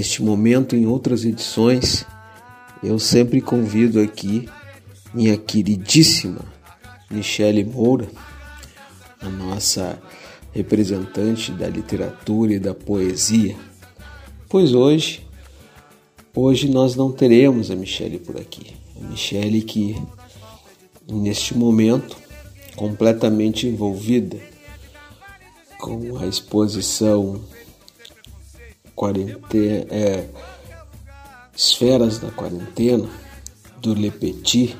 neste 0.00 0.22
momento 0.22 0.74
em 0.74 0.86
outras 0.86 1.26
edições, 1.26 2.06
eu 2.82 2.98
sempre 2.98 3.38
convido 3.38 4.00
aqui 4.00 4.48
minha 5.12 5.36
queridíssima 5.36 6.40
Michele 7.10 7.62
Moura, 7.64 8.08
a 9.20 9.28
nossa 9.28 10.00
representante 10.52 11.52
da 11.52 11.68
literatura 11.68 12.54
e 12.54 12.58
da 12.58 12.72
poesia. 12.72 13.54
Pois 14.48 14.72
hoje, 14.72 15.28
hoje 16.34 16.70
nós 16.70 16.96
não 16.96 17.12
teremos 17.12 17.70
a 17.70 17.76
Michele 17.76 18.18
por 18.18 18.38
aqui. 18.38 18.72
A 18.98 19.06
Michele 19.06 19.60
que 19.60 20.00
neste 21.06 21.54
momento 21.54 22.16
completamente 22.74 23.66
envolvida 23.66 24.38
com 25.78 26.16
a 26.16 26.26
exposição 26.26 27.38
quarentena, 29.00 29.86
é, 29.88 30.28
Esferas 31.56 32.18
da 32.18 32.30
Quarentena 32.30 33.08
do 33.80 33.94
Le 33.94 34.10
Petit, 34.10 34.76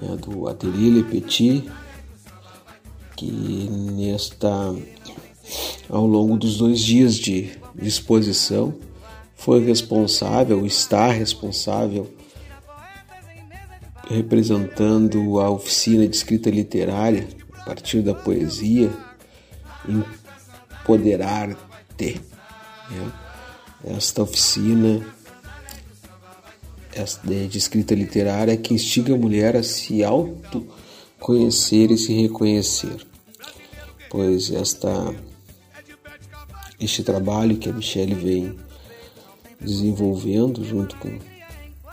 né, 0.00 0.16
do 0.16 0.48
Atelier 0.48 0.94
Le 0.94 1.02
Petit, 1.02 1.70
que 3.14 3.30
nesta 3.30 4.74
ao 5.90 6.06
longo 6.06 6.38
dos 6.38 6.56
dois 6.56 6.80
dias 6.80 7.16
de, 7.16 7.50
de 7.74 7.86
exposição 7.86 8.74
foi 9.36 9.62
responsável, 9.62 10.64
está 10.64 11.10
responsável 11.10 12.10
representando 14.08 15.38
a 15.40 15.50
oficina 15.50 16.08
de 16.08 16.16
escrita 16.16 16.48
literária 16.48 17.28
a 17.52 17.64
partir 17.64 18.00
da 18.00 18.14
poesia 18.14 18.90
empoderar-te. 19.86 22.27
Né? 22.90 23.12
Esta 23.84 24.22
oficina 24.22 25.04
de 27.48 27.58
escrita 27.58 27.94
literária 27.94 28.56
que 28.56 28.74
instiga 28.74 29.14
a 29.14 29.18
mulher 29.18 29.56
a 29.56 29.62
se 29.62 30.02
autoconhecer 30.02 31.92
e 31.92 31.98
se 31.98 32.12
reconhecer. 32.12 33.06
Pois 34.10 34.50
esta, 34.50 35.14
este 36.80 37.02
trabalho 37.02 37.56
que 37.58 37.68
a 37.68 37.72
Michelle 37.72 38.14
vem 38.14 38.56
desenvolvendo 39.60 40.64
junto 40.64 40.96
com, 40.96 41.18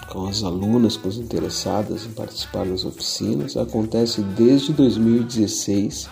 com 0.10 0.28
as 0.28 0.44
alunas, 0.44 0.98
com 0.98 1.10
as 1.10 1.18
interessadas 1.18 2.06
em 2.06 2.12
participar 2.12 2.66
das 2.66 2.86
oficinas, 2.86 3.58
acontece 3.58 4.22
desde 4.22 4.72
2016 4.74 6.08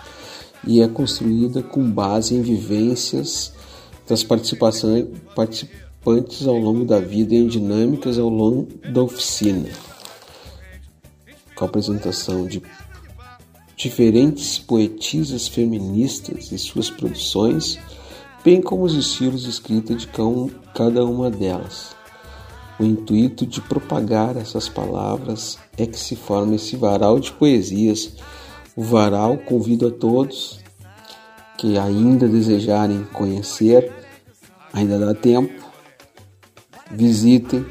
e 0.66 0.80
é 0.82 0.88
construída 0.88 1.62
com 1.62 1.90
base 1.90 2.34
em 2.34 2.42
vivências 2.42 3.53
das 4.06 4.22
participantes 4.22 6.46
ao 6.46 6.58
longo 6.58 6.84
da 6.84 6.98
vida 6.98 7.34
em 7.34 7.46
dinâmicas 7.46 8.18
ao 8.18 8.28
longo 8.28 8.68
da 8.90 9.02
oficina, 9.02 9.68
com 11.54 11.64
a 11.64 11.68
apresentação 11.68 12.46
de 12.46 12.62
diferentes 13.76 14.58
poetisas 14.58 15.48
feministas 15.48 16.52
e 16.52 16.58
suas 16.58 16.90
produções, 16.90 17.78
bem 18.44 18.60
como 18.60 18.84
os 18.84 18.94
estilos 18.94 19.42
de 19.42 19.50
escrita 19.50 19.94
de 19.94 20.08
cada 20.74 21.04
uma 21.04 21.30
delas. 21.30 21.94
O 22.78 22.84
intuito 22.84 23.46
de 23.46 23.60
propagar 23.60 24.36
essas 24.36 24.68
palavras 24.68 25.58
é 25.78 25.86
que 25.86 25.98
se 25.98 26.16
forma 26.16 26.56
esse 26.56 26.76
varal 26.76 27.20
de 27.20 27.30
poesias. 27.32 28.14
O 28.74 28.82
varal 28.82 29.38
convido 29.38 29.86
a 29.86 29.90
todos 29.92 30.58
que 31.56 31.78
ainda 31.78 32.28
desejarem 32.28 33.04
conhecer, 33.12 33.92
ainda 34.72 34.98
dá 34.98 35.14
tempo, 35.14 35.52
visitem 36.90 37.64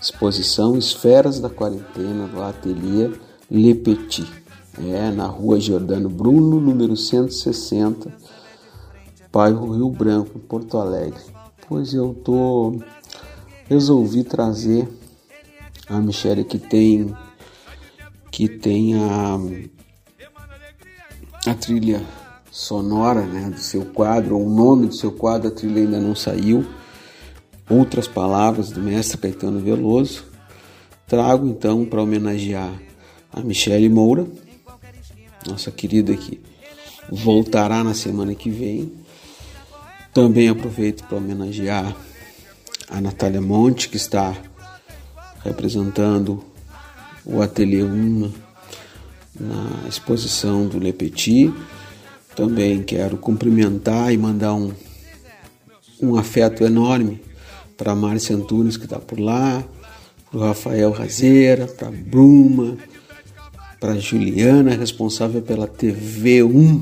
exposição 0.00 0.76
Esferas 0.76 1.40
da 1.40 1.50
Quarentena 1.50 2.26
do 2.26 2.42
Ateliê 2.42 3.10
Le 3.50 3.74
Petit. 3.74 4.26
É 4.78 5.10
na 5.10 5.26
rua 5.26 5.58
Giordano 5.58 6.08
Bruno, 6.08 6.60
número 6.60 6.96
160, 6.96 8.14
bairro 9.32 9.74
Rio 9.74 9.90
Branco, 9.90 10.38
Porto 10.38 10.78
Alegre. 10.78 11.20
Pois 11.66 11.92
eu 11.92 12.14
tô 12.14 12.80
resolvi 13.68 14.24
trazer 14.24 14.88
a 15.88 16.00
Michelle 16.00 16.44
que 16.44 16.58
tem 16.58 17.14
que 18.30 18.48
tem 18.48 18.94
a, 18.94 19.38
a 21.46 21.54
trilha 21.54 22.00
sonora 22.58 23.22
né, 23.22 23.50
do 23.50 23.60
seu 23.60 23.84
quadro, 23.84 24.36
o 24.36 24.50
nome 24.50 24.88
do 24.88 24.94
seu 24.94 25.12
quadro, 25.12 25.46
a 25.46 25.50
trilha 25.50 25.80
ainda 25.80 26.00
não 26.00 26.16
saiu. 26.16 26.66
Outras 27.70 28.08
palavras 28.08 28.70
do 28.70 28.80
mestre 28.80 29.16
Caetano 29.16 29.60
Veloso. 29.60 30.24
Trago 31.06 31.46
então 31.46 31.84
para 31.84 32.02
homenagear 32.02 32.72
a 33.32 33.40
Michelle 33.40 33.88
Moura, 33.88 34.26
nossa 35.46 35.70
querida 35.70 36.16
que 36.16 36.40
voltará 37.08 37.84
na 37.84 37.94
semana 37.94 38.34
que 38.34 38.50
vem. 38.50 38.92
Também 40.12 40.48
aproveito 40.48 41.04
para 41.04 41.16
homenagear 41.16 41.94
a 42.90 43.00
Natália 43.00 43.40
Monte, 43.40 43.88
que 43.88 43.96
está 43.96 44.36
representando 45.44 46.42
o 47.24 47.40
Ateliê 47.40 47.84
1 47.84 48.32
na 49.38 49.88
exposição 49.88 50.66
do 50.66 50.80
Le 50.80 50.92
Petit. 50.92 51.54
Também 52.38 52.84
quero 52.84 53.16
cumprimentar 53.16 54.14
e 54.14 54.16
mandar 54.16 54.54
um, 54.54 54.72
um 56.00 56.16
afeto 56.16 56.62
enorme 56.62 57.20
para 57.76 57.96
Márcia 57.96 58.36
Antunes, 58.36 58.76
que 58.76 58.84
está 58.84 59.00
por 59.00 59.18
lá, 59.18 59.64
para 60.30 60.38
o 60.38 60.42
Rafael 60.44 60.92
Razeira, 60.92 61.66
para 61.66 61.90
Bruma, 61.90 62.78
para 63.80 63.98
Juliana, 63.98 64.76
responsável 64.76 65.42
pela 65.42 65.66
TV1, 65.66 66.80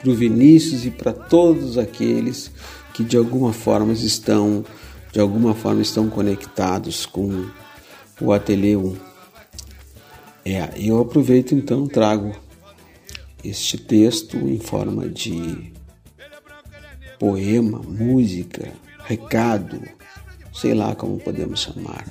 para 0.00 0.10
o 0.10 0.16
Vinícius 0.16 0.84
e 0.84 0.90
para 0.90 1.12
todos 1.12 1.78
aqueles 1.78 2.50
que 2.92 3.04
de 3.04 3.16
alguma 3.16 3.52
forma 3.52 3.92
estão 3.92 4.64
de 5.12 5.20
alguma 5.20 5.54
forma 5.54 5.80
estão 5.80 6.10
conectados 6.10 7.06
com 7.06 7.46
o 8.20 8.32
Ateliê 8.32 8.74
1. 8.74 8.96
É, 10.44 10.70
eu 10.76 11.00
aproveito 11.00 11.54
então 11.54 11.86
trago 11.86 12.34
este 13.42 13.78
texto 13.78 14.36
em 14.36 14.58
forma 14.58 15.08
de 15.08 15.72
poema, 17.18 17.78
música, 17.78 18.72
recado, 19.04 19.80
sei 20.52 20.74
lá 20.74 20.94
como 20.94 21.18
podemos 21.18 21.60
chamar. 21.60 22.06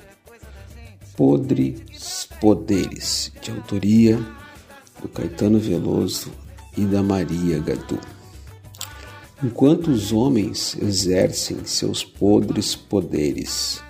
Podres 1.16 2.28
Poderes, 2.40 3.32
de 3.42 3.52
autoria 3.52 4.20
do 5.02 5.08
Caetano 5.08 5.60
Veloso 5.60 6.32
e 6.78 6.82
da 6.82 7.02
Maria 7.02 7.60
Gadu. 7.60 8.00
Enquanto 9.44 9.90
os 9.90 10.12
homens 10.12 10.78
exercem 10.82 11.66
seus 11.66 12.04
podres 12.04 12.76
poderes, 12.76 13.82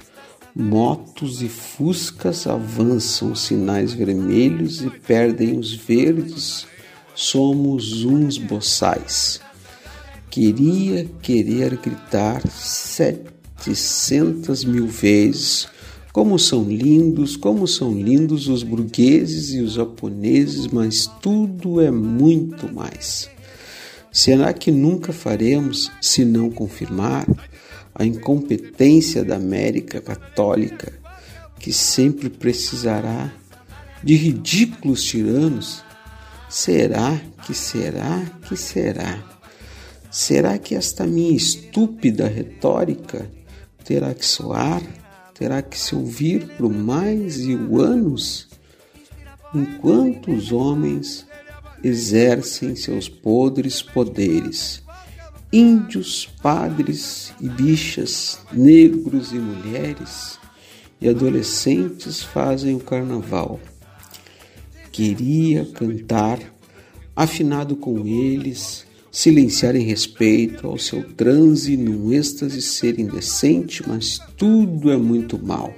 motos 0.55 1.41
e 1.41 1.49
fuscas 1.49 2.47
avançam 2.47 3.35
sinais 3.35 3.93
vermelhos 3.93 4.81
e 4.83 4.89
perdem 4.89 5.57
os 5.57 5.73
verdes, 5.73 6.67
somos 7.15 8.03
uns 8.03 8.37
boçais. 8.37 9.41
Queria 10.29 11.05
querer 11.21 11.77
gritar 11.77 12.47
setecentas 12.47 14.63
mil 14.63 14.87
vezes 14.87 15.67
como 16.15 16.39
são 16.39 16.63
lindos, 16.63 17.35
como 17.35 17.67
são 17.67 17.93
lindos 17.93 18.47
os 18.47 18.63
burgueses 18.63 19.53
e 19.53 19.59
os 19.59 19.73
japoneses, 19.73 20.65
mas 20.67 21.07
tudo 21.21 21.81
é 21.81 21.91
muito 21.91 22.73
mais. 22.73 23.29
Será 24.13 24.53
que 24.53 24.71
nunca 24.71 25.11
faremos, 25.11 25.91
se 26.01 26.23
não 26.23 26.49
confirmar, 26.49 27.27
a 27.93 28.05
incompetência 28.05 29.25
da 29.25 29.35
América 29.35 29.99
Católica, 29.99 30.93
que 31.59 31.73
sempre 31.73 32.29
precisará 32.29 33.29
de 34.01 34.15
ridículos 34.15 35.03
tiranos? 35.03 35.83
Será 36.57 37.21
que 37.45 37.53
será 37.53 38.25
que 38.47 38.55
será? 38.55 39.21
Será 40.09 40.57
que 40.57 40.73
esta 40.73 41.05
minha 41.05 41.35
estúpida 41.35 42.29
retórica 42.29 43.29
terá 43.83 44.13
que 44.13 44.25
soar, 44.25 44.81
terá 45.37 45.61
que 45.61 45.77
se 45.77 45.93
ouvir 45.93 46.47
por 46.55 46.73
mais 46.73 47.39
e 47.39 47.51
anos? 47.51 48.47
Enquanto 49.53 50.31
os 50.31 50.53
homens 50.53 51.27
exercem 51.83 52.73
seus 52.73 53.09
podres 53.09 53.81
poderes. 53.81 54.81
Índios, 55.51 56.25
padres 56.41 57.33
e 57.41 57.49
bichas, 57.49 58.39
negros 58.53 59.33
e 59.33 59.35
mulheres 59.35 60.39
e 61.01 61.09
adolescentes 61.09 62.23
fazem 62.23 62.77
o 62.77 62.79
carnaval. 62.79 63.59
Queria 64.95 65.65
cantar, 65.65 66.39
afinado 67.13 67.75
com 67.75 68.07
eles, 68.07 68.85
silenciar 69.11 69.75
em 69.75 69.83
respeito 69.83 70.65
ao 70.65 70.77
seu 70.77 71.03
transe 71.03 71.75
num 71.75 72.13
êxtase 72.13 72.61
ser 72.61 72.97
indecente, 72.97 73.83
mas 73.85 74.21
tudo 74.37 74.89
é 74.89 74.95
muito 74.95 75.37
mal. 75.37 75.75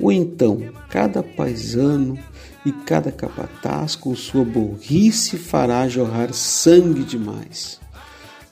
Ou 0.00 0.10
então, 0.10 0.62
cada 0.88 1.22
paisano 1.22 2.18
e 2.64 2.72
cada 2.72 3.12
capataz 3.12 3.94
com 3.94 4.16
sua 4.16 4.46
burrice 4.46 5.36
fará 5.36 5.86
jorrar 5.86 6.32
sangue 6.32 7.04
demais. 7.04 7.78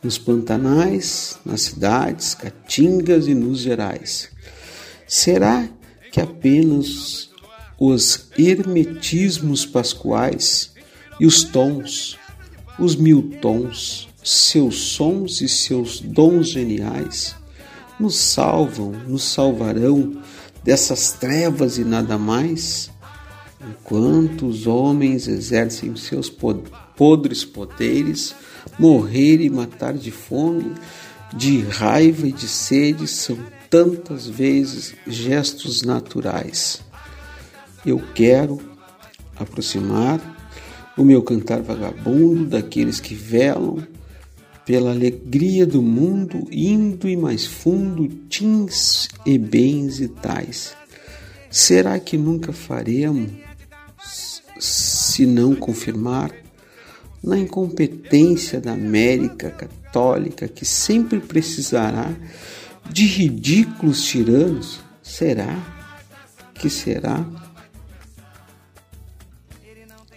Nos 0.02 0.18
pantanais, 0.18 1.38
nas 1.42 1.62
cidades, 1.62 2.34
caatingas 2.34 3.26
e 3.28 3.34
nos 3.34 3.60
gerais. 3.60 4.28
Será 5.08 5.66
que 6.12 6.20
apenas 6.20 7.32
os 7.78 8.28
hermetismos 8.38 9.66
pascuais 9.66 10.72
e 11.18 11.26
os 11.26 11.44
tons, 11.44 12.18
os 12.78 12.96
mil 12.96 13.30
tons, 13.40 14.08
seus 14.22 14.76
sons 14.76 15.40
e 15.40 15.48
seus 15.48 16.00
dons 16.00 16.48
geniais 16.48 17.36
nos 18.00 18.16
salvam, 18.16 18.92
nos 19.06 19.22
salvarão 19.22 20.20
dessas 20.62 21.12
trevas 21.12 21.78
e 21.78 21.84
nada 21.84 22.18
mais? 22.18 22.90
enquanto 23.68 24.46
os 24.46 24.66
homens 24.66 25.26
exercem 25.26 25.94
seus 25.96 26.30
podres 26.96 27.44
poderes, 27.44 28.34
morrer 28.78 29.40
e 29.40 29.50
matar 29.50 29.94
de 29.94 30.10
fome, 30.10 30.74
de 31.32 31.60
raiva 31.60 32.26
e 32.26 32.32
de 32.32 32.46
sede 32.46 33.08
são 33.08 33.38
tantas 33.70 34.26
vezes 34.26 34.94
gestos 35.06 35.82
naturais. 35.82 36.83
Eu 37.84 38.02
quero 38.14 38.60
aproximar 39.36 40.20
o 40.96 41.04
meu 41.04 41.22
cantar 41.22 41.60
vagabundo 41.60 42.46
daqueles 42.46 43.00
que 43.00 43.14
velam 43.14 43.86
pela 44.64 44.90
alegria 44.90 45.66
do 45.66 45.82
mundo, 45.82 46.48
indo 46.50 47.08
e 47.08 47.16
mais 47.16 47.44
fundo, 47.44 48.08
tins 48.28 49.08
e 49.26 49.36
bens 49.36 50.00
e 50.00 50.08
tais. 50.08 50.74
Será 51.50 51.98
que 52.00 52.16
nunca 52.16 52.52
faremos 52.52 53.30
se 54.58 55.26
não 55.26 55.54
confirmar, 55.54 56.32
na 57.22 57.38
incompetência 57.38 58.60
da 58.60 58.72
América 58.72 59.50
Católica, 59.50 60.46
que 60.46 60.64
sempre 60.64 61.20
precisará 61.20 62.14
de 62.90 63.06
ridículos 63.06 64.04
tiranos? 64.04 64.80
Será 65.02 65.56
que 66.54 66.68
será? 66.68 67.24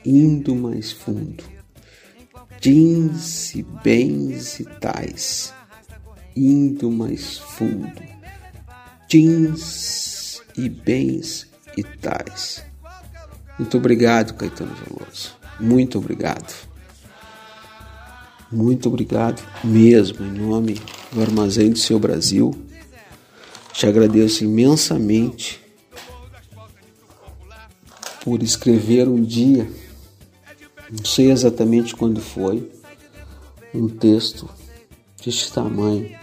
Indo 0.10 0.56
mais 0.56 0.94
fundo, 0.94 1.44
jeans 2.62 3.54
e 3.54 3.62
bens 3.62 4.58
e 4.58 4.64
tais, 4.64 5.54
indo 6.34 6.90
mais 6.90 7.38
fundo, 7.38 8.02
tins 9.10 10.42
e 10.58 10.70
bens 10.70 11.46
e 11.76 11.84
tais. 11.84 12.64
Muito 13.60 13.76
obrigado, 13.76 14.36
Caetano 14.36 14.74
Veloso. 14.76 15.36
Muito 15.60 15.98
obrigado. 15.98 16.56
Muito 18.50 18.88
obrigado 18.88 19.44
mesmo, 19.62 20.26
em 20.26 20.32
nome 20.32 20.82
do 21.12 21.22
Armazém 21.22 21.70
do 21.70 21.80
Seu 21.80 22.00
Brasil. 22.00 22.56
Te 23.74 23.86
agradeço 23.86 24.46
imensamente 24.46 25.60
por 28.24 28.42
escrever 28.42 29.10
um 29.10 29.22
dia, 29.22 29.70
não 30.90 31.04
sei 31.04 31.32
exatamente 31.32 31.96
quando 31.96 32.22
foi, 32.22 32.72
um 33.74 33.90
texto 33.90 34.50
deste 35.24 35.52
tamanho, 35.52 36.18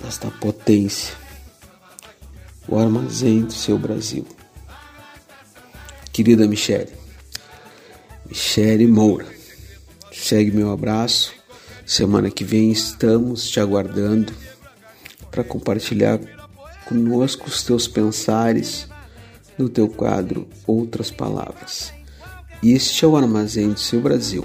desta 0.00 0.30
potência, 0.30 1.14
o 2.68 2.78
armazém 2.78 3.42
do 3.42 3.52
seu 3.52 3.76
Brasil. 3.76 4.26
Querida 6.12 6.46
Michele, 6.46 6.92
Michele 8.26 8.86
Moura, 8.86 9.26
segue 10.12 10.50
meu 10.50 10.70
abraço. 10.70 11.34
Semana 11.84 12.30
que 12.30 12.42
vem 12.42 12.70
estamos 12.72 13.48
te 13.48 13.60
aguardando 13.60 14.32
para 15.30 15.44
compartilhar 15.44 16.18
conosco 16.84 17.48
os 17.48 17.62
teus 17.62 17.86
pensares 17.86 18.88
no 19.58 19.68
teu 19.68 19.88
quadro 19.88 20.48
Outras 20.66 21.10
Palavras. 21.10 21.95
Este 22.62 23.04
é 23.04 23.08
o 23.08 23.16
Armazém 23.16 23.70
do 23.70 23.78
seu 23.78 24.00
Brasil. 24.00 24.44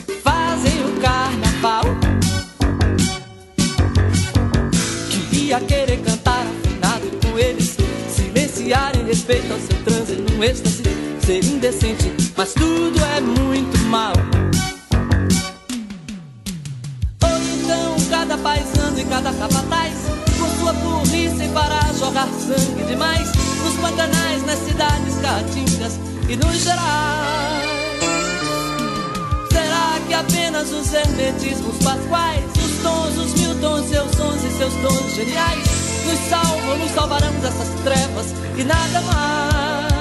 ia 5.51 5.59
querer 5.59 5.97
cantar 5.97 6.45
afinado 6.47 7.11
com 7.21 7.37
eles. 7.37 7.75
Silenciar 8.09 8.95
em 8.97 9.05
respeito 9.05 9.51
ao 9.51 9.59
seu 9.59 9.83
transe 9.83 10.13
num 10.13 10.41
êxtase. 10.41 10.83
Ser 11.25 11.43
indecente, 11.43 12.09
mas 12.37 12.53
tudo 12.53 12.97
é 13.03 13.19
muito 13.19 13.77
mal. 13.89 14.13
Ou 17.23 17.37
então 17.37 17.97
cada 18.09 18.37
paisano 18.37 18.97
e 18.97 19.03
cada 19.03 19.33
capataz. 19.33 19.93
Com 20.39 20.61
sua 20.61 20.71
burrice 20.71 21.49
para 21.53 21.93
jogar 21.99 22.29
sangue 22.29 22.83
demais. 22.85 23.29
Nos 23.61 23.75
pantanais, 23.75 24.45
nas 24.45 24.59
cidades 24.59 25.15
caatingas 25.21 25.99
e 26.29 26.35
nos 26.37 26.63
gerais. 26.63 27.61
Será 29.51 29.99
que 30.07 30.13
apenas 30.13 30.71
os 30.71 30.93
hermetismos 30.93 31.77
pasquais, 31.83 32.60
os 33.09 33.33
mil 33.33 33.55
tons, 33.59 33.87
seus 33.87 34.11
sons 34.11 34.43
e 34.43 34.49
seus 34.57 34.73
dons 34.75 35.15
geniais, 35.15 35.63
nos 36.05 36.19
salvam, 36.29 36.77
nos 36.77 36.91
salvarão 36.91 37.31
dessas 37.39 37.69
trevas 37.83 38.27
e 38.57 38.63
nada 38.63 39.01
mais? 39.01 39.91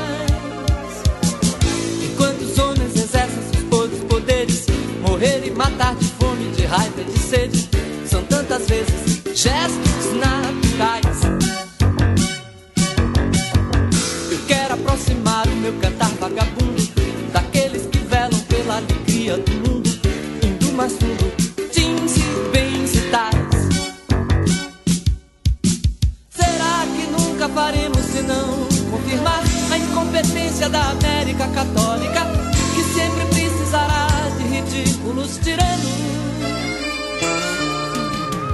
Enquanto 2.05 2.43
os 2.43 2.59
homens 2.59 2.97
exercem 2.97 3.43
seus 3.53 3.65
podres 3.65 4.01
poderes, 4.05 4.67
morrer 5.01 5.43
e 5.47 5.51
matar 5.51 5.95
de 5.95 6.07
fome, 6.07 6.51
de 6.53 6.65
raiva 6.67 7.01
e 7.01 7.05
de 7.05 7.19
sede, 7.19 7.69
são 8.07 8.23
tantas 8.25 8.67
vezes 8.69 9.23
gestos 9.35 10.15
naturais. 10.15 11.21
Eu 14.31 14.39
quero 14.47 14.75
aproximar 14.75 15.47
o 15.47 15.57
meu 15.57 15.73
cantar 15.75 16.11
vagabundo 16.21 16.83
daqueles 17.33 17.87
que 17.87 17.99
velam 17.99 18.41
pela 18.49 18.77
alegria 18.79 19.39
do 19.39 19.53
mundo, 19.53 19.91
indo 20.43 20.73
mais 20.73 20.93
fundo, 20.93 21.50
incompetência 30.61 30.69
da 30.69 30.91
América 30.91 31.49
Católica, 31.49 32.27
que 32.75 32.83
sempre 32.83 33.25
precisará 33.27 34.07
de 34.37 34.45
ridículos 34.45 35.39
tiranos? 35.39 35.87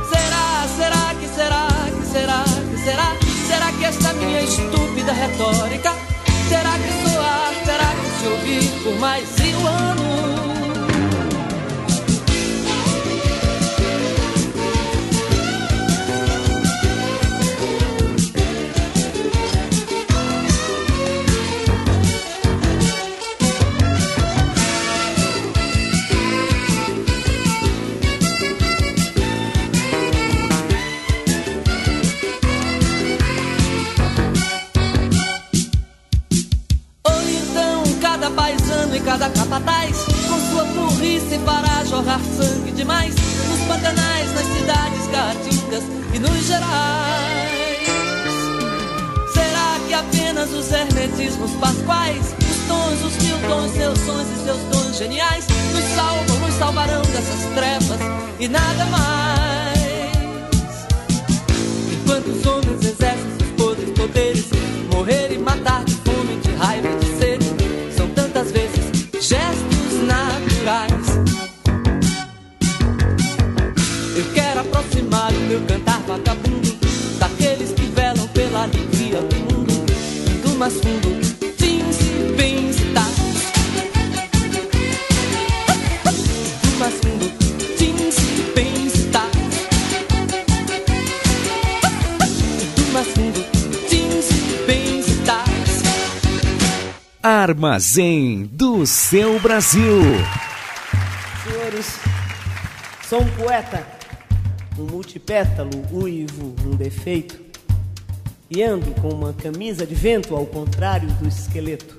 Será, 0.08 0.68
será 0.76 1.14
que 1.18 1.28
será, 1.28 1.68
que 1.98 2.06
será, 2.06 2.44
que 2.70 2.84
será? 2.84 3.16
Será 3.46 3.72
que 3.72 3.84
esta 3.84 4.12
minha 4.14 4.42
estúpida 4.42 5.12
retórica 5.12 5.92
terá 6.48 6.78
que 6.78 7.10
soar, 7.10 7.54
terá 7.64 7.92
que 7.94 8.20
se 8.20 8.26
ouvir 8.28 8.82
por 8.82 8.98
mais 8.98 9.28
um 9.40 10.55
cada 39.06 39.30
capataz 39.30 39.96
Com 40.28 40.50
sua 40.50 40.64
burrice 40.64 41.38
para 41.44 41.84
jorrar 41.84 42.20
sangue 42.36 42.72
demais 42.72 43.14
Nos 43.48 43.60
pantanais, 43.68 44.34
nas 44.34 44.44
cidades 44.44 45.06
caatingas 45.12 45.84
e 46.12 46.18
nos 46.18 46.46
gerais. 46.46 47.88
Será 49.32 49.78
que 49.86 49.94
apenas 49.94 50.50
os 50.52 50.72
hermetismos 50.72 51.52
pasquais 51.52 52.34
Os 52.50 52.66
tons, 52.66 53.04
os 53.04 53.22
mil 53.22 53.38
tons, 53.48 53.70
seus 53.72 53.98
sons 54.00 54.26
e 54.28 54.44
seus 54.44 54.60
dons 54.72 54.98
geniais 54.98 55.46
Nos 55.72 55.84
salvam, 55.94 56.38
nos 56.40 56.54
salvarão 56.54 57.02
dessas 57.02 57.44
trevas 57.54 58.00
e 58.40 58.48
nada 58.48 58.84
mais? 58.86 59.76
Enquanto 61.92 62.26
os 62.26 62.44
homens 62.44 62.84
exercem 62.84 63.38
seus 63.38 63.50
podres 63.56 63.90
poderes 63.90 64.46
Morrer 64.92 65.32
e 65.32 65.38
matar 65.38 65.85
mais 80.66 80.80
fundo. 80.80 81.08
Jeans, 81.58 81.96
bem 82.36 82.70
está. 82.70 83.04
Do 86.62 86.78
mais 86.78 86.94
fundo. 86.94 87.32
Jeans, 87.78 88.16
bem 88.52 88.86
está. 88.86 89.28
Do 92.74 92.92
mais 92.92 93.06
fundo. 93.06 93.44
Jeans, 93.88 94.28
bem 94.66 94.98
está. 94.98 95.44
Armazém 97.22 98.50
do 98.52 98.84
seu 98.86 99.38
Brasil. 99.38 100.02
Senhores, 101.44 102.00
sou 103.08 103.22
um 103.22 103.30
poeta, 103.36 103.86
um 104.76 104.86
multipétalo, 104.86 105.70
uivo, 105.92 106.56
um 106.66 106.74
defeito 106.74 107.45
e 108.50 108.62
ando 108.62 108.90
com 109.00 109.08
uma 109.08 109.32
camisa 109.32 109.86
de 109.86 109.94
vento 109.94 110.34
ao 110.34 110.46
contrário 110.46 111.08
do 111.14 111.28
esqueleto. 111.28 111.96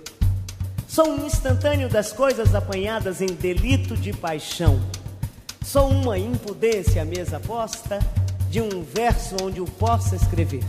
Sou 0.87 1.09
um 1.09 1.25
instantâneo 1.25 1.89
das 1.89 2.11
coisas 2.13 2.55
apanhadas 2.55 3.21
em 3.21 3.27
delito 3.27 3.95
de 3.95 4.13
paixão. 4.13 4.79
Sou 5.63 5.89
uma 5.89 6.17
impudência 6.17 7.03
mesa 7.03 7.39
posta 7.39 7.99
de 8.49 8.61
um 8.61 8.81
verso 8.81 9.35
onde 9.43 9.59
o 9.59 9.65
possa 9.65 10.15
escrever. 10.15 10.63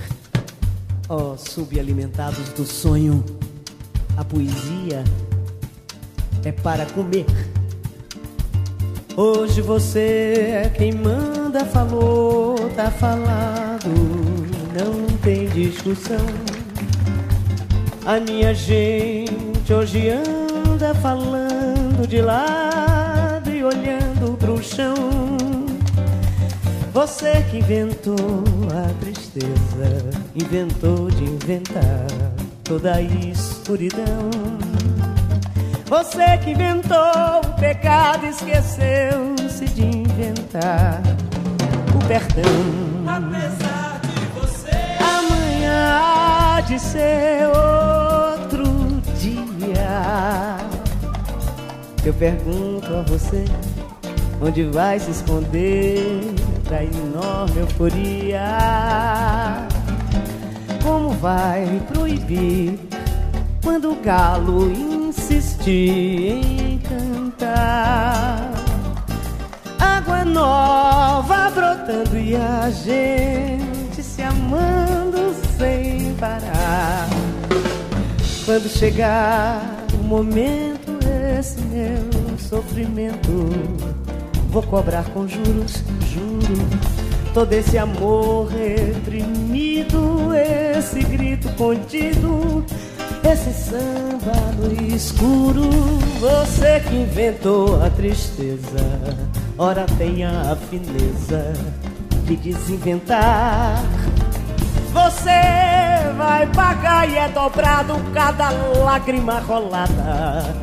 Ó 1.08 1.32
oh, 1.32 1.38
subalimentados 1.38 2.48
do 2.50 2.66
sonho, 2.66 3.24
a 4.16 4.24
poesia 4.24 5.04
é 6.44 6.52
para 6.52 6.84
comer. 6.86 7.24
Hoje 9.16 9.60
você 9.60 10.62
é 10.64 10.68
quem 10.68 10.92
manda, 10.92 11.64
falou, 11.64 12.56
tá 12.76 12.90
falado, 12.90 13.88
não 14.78 15.06
tem 15.18 15.48
discussão. 15.48 16.26
A 18.06 18.20
minha 18.20 18.54
gente 18.54 19.72
hoje 19.72 20.10
anda 20.10 20.94
falando 20.94 22.06
de 22.06 22.22
lado 22.22 23.50
e 23.50 23.64
olhando 23.64 24.36
pro 24.38 24.62
chão. 24.62 24.94
Você 26.94 27.44
que 27.50 27.58
inventou 27.58 28.16
a 28.72 28.94
tristeza, 29.00 30.10
inventou 30.34 31.10
de 31.10 31.24
inventar 31.24 32.06
toda 32.64 32.94
a 32.94 33.02
escuridão. 33.02 34.30
Você 35.86 36.38
que 36.38 36.50
inventou 36.50 36.98
o 37.44 37.60
pecado, 37.60 38.26
esqueceu-se 38.26 39.64
de 39.66 39.84
inventar 39.84 41.00
o 41.94 42.06
perdão. 42.06 42.44
Apesar 43.06 43.77
de 46.68 46.78
ser 46.78 47.46
outro 47.46 48.64
dia. 49.18 50.56
Eu 52.04 52.12
pergunto 52.14 52.94
a 52.94 53.02
você, 53.02 53.44
onde 54.42 54.64
vai 54.64 54.98
se 55.00 55.10
esconder 55.10 56.20
da 56.68 56.84
enorme 56.84 57.60
euforia? 57.60 58.46
Como 60.82 61.10
vai 61.10 61.80
proibir 61.88 62.78
quando 63.62 63.92
o 63.92 63.96
galo 63.96 64.70
insistir 64.70 66.40
em 66.44 66.78
cantar? 66.78 68.52
Água 69.78 70.24
nova 70.24 71.50
brotando 71.50 72.18
e 72.18 72.36
a 72.36 72.68
gente 72.70 74.02
se 74.02 74.22
amando 74.22 74.87
sem 75.58 76.14
parar. 76.14 77.08
Quando 78.44 78.68
chegar 78.68 79.60
o 79.92 80.04
momento, 80.04 80.98
esse 81.38 81.60
meu 81.62 82.38
sofrimento, 82.38 83.50
vou 84.50 84.62
cobrar 84.62 85.04
com 85.10 85.28
juros, 85.28 85.82
juro 86.10 86.98
todo 87.34 87.52
esse 87.52 87.76
amor 87.76 88.48
reprimido, 88.48 90.30
esse 90.34 91.00
grito 91.00 91.48
contido, 91.56 92.64
esse 93.22 93.52
samba 93.52 94.32
no 94.56 94.94
escuro. 94.94 95.68
Você 96.20 96.80
que 96.80 96.94
inventou 96.94 97.82
a 97.82 97.90
tristeza, 97.90 99.16
ora 99.58 99.84
tenha 99.98 100.52
a 100.52 100.56
fineza 100.56 101.52
de 102.24 102.36
desinventar. 102.36 103.82
Você 104.92 106.12
vai 106.16 106.46
pagar 106.54 107.08
e 107.08 107.16
é 107.16 107.28
dobrado 107.28 107.94
cada 108.12 108.50
lágrima 108.50 109.38
rolada 109.40 110.54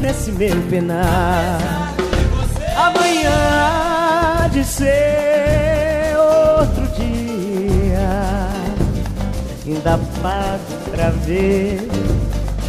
nesse 0.00 0.32
meu 0.32 0.60
penar. 0.70 1.94
Amanhã 2.76 4.48
de 4.50 4.64
ser 4.64 6.16
outro 6.16 6.86
dia, 6.96 8.08
ainda 9.66 9.98
pago 10.22 10.90
pra 10.90 11.10
ver 11.10 11.88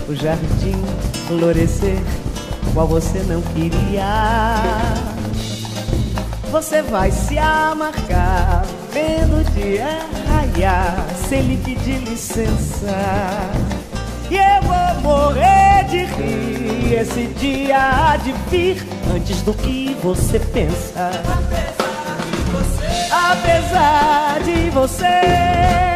o 0.08 0.16
jardim 0.16 0.84
florescer, 1.28 1.98
qual 2.74 2.88
você 2.88 3.20
não 3.28 3.42
queria. 3.42 5.15
Você 6.52 6.82
vai 6.82 7.12
se 7.12 7.38
amargar, 7.38 8.64
vendo 8.92 9.42
o 9.42 9.44
dia 9.52 10.00
raiar, 10.28 11.06
sem 11.28 11.42
lhe 11.42 11.58
pedir 11.58 12.00
licença. 12.00 12.96
E 14.30 14.36
eu 14.36 14.62
vou 14.64 15.02
morrer 15.02 15.84
de 15.90 16.06
rir, 16.06 16.94
esse 16.94 17.28
dia 17.40 17.78
há 17.78 18.18
de 18.18 18.32
vir 18.50 18.86
antes 19.14 19.42
do 19.42 19.54
que 19.54 19.96
você 20.02 20.40
pensa. 20.40 21.12
Apesar 23.12 24.40
de 24.44 24.70
você. 24.72 25.95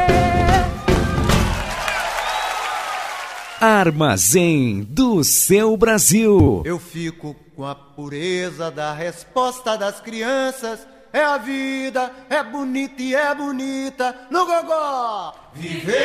Armazém 3.60 4.88
do 4.90 5.22
seu 5.22 5.76
Brasil. 5.76 6.64
Eu 6.66 6.80
fico 6.80 7.36
com 7.54 7.66
a 7.66 7.76
pureza 7.76 8.72
da 8.72 8.94
resposta 8.94 9.78
das 9.78 10.00
crianças. 10.00 10.88
É 11.12 11.22
a 11.22 11.38
vida, 11.38 12.10
é 12.30 12.42
bonita 12.42 13.02
e 13.02 13.14
é 13.14 13.36
bonita 13.36 14.16
no 14.32 14.46
gogó. 14.46 15.34
Viver 15.54 15.98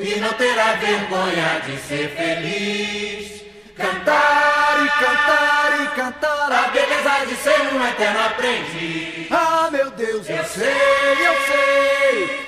e 0.00 0.18
não 0.18 0.32
ter 0.32 0.58
a 0.58 0.72
vergonha 0.76 1.60
de 1.66 1.76
ser 1.76 2.08
feliz. 2.16 3.42
Cantar 3.76 4.82
e 4.82 4.88
cantar 4.88 5.84
e 5.84 5.88
cantar 5.94 6.52
a 6.52 6.68
beleza 6.68 7.26
de 7.26 7.34
ser 7.36 7.74
um 7.74 7.86
eterno 7.86 8.20
aprendiz. 8.20 9.30
Ah, 9.30 9.68
meu 9.70 9.90
Deus, 9.90 10.26
eu 10.26 10.44
sei, 10.44 11.26
eu 11.26 11.34
sei 11.46 12.47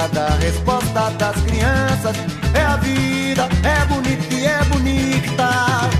pureza 0.00 0.08
da 0.08 0.28
resposta 0.36 1.10
das 1.18 1.36
crianças. 1.42 2.16
É 2.54 2.62
a 2.62 2.76
vida, 2.76 3.48
é 3.62 3.84
bonita 3.86 4.34
e 4.34 4.46
é 4.46 4.64
bonita. 4.64 5.99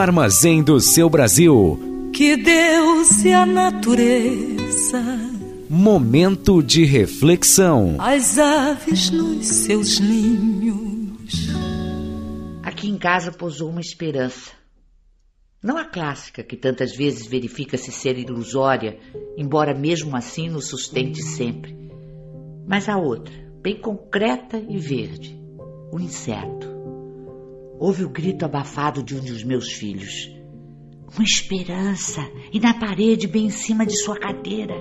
Armazém 0.00 0.62
do 0.62 0.80
seu 0.80 1.08
Brasil. 1.08 1.78
Que 2.12 2.36
Deus 2.36 3.24
e 3.24 3.32
a 3.32 3.46
natureza, 3.46 5.02
Momento 5.68 6.62
de 6.62 6.84
reflexão. 6.84 7.96
as 7.98 8.38
aves 8.38 9.10
nos 9.10 9.46
seus 9.46 10.00
ninhos. 10.00 11.48
Aqui 12.62 12.88
em 12.88 12.98
casa 12.98 13.30
pousou 13.30 13.70
uma 13.70 13.80
esperança. 13.80 14.50
Não 15.62 15.76
a 15.76 15.84
clássica, 15.84 16.42
que 16.42 16.56
tantas 16.56 16.96
vezes 16.96 17.26
verifica-se 17.26 17.92
ser 17.92 18.18
ilusória, 18.18 18.98
embora 19.36 19.74
mesmo 19.74 20.16
assim 20.16 20.48
nos 20.48 20.68
sustente 20.68 21.22
sempre. 21.22 21.76
Mas 22.66 22.88
a 22.88 22.96
outra, 22.96 23.34
bem 23.62 23.78
concreta 23.78 24.56
e 24.68 24.78
verde, 24.78 25.38
o 25.92 26.00
incerto. 26.00 26.69
Houve 27.80 28.04
o 28.04 28.10
grito 28.10 28.44
abafado 28.44 29.02
de 29.02 29.16
um 29.16 29.20
dos 29.20 29.42
meus 29.42 29.72
filhos. 29.72 30.30
Uma 31.14 31.24
esperança, 31.24 32.20
e 32.52 32.60
na 32.60 32.74
parede, 32.74 33.26
bem 33.26 33.46
em 33.46 33.50
cima 33.50 33.86
de 33.86 33.96
sua 33.96 34.20
cadeira. 34.20 34.74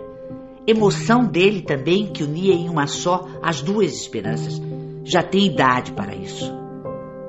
Emoção 0.67 1.25
dele 1.25 1.61
também, 1.61 2.11
que 2.11 2.25
unia 2.25 2.53
em 2.53 2.67
uma 2.67 2.87
só 2.87 3.25
as 3.41 3.61
duas 3.61 3.93
esperanças. 3.93 4.61
Já 5.05 5.23
tem 5.23 5.45
idade 5.45 5.93
para 5.93 6.13
isso. 6.13 6.51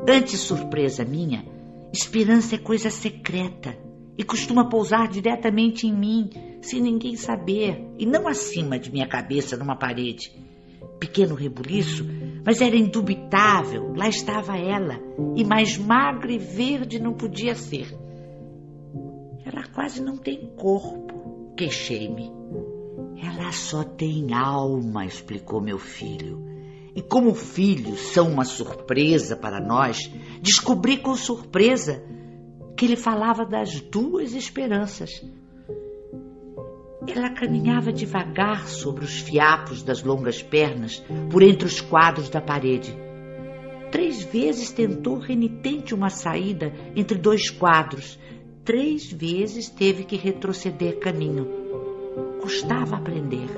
Antes 0.08 0.40
surpresa 0.40 1.04
minha, 1.04 1.44
esperança 1.92 2.56
é 2.56 2.58
coisa 2.58 2.90
secreta 2.90 3.78
e 4.18 4.24
costuma 4.24 4.68
pousar 4.68 5.06
diretamente 5.06 5.86
em 5.86 5.94
mim, 5.94 6.30
sem 6.60 6.82
ninguém 6.82 7.14
saber, 7.14 7.80
e 7.96 8.04
não 8.04 8.26
acima 8.26 8.76
de 8.76 8.90
minha 8.90 9.06
cabeça 9.06 9.56
numa 9.56 9.76
parede. 9.76 10.32
Pequeno 10.98 11.36
rebuliço, 11.36 12.04
mas 12.44 12.60
era 12.60 12.76
indubitável, 12.76 13.92
lá 13.96 14.08
estava 14.08 14.56
ela, 14.56 14.98
e 15.36 15.44
mais 15.44 15.76
magra 15.76 16.32
e 16.32 16.38
verde 16.38 16.98
não 16.98 17.12
podia 17.12 17.54
ser. 17.54 17.94
Ela 19.44 19.64
quase 19.74 20.02
não 20.02 20.16
tem 20.16 20.46
corpo, 20.56 21.54
queixei-me. 21.56 22.30
Ela 23.22 23.52
só 23.52 23.84
tem 23.84 24.32
alma, 24.32 25.04
explicou 25.04 25.60
meu 25.60 25.78
filho. 25.78 26.48
E 26.94 27.02
como 27.02 27.34
filhos 27.34 28.00
são 28.12 28.28
uma 28.28 28.44
surpresa 28.44 29.36
para 29.36 29.60
nós, 29.60 30.10
descobri 30.40 30.96
com 30.96 31.14
surpresa 31.14 32.02
que 32.76 32.84
ele 32.84 32.96
falava 32.96 33.44
das 33.44 33.80
duas 33.80 34.34
esperanças. 34.34 35.22
Ela 37.12 37.30
caminhava 37.30 37.92
devagar 37.92 38.68
sobre 38.68 39.04
os 39.04 39.18
fiapos 39.18 39.82
das 39.82 40.04
longas 40.04 40.40
pernas, 40.42 41.02
por 41.28 41.42
entre 41.42 41.66
os 41.66 41.80
quadros 41.80 42.28
da 42.28 42.40
parede. 42.40 42.96
Três 43.90 44.22
vezes 44.22 44.70
tentou 44.70 45.18
renitente 45.18 45.92
uma 45.92 46.08
saída 46.08 46.72
entre 46.94 47.18
dois 47.18 47.50
quadros. 47.50 48.16
Três 48.64 49.10
vezes 49.12 49.68
teve 49.68 50.04
que 50.04 50.16
retroceder 50.16 51.00
caminho. 51.00 51.48
Custava 52.40 52.94
aprender. 52.94 53.48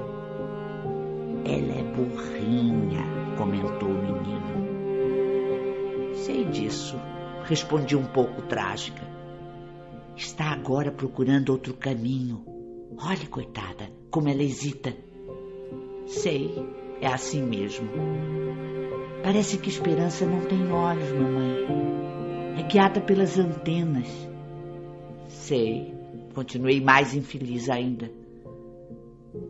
Ela 1.45 1.75
é 1.75 1.83
burrinha, 1.95 3.05
comentou 3.37 3.91
o 3.91 4.03
menino. 4.03 4.63
Sei 6.15 6.47
disso, 6.47 6.97
respondi 7.45 7.95
um 7.95 8.07
pouco 8.07 8.41
trágica. 8.43 9.03
Está 10.17 10.47
agora 10.47 10.91
procurando 10.91 11.51
outro 11.51 11.75
caminho. 11.75 12.52
Olhe, 12.99 13.27
coitada, 13.27 13.91
como 14.11 14.29
ela 14.29 14.43
hesita. 14.43 14.95
Sei, 16.07 16.55
é 17.01 17.07
assim 17.07 17.43
mesmo. 17.43 17.89
Parece 19.23 19.59
que 19.59 19.69
esperança 19.69 20.27
não 20.27 20.41
tem 20.43 20.71
olhos, 20.71 21.11
mamãe. 21.13 22.59
É 22.59 22.63
guiada 22.63 23.01
pelas 23.01 23.39
antenas. 23.39 24.09
Sei, 25.29 25.95
continuei 26.35 26.81
mais 26.81 27.15
infeliz 27.15 27.71
ainda. 27.71 28.11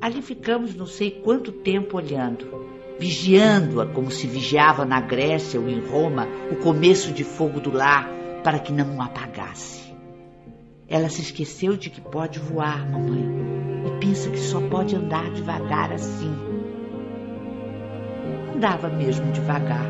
Ali 0.00 0.22
ficamos 0.22 0.74
não 0.74 0.86
sei 0.86 1.10
quanto 1.10 1.50
tempo 1.50 1.96
olhando, 1.96 2.46
vigiando-a 2.98 3.86
como 3.86 4.10
se 4.10 4.26
vigiava 4.26 4.84
na 4.84 5.00
Grécia 5.00 5.60
ou 5.60 5.68
em 5.68 5.80
Roma 5.80 6.28
o 6.50 6.56
começo 6.56 7.12
de 7.12 7.24
fogo 7.24 7.60
do 7.60 7.72
lar 7.72 8.08
para 8.44 8.60
que 8.60 8.72
não 8.72 8.96
o 8.96 9.02
apagasse. 9.02 9.81
Ela 10.92 11.08
se 11.08 11.22
esqueceu 11.22 11.74
de 11.74 11.88
que 11.88 12.02
pode 12.02 12.38
voar, 12.38 12.86
mamãe, 12.86 13.26
e 13.86 13.98
pensa 13.98 14.28
que 14.28 14.38
só 14.38 14.60
pode 14.60 14.94
andar 14.94 15.30
devagar 15.30 15.90
assim. 15.90 16.30
Andava 18.54 18.90
mesmo 18.90 19.32
devagar. 19.32 19.86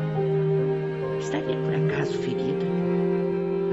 Estaria 1.19 1.57
por 1.57 1.75
acaso 1.75 2.17
ferida? 2.19 2.65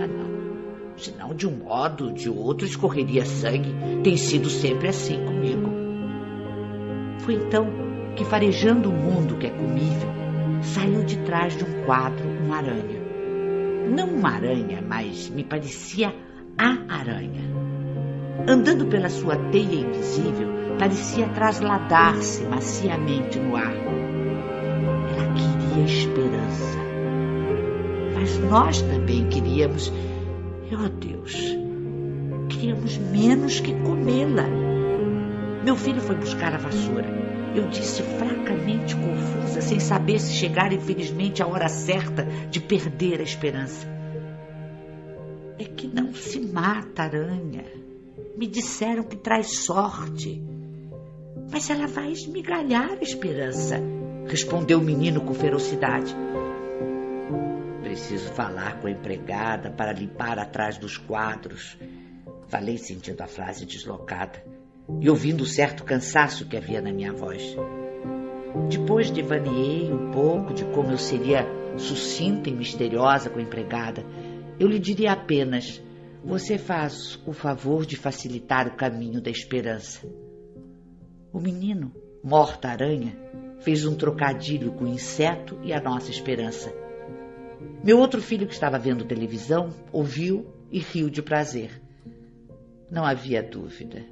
Ah, 0.02 0.08
não. 0.08 0.96
Senão, 0.96 1.32
de 1.32 1.46
um 1.46 1.52
modo 1.52 2.12
de 2.12 2.28
outro, 2.28 2.66
escorreria 2.66 3.24
sangue. 3.24 3.76
Tem 4.02 4.16
sido 4.16 4.50
sempre 4.50 4.88
assim 4.88 5.24
comigo. 5.24 5.70
Foi 7.20 7.34
então 7.34 7.68
que, 8.16 8.24
farejando 8.24 8.90
o 8.90 8.92
mundo 8.92 9.36
que 9.36 9.46
é 9.46 9.50
comível, 9.50 10.08
saiu 10.62 11.04
de 11.04 11.16
trás 11.18 11.56
de 11.56 11.62
um 11.62 11.84
quadro 11.84 12.26
uma 12.44 12.56
aranha. 12.56 13.00
Não 13.88 14.08
uma 14.16 14.30
aranha, 14.30 14.82
mas 14.82 15.28
me 15.28 15.44
parecia 15.44 16.12
a 16.60 16.94
aranha. 16.94 17.40
Andando 18.46 18.86
pela 18.86 19.08
sua 19.08 19.36
teia 19.36 19.80
invisível, 19.80 20.76
parecia 20.78 21.26
trasladar-se 21.28 22.44
maciamente 22.44 23.38
no 23.38 23.56
ar. 23.56 23.72
Ela 23.72 25.34
queria 25.34 25.84
esperança. 25.84 26.78
Mas 28.14 28.38
nós 28.38 28.82
também 28.82 29.26
queríamos 29.28 29.90
Oh 30.72 30.88
Deus, 30.88 31.34
queríamos 32.48 32.96
menos 32.96 33.58
que 33.58 33.74
comê-la. 33.80 34.46
Meu 35.64 35.74
filho 35.76 36.00
foi 36.00 36.14
buscar 36.14 36.54
a 36.54 36.58
vassoura. 36.58 37.08
Eu 37.56 37.66
disse 37.68 38.02
fracamente 38.02 38.94
confusa, 38.94 39.60
sem 39.60 39.80
saber 39.80 40.20
se 40.20 40.32
chegar 40.34 40.72
infelizmente 40.72 41.42
a 41.42 41.46
hora 41.46 41.68
certa 41.68 42.24
de 42.50 42.60
perder 42.60 43.18
a 43.18 43.24
esperança. 43.24 43.99
É 45.60 45.64
que 45.64 45.86
não 45.86 46.14
se 46.14 46.40
mata 46.40 47.02
aranha. 47.02 47.66
Me 48.34 48.46
disseram 48.46 49.02
que 49.02 49.14
traz 49.14 49.58
sorte. 49.58 50.42
Mas 51.52 51.68
ela 51.68 51.86
vai 51.86 52.12
esmigalhar 52.12 52.92
a 52.92 53.02
esperança, 53.02 53.78
respondeu 54.26 54.78
o 54.78 54.82
menino 54.82 55.20
com 55.20 55.34
ferocidade. 55.34 56.16
Preciso 57.82 58.30
falar 58.32 58.80
com 58.80 58.86
a 58.86 58.90
empregada 58.90 59.70
para 59.70 59.92
limpar 59.92 60.38
atrás 60.38 60.78
dos 60.78 60.96
quadros. 60.96 61.76
Falei 62.48 62.78
sentindo 62.78 63.20
a 63.20 63.26
frase 63.26 63.66
deslocada 63.66 64.42
e 64.98 65.10
ouvindo 65.10 65.42
o 65.42 65.46
certo 65.46 65.84
cansaço 65.84 66.46
que 66.46 66.56
havia 66.56 66.80
na 66.80 66.90
minha 66.90 67.12
voz. 67.12 67.54
Depois 68.70 69.10
devaneei 69.10 69.92
um 69.92 70.10
pouco 70.10 70.54
de 70.54 70.64
como 70.64 70.90
eu 70.90 70.98
seria 70.98 71.46
sucinta 71.76 72.48
e 72.48 72.52
misteriosa 72.52 73.28
com 73.28 73.38
a 73.38 73.42
empregada. 73.42 74.04
Eu 74.60 74.68
lhe 74.68 74.78
diria 74.78 75.12
apenas: 75.12 75.82
Você 76.22 76.58
faz 76.58 77.18
o 77.26 77.32
favor 77.32 77.86
de 77.86 77.96
facilitar 77.96 78.68
o 78.68 78.76
caminho 78.76 79.18
da 79.18 79.30
esperança. 79.30 80.06
O 81.32 81.40
menino, 81.40 81.90
morta-aranha, 82.22 83.16
fez 83.60 83.86
um 83.86 83.96
trocadilho 83.96 84.72
com 84.72 84.84
o 84.84 84.88
inseto 84.88 85.58
e 85.62 85.72
a 85.72 85.80
nossa 85.80 86.10
esperança. 86.10 86.70
Meu 87.82 87.98
outro 87.98 88.20
filho, 88.20 88.46
que 88.46 88.52
estava 88.52 88.78
vendo 88.78 89.06
televisão, 89.06 89.70
ouviu 89.90 90.46
e 90.70 90.78
riu 90.78 91.08
de 91.08 91.22
prazer. 91.22 91.80
Não 92.90 93.06
havia 93.06 93.42
dúvida. 93.42 94.04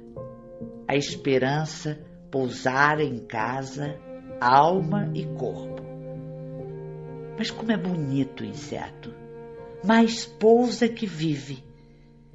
A 0.87 0.95
esperança 0.95 1.99
pousara 2.31 3.03
em 3.03 3.19
casa, 3.19 3.99
alma 4.41 5.11
e 5.13 5.25
corpo. 5.25 5.83
Mas 7.37 7.51
como 7.51 7.71
é 7.71 7.77
bonito 7.77 8.41
o 8.41 8.45
inseto! 8.47 9.08
Mais 9.83 10.25
pousa 10.25 10.87
que 10.87 11.05
vive. 11.05 11.63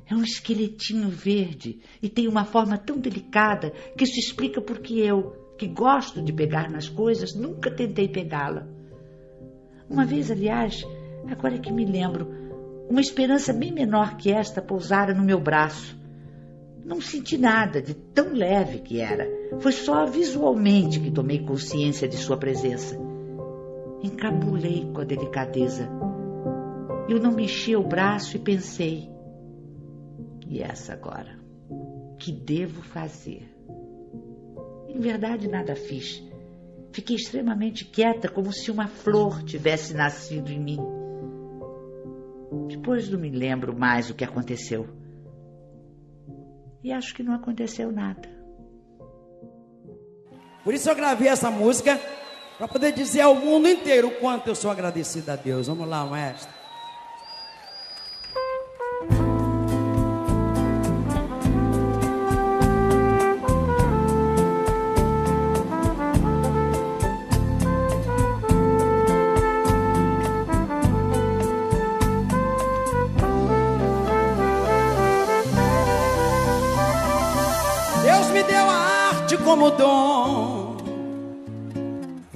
É 0.07 0.15
um 0.15 0.23
esqueletinho 0.23 1.09
verde 1.09 1.81
e 2.03 2.09
tem 2.09 2.29
uma 2.29 2.45
forma 2.45 2.77
tão 2.77 2.99
delicada 2.99 3.71
que 3.97 4.05
isso 4.05 4.19
explica 4.19 4.61
porque 4.61 4.95
eu, 4.95 5.35
que 5.59 5.66
gosto 5.66 6.23
de 6.23 6.33
pegar 6.33 6.71
nas 6.71 6.89
coisas, 6.89 7.35
nunca 7.35 7.71
tentei 7.71 8.09
pegá-la. 8.09 8.66
Uma 9.89 10.05
vez, 10.05 10.31
aliás, 10.31 10.85
Agora 11.31 11.55
é 11.55 11.59
que 11.59 11.73
me 11.73 11.85
lembro, 11.85 12.29
uma 12.89 13.01
esperança 13.01 13.53
bem 13.53 13.73
menor 13.73 14.16
que 14.16 14.31
esta 14.31 14.61
pousara 14.61 15.15
no 15.15 15.25
meu 15.25 15.41
braço. 15.41 15.99
Não 16.85 17.01
senti 17.01 17.39
nada 17.39 17.81
de 17.81 17.95
tão 17.95 18.35
leve 18.35 18.81
que 18.81 19.01
era. 19.01 19.27
Foi 19.61 19.73
só 19.73 20.05
visualmente 20.05 21.01
que 21.01 21.11
tomei 21.11 21.39
consciência 21.39 22.07
de 22.07 22.16
sua 22.16 22.37
presença. 22.37 22.99
Encabulei 24.03 24.91
com 24.93 25.01
a 25.01 25.05
delicadeza. 25.05 25.89
Eu 27.09 27.20
não 27.20 27.32
mexi 27.32 27.76
o 27.76 27.82
braço 27.82 28.36
e 28.36 28.40
pensei: 28.40 29.10
e 30.47 30.62
essa 30.62 30.93
agora? 30.93 31.39
Que 32.18 32.32
devo 32.32 32.82
fazer? 32.82 33.52
Em 34.89 34.98
verdade, 34.98 35.48
nada 35.48 35.74
fiz. 35.74 36.22
Fiquei 36.93 37.16
extremamente 37.16 37.85
quieta, 37.85 38.28
como 38.28 38.52
se 38.52 38.70
uma 38.70 38.86
flor 38.86 39.43
tivesse 39.43 39.94
nascido 39.94 40.51
em 40.51 40.60
mim. 40.60 40.78
Depois 42.68 43.09
não 43.09 43.18
me 43.18 43.31
lembro 43.31 43.76
mais 43.76 44.09
o 44.09 44.14
que 44.14 44.24
aconteceu. 44.24 44.86
E 46.82 46.93
acho 46.93 47.14
que 47.14 47.22
não 47.22 47.35
aconteceu 47.35 47.90
nada. 47.90 48.28
Por 50.62 50.72
isso 50.72 50.89
eu 50.89 50.94
gravei 50.94 51.28
essa 51.28 51.51
música 51.51 52.01
para 52.56 52.68
poder 52.68 52.93
dizer 52.93 53.22
ao 53.22 53.35
mundo 53.35 53.68
inteiro 53.68 54.09
o 54.09 54.20
quanto 54.20 54.48
eu 54.48 54.55
sou 54.55 54.70
agradecido 54.70 55.31
a 55.31 55.36
Deus. 55.36 55.66
Vamos 55.66 55.89
lá, 55.89 56.06
maestro. 56.06 56.64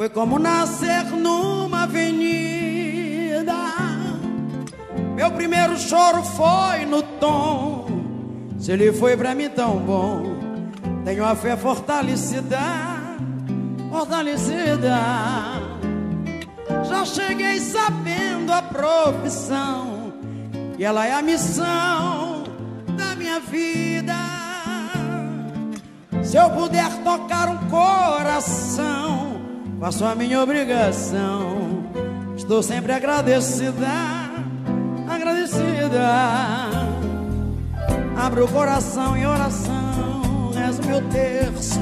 Foi 0.08 0.14
como 0.14 0.38
nascer 0.38 1.04
numa 1.04 1.82
avenida. 1.82 3.52
Meu 5.14 5.30
primeiro 5.32 5.76
choro 5.76 6.22
foi 6.22 6.86
no 6.86 7.02
tom. 7.02 7.86
Se 8.58 8.72
ele 8.72 8.90
foi 8.90 9.18
pra 9.18 9.34
mim 9.34 9.50
tão 9.50 9.76
bom, 9.76 10.22
tenho 11.04 11.22
a 11.26 11.36
fé 11.36 11.58
fortalecida, 11.58 12.58
fortalecida. 13.90 14.98
Já 16.88 17.04
cheguei 17.04 17.60
sabendo 17.60 18.50
a 18.50 18.62
profissão, 18.62 20.14
e 20.78 20.84
ela 20.84 21.06
é 21.06 21.12
a 21.12 21.20
missão 21.20 22.44
da 22.96 23.14
minha 23.14 23.40
vida. 23.40 24.14
Se 26.22 26.38
eu 26.38 26.48
puder 26.48 26.90
tocar 27.04 27.48
um 27.50 27.58
coração, 27.68 29.37
faço 29.80 30.04
a 30.04 30.14
minha 30.14 30.42
obrigação. 30.42 31.84
Estou 32.36 32.62
sempre 32.62 32.92
agradecida, 32.92 33.88
agradecida. 35.08 36.08
Abro 38.16 38.44
o 38.44 38.48
coração 38.48 39.16
em 39.16 39.26
oração, 39.26 40.50
és 40.56 40.78
o 40.78 40.82
meu 40.82 41.02
terço. 41.08 41.80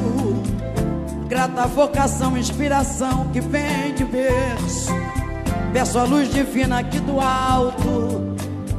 Grata 1.29 1.67
vocação, 1.67 2.37
inspiração 2.37 3.29
que 3.33 3.41
vem 3.41 3.95
de 3.95 4.05
berço. 4.05 4.93
Peço 5.73 5.99
a 5.99 6.05
luz 6.05 6.33
divina 6.33 6.79
aqui 6.79 7.01
do 7.01 7.21
alto, 7.21 8.35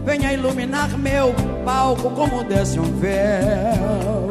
venha 0.06 0.34
iluminar 0.34 0.98
meu 0.98 1.34
palco 1.66 2.10
como 2.12 2.44
desce 2.44 2.80
um 2.80 2.92
véu. 3.00 4.30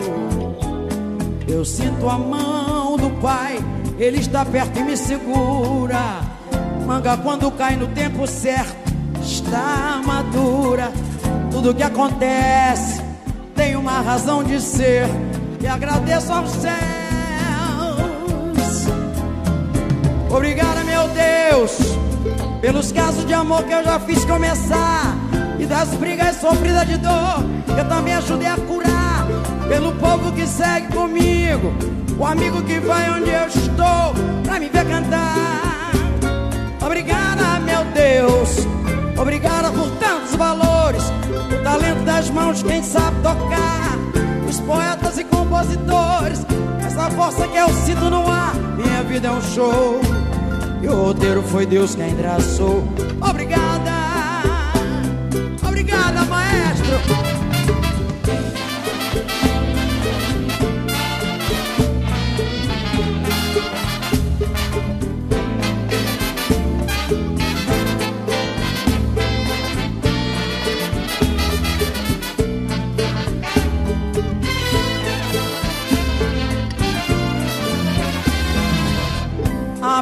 Eu 1.46 1.64
sinto 1.64 2.08
a 2.08 2.18
mão 2.18 2.96
do 2.96 3.10
Pai, 3.20 3.58
Ele 3.98 4.18
está 4.18 4.44
perto 4.44 4.78
e 4.78 4.82
me 4.82 4.96
segura. 4.96 6.20
Manga 6.86 7.16
quando 7.16 7.50
cai 7.50 7.76
no 7.76 7.88
tempo 7.88 8.26
certo, 8.26 8.92
está 9.22 10.00
madura. 10.04 10.92
Tudo 11.50 11.74
que 11.74 11.82
acontece 11.82 13.02
tem 13.54 13.74
uma 13.74 14.00
razão 14.00 14.44
de 14.44 14.60
ser. 14.60 15.06
E 15.60 15.66
agradeço 15.66 16.32
aos 16.32 16.50
céus. 16.50 16.76
Obrigada, 20.30 20.84
meu 20.84 21.08
Deus, 21.08 21.78
pelos 22.60 22.92
casos 22.92 23.26
de 23.26 23.32
amor 23.32 23.62
que 23.64 23.72
eu 23.72 23.82
já 23.82 23.98
fiz 23.98 24.24
começar. 24.24 25.16
E 25.58 25.64
das 25.64 25.88
brigas 25.94 26.36
sofridas 26.36 26.86
de 26.86 26.98
dor, 26.98 27.42
eu 27.76 27.88
também 27.88 28.12
ajudei 28.14 28.46
a 28.46 28.56
curar 28.56 29.26
pelo 29.66 29.92
povo 29.92 30.30
que 30.32 30.46
segue 30.46 30.88
comigo, 30.88 31.72
o 32.18 32.24
amigo 32.24 32.62
que 32.62 32.80
vai 32.80 33.10
onde 33.10 33.30
eu 33.30 33.46
estou 33.46 34.14
pra 34.44 34.58
me 34.58 34.68
ver 34.68 34.86
cantar. 34.86 35.90
Obrigada, 36.84 37.60
meu 37.60 37.84
Deus, 37.92 38.66
obrigada 39.18 39.70
por 39.70 39.90
tantos 39.98 40.34
valores, 40.34 41.02
o 41.52 41.62
talento 41.62 42.04
das 42.04 42.30
mãos, 42.30 42.62
quem 42.62 42.82
sabe 42.82 43.16
tocar, 43.22 43.96
os 44.48 44.60
poetas 44.60 45.18
e 45.18 45.24
compositores, 45.24 46.46
essa 46.84 47.10
força 47.10 47.46
que 47.48 47.56
eu 47.56 47.68
sinto 47.68 48.08
no 48.08 48.30
ar, 48.30 48.54
minha 48.76 49.02
vida 49.02 49.28
é 49.28 49.30
um 49.30 49.42
show. 49.42 50.00
E 50.82 50.88
o 50.88 50.94
roteiro 51.06 51.42
foi 51.42 51.66
Deus 51.66 51.94
quem 51.94 52.14
traçou. 52.14 52.84
Obrigada, 53.20 53.90
obrigada, 55.66 56.24
maestro. 56.26 57.05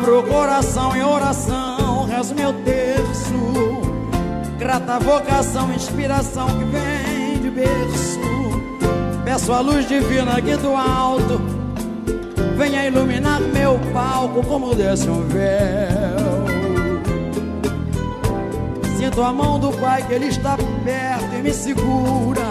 Abro 0.05 0.19
o 0.19 0.23
coração 0.23 0.95
em 0.95 1.03
oração, 1.03 2.05
rezo 2.05 2.35
meu 2.35 2.53
terço. 2.63 3.33
Grata 4.59 4.99
vocação, 4.99 5.73
inspiração 5.73 6.47
que 6.47 6.65
vem 6.65 7.41
de 7.41 7.49
berço. 7.49 8.21
Peço 9.25 9.51
a 9.51 9.61
luz 9.61 9.89
divina 9.89 10.37
aqui 10.37 10.57
do 10.57 10.77
alto, 10.77 11.41
venha 12.55 12.87
iluminar 12.87 13.41
meu 13.41 13.81
palco 13.95 14.47
como 14.47 14.75
desce 14.75 15.09
um 15.09 15.27
véu. 15.27 16.45
Sinto 18.99 19.23
a 19.23 19.33
mão 19.33 19.59
do 19.59 19.73
Pai 19.73 20.07
que 20.07 20.13
Ele 20.13 20.27
está 20.27 20.59
perto 20.85 21.35
e 21.35 21.41
me 21.41 21.51
segura. 21.55 22.43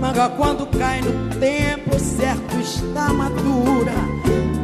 Manga 0.00 0.30
quando 0.30 0.64
cai 0.78 1.02
no 1.02 1.28
tempo 1.38 1.98
certo 1.98 2.58
está 2.58 3.12
madura. 3.12 3.92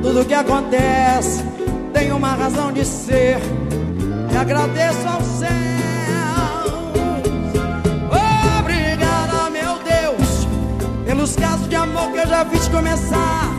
Tudo 0.00 0.24
que 0.24 0.32
acontece 0.32 1.44
tem 1.92 2.12
uma 2.12 2.34
razão 2.34 2.72
de 2.72 2.84
ser. 2.84 3.38
E 4.32 4.36
agradeço 4.36 5.06
ao 5.08 5.20
céu. 5.22 5.50
Obrigada, 8.58 9.50
meu 9.50 9.78
Deus, 9.84 10.46
pelos 11.04 11.36
casos 11.36 11.68
de 11.68 11.76
amor 11.76 12.12
que 12.12 12.18
eu 12.18 12.26
já 12.26 12.44
fiz 12.44 12.68
começar. 12.68 13.50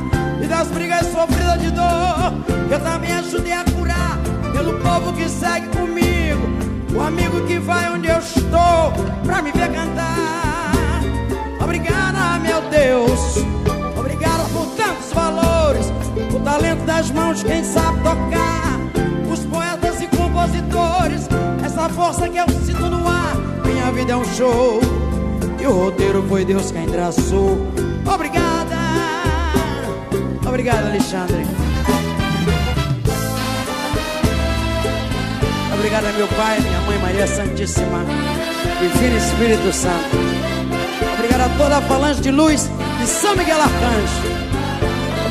E 0.41 0.47
das 0.47 0.67
brigas 0.69 1.07
sofridas 1.07 1.61
de 1.61 1.71
dor, 1.71 2.33
que 2.67 2.73
eu 2.73 2.79
também 2.79 3.11
ajudei 3.13 3.53
a 3.53 3.63
curar. 3.65 4.17
Pelo 4.53 4.79
povo 4.79 5.13
que 5.13 5.27
segue 5.29 5.67
comigo, 5.67 6.41
o 6.95 7.01
amigo 7.01 7.45
que 7.45 7.59
vai 7.59 7.91
onde 7.91 8.07
eu 8.07 8.19
estou, 8.19 8.91
pra 9.23 9.41
me 9.41 9.51
ver 9.51 9.71
cantar. 9.71 10.71
Obrigada, 11.59 12.39
meu 12.39 12.61
Deus, 12.69 12.80
mãos, 17.31 17.43
quem 17.43 17.63
sabe 17.63 17.97
tocar. 17.99 18.79
Os 19.31 19.45
poetas 19.45 20.01
e 20.01 20.07
compositores, 20.07 21.27
essa 21.63 21.87
força 21.89 22.27
que 22.27 22.37
eu 22.37 22.45
sinto 22.65 22.89
no 22.89 23.07
ar. 23.07 23.35
Minha 23.65 23.91
vida 23.91 24.13
é 24.13 24.15
um 24.17 24.25
show, 24.25 24.81
e 25.59 25.65
o 25.65 25.71
roteiro 25.71 26.23
foi 26.27 26.43
Deus 26.43 26.71
quem 26.71 26.85
traçou. 26.87 27.57
Obrigada, 28.05 28.75
obrigada, 30.45 30.89
Alexandre. 30.89 31.47
Obrigada, 35.73 36.11
meu 36.13 36.27
Pai, 36.27 36.59
minha 36.59 36.81
Mãe 36.81 36.99
Maria 36.99 37.27
Santíssima, 37.27 38.05
Divino 38.79 39.17
Espírito 39.17 39.73
Santo. 39.73 40.17
Obrigado 41.13 41.41
a 41.41 41.57
toda 41.57 41.77
a 41.77 41.81
falange 41.81 42.21
de 42.21 42.31
luz 42.31 42.69
de 42.99 43.07
São 43.07 43.35
Miguel 43.35 43.61
Arcanjo. 43.61 44.30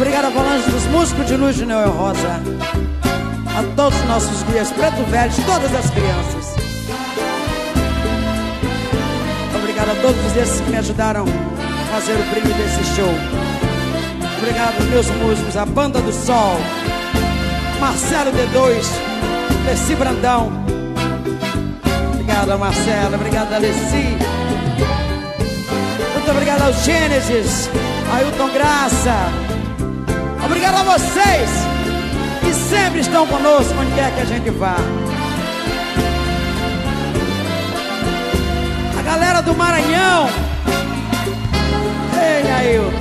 Obrigado 0.00 0.28
a 0.28 0.30
falange 0.30 0.70
dos 0.70 0.86
músicos 0.86 1.26
de 1.26 1.36
luz 1.36 1.56
de 1.56 1.66
Noel 1.66 1.90
Rosa. 1.90 2.40
A 3.54 3.76
todos 3.76 4.00
os 4.00 4.06
nossos 4.06 4.42
guias, 4.44 4.72
preto 4.72 5.04
velhos, 5.10 5.36
todas 5.44 5.74
as 5.74 5.90
crianças. 5.90 6.54
Obrigado 9.54 9.90
a 9.90 9.94
todos 10.00 10.36
esses 10.38 10.62
que 10.62 10.70
me 10.70 10.78
ajudaram 10.78 11.26
a 11.26 11.94
fazer 11.94 12.14
o 12.14 12.22
brilho 12.30 12.54
desse 12.54 12.82
show. 12.96 13.12
Obrigado 14.38 14.76
aos 14.78 14.86
meus 14.86 15.10
músicos, 15.10 15.54
a 15.58 15.66
Banda 15.66 16.00
do 16.00 16.12
Sol, 16.14 16.56
Marcelo 17.78 18.32
D2, 18.32 18.82
Leci 19.66 19.94
Brandão. 19.96 20.50
Obrigado, 22.14 22.58
Marcelo. 22.58 23.16
Obrigado, 23.16 23.52
Alessi. 23.52 24.16
Muito 26.14 26.30
obrigado 26.30 26.62
ao 26.62 26.72
Gênesis, 26.72 27.68
Ailton 28.14 28.48
Graça. 28.48 29.49
Obrigado 30.50 30.78
a 30.78 30.98
vocês 30.98 31.48
que 32.40 32.52
sempre 32.52 32.98
estão 32.98 33.24
conosco 33.24 33.72
onde 33.80 33.94
quer 33.94 34.12
que 34.12 34.20
a 34.20 34.24
gente 34.24 34.50
vá. 34.50 34.74
A 38.98 39.02
galera 39.02 39.42
do 39.42 39.54
Maranhão. 39.54 40.28
Ei, 42.20 42.50
Ailton. 42.50 42.98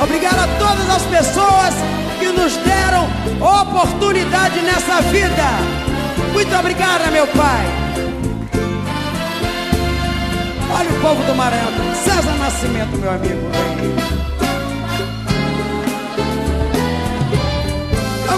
Obrigado 0.00 0.38
a 0.38 0.46
todas 0.60 0.88
as 0.88 1.02
pessoas 1.06 1.74
que 2.20 2.26
nos 2.26 2.56
deram 2.58 3.10
oportunidade 3.40 4.60
nessa 4.60 5.02
vida. 5.10 5.48
Muito 6.32 6.54
obrigada, 6.56 7.10
meu 7.10 7.26
pai. 7.26 7.66
Olha 10.78 10.88
o 10.88 11.00
povo 11.00 11.24
do 11.24 11.34
Maranhão. 11.34 11.72
César 12.04 12.32
Nascimento, 12.38 12.96
meu 12.96 13.10
amigo. 13.10 14.31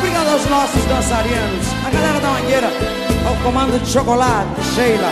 Obrigado 0.04 0.32
aos 0.32 0.46
nossos 0.50 0.84
dançarinos, 0.84 1.66
a 1.86 1.88
galera 1.88 2.20
da 2.20 2.28
Mangueira, 2.28 2.68
ao 3.26 3.34
comando 3.36 3.82
de 3.82 3.90
chocolate, 3.90 4.50
Sheila. 4.74 5.10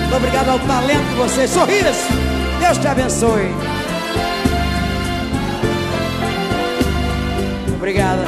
Muito 0.00 0.16
obrigado 0.16 0.48
ao 0.48 0.58
talento 0.58 1.08
de 1.08 1.14
vocês. 1.14 1.48
Sorriso. 1.48 2.08
Deus 2.58 2.76
te 2.78 2.88
abençoe. 2.88 3.54
Obrigada. 7.76 8.24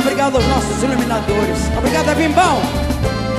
Obrigado 0.00 0.36
aos 0.36 0.46
nossos 0.46 0.82
iluminadores. 0.82 1.58
Obrigado 1.76 2.08
a 2.08 2.14
Bimbão. 2.14 2.62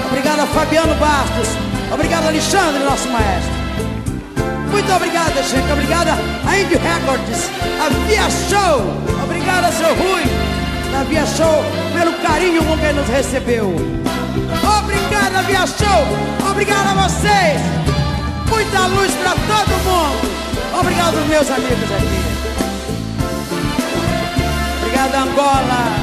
Obrigado 0.05 0.39
a 0.39 0.45
Fabiano 0.45 0.93
Bastos. 0.99 1.49
Obrigado, 1.91 2.27
Alexandre, 2.27 2.83
nosso 2.83 3.09
maestro. 3.09 3.53
Muito 4.69 4.93
obrigada, 4.93 5.41
gente. 5.41 5.71
Obrigada 5.71 6.11
a 6.47 6.59
Indie 6.59 6.77
Records, 6.77 7.49
a 7.81 7.89
Via 8.07 8.29
Show. 8.29 9.03
Obrigado, 9.23 9.73
seu 9.73 9.95
Rui, 9.95 10.42
da 10.93 11.03
Via 11.03 11.25
Show, 11.25 11.63
pelo 11.97 12.13
carinho 12.19 12.63
com 12.63 12.77
quem 12.77 12.93
nos 12.93 13.07
recebeu. 13.07 13.73
Obrigada, 14.79 15.41
Via 15.41 15.65
Show. 15.65 16.49
Obrigado 16.51 16.87
a 16.87 17.07
vocês. 17.07 17.59
Muita 18.47 18.85
luz 18.85 19.11
para 19.15 19.31
todo 19.31 19.71
mundo. 19.83 20.79
Obrigado 20.79 21.15
meus 21.27 21.49
amigos 21.49 21.91
aqui. 21.91 22.23
Obrigado, 24.81 25.15
Angola. 25.15 26.02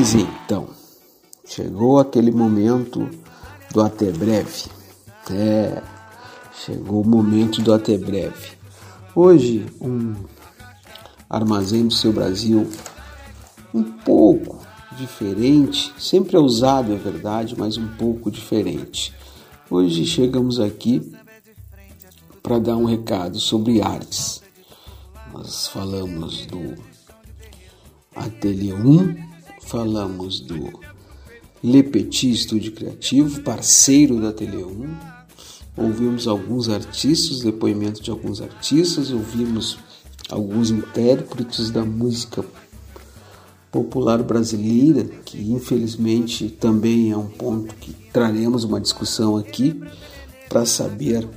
Pois 0.00 0.14
então, 0.14 0.66
chegou 1.44 1.98
aquele 1.98 2.30
momento 2.30 3.06
do 3.70 3.82
até 3.82 4.10
breve. 4.10 4.64
É, 5.30 5.82
chegou 6.64 7.02
o 7.02 7.06
momento 7.06 7.60
do 7.60 7.70
até 7.70 7.98
breve. 7.98 8.52
Hoje, 9.14 9.66
um 9.78 10.14
armazém 11.28 11.86
do 11.86 11.92
seu 11.92 12.14
Brasil 12.14 12.66
um 13.74 13.82
pouco 13.82 14.58
diferente, 14.96 15.92
sempre 15.98 16.34
é 16.34 16.40
usado, 16.40 16.94
é 16.94 16.96
verdade, 16.96 17.54
mas 17.58 17.76
um 17.76 17.88
pouco 17.88 18.30
diferente. 18.30 19.14
Hoje 19.70 20.06
chegamos 20.06 20.58
aqui 20.58 21.12
para 22.42 22.58
dar 22.58 22.78
um 22.78 22.86
recado 22.86 23.38
sobre 23.38 23.82
artes. 23.82 24.42
Nós 25.30 25.66
falamos 25.66 26.46
do 26.46 26.74
Ateliê 28.16 28.72
1, 28.72 29.29
falamos 29.70 30.40
do 30.40 30.80
Le 31.62 31.82
Petit 31.84 32.32
Estúdio 32.32 32.72
Criativo, 32.72 33.40
parceiro 33.42 34.20
da 34.20 34.32
Tele 34.32 34.64
1. 34.64 34.96
Ouvimos 35.76 36.26
alguns 36.26 36.68
artistas, 36.68 37.42
depoimentos 37.42 38.00
de 38.00 38.10
alguns 38.10 38.40
artistas, 38.40 39.12
ouvimos 39.12 39.78
alguns 40.28 40.72
intérpretes 40.72 41.70
da 41.70 41.84
música 41.84 42.44
popular 43.70 44.24
brasileira, 44.24 45.04
que 45.24 45.40
infelizmente 45.40 46.48
também 46.48 47.12
é 47.12 47.16
um 47.16 47.28
ponto 47.28 47.72
que 47.76 47.92
traremos 48.12 48.64
uma 48.64 48.80
discussão 48.80 49.36
aqui 49.36 49.80
para 50.48 50.66
saber 50.66 51.28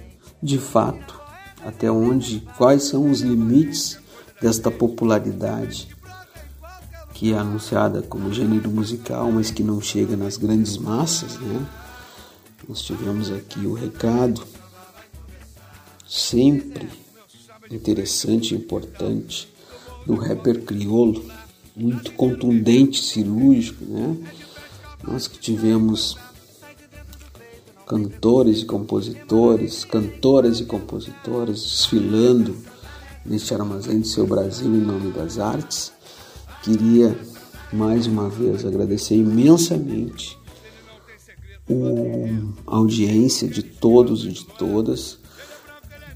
de 0.41 0.57
fato 0.57 1.21
até 1.63 1.91
onde, 1.91 2.43
quais 2.57 2.81
são 2.85 3.11
os 3.11 3.21
limites 3.21 3.99
desta 4.41 4.71
popularidade 4.71 5.92
que 7.23 7.31
é 7.31 7.37
anunciada 7.37 8.01
como 8.01 8.33
gênero 8.33 8.69
musical, 8.69 9.31
mas 9.31 9.49
que 9.49 9.63
não 9.63 9.79
chega 9.79 10.17
nas 10.17 10.35
grandes 10.35 10.77
massas, 10.77 11.39
né? 11.39 11.65
Nós 12.67 12.81
tivemos 12.81 13.31
aqui 13.31 13.65
o 13.65 13.73
recado, 13.73 14.43
sempre 16.05 16.89
interessante 17.71 18.53
e 18.53 18.57
importante, 18.57 19.47
do 20.05 20.15
rapper 20.15 20.65
criolo, 20.65 21.23
muito 21.73 22.11
contundente, 22.11 23.01
cirúrgico, 23.01 23.85
né? 23.85 24.17
Nós 25.01 25.25
que 25.25 25.39
tivemos 25.39 26.17
cantores 27.87 28.63
e 28.63 28.65
compositores, 28.65 29.85
cantoras 29.85 30.59
e 30.59 30.65
compositoras 30.65 31.61
desfilando 31.61 32.53
neste 33.25 33.53
armazém 33.53 34.01
do 34.01 34.07
seu 34.07 34.27
Brasil 34.27 34.67
em 34.67 34.81
nome 34.81 35.09
das 35.13 35.39
artes. 35.39 35.92
Queria 36.63 37.17
mais 37.73 38.07
uma 38.07 38.29
vez 38.29 38.65
agradecer 38.65 39.15
imensamente 39.15 40.37
a 42.67 42.75
audiência 42.77 43.47
de 43.47 43.63
todos 43.63 44.25
e 44.25 44.29
de 44.29 44.45
todas, 44.45 45.19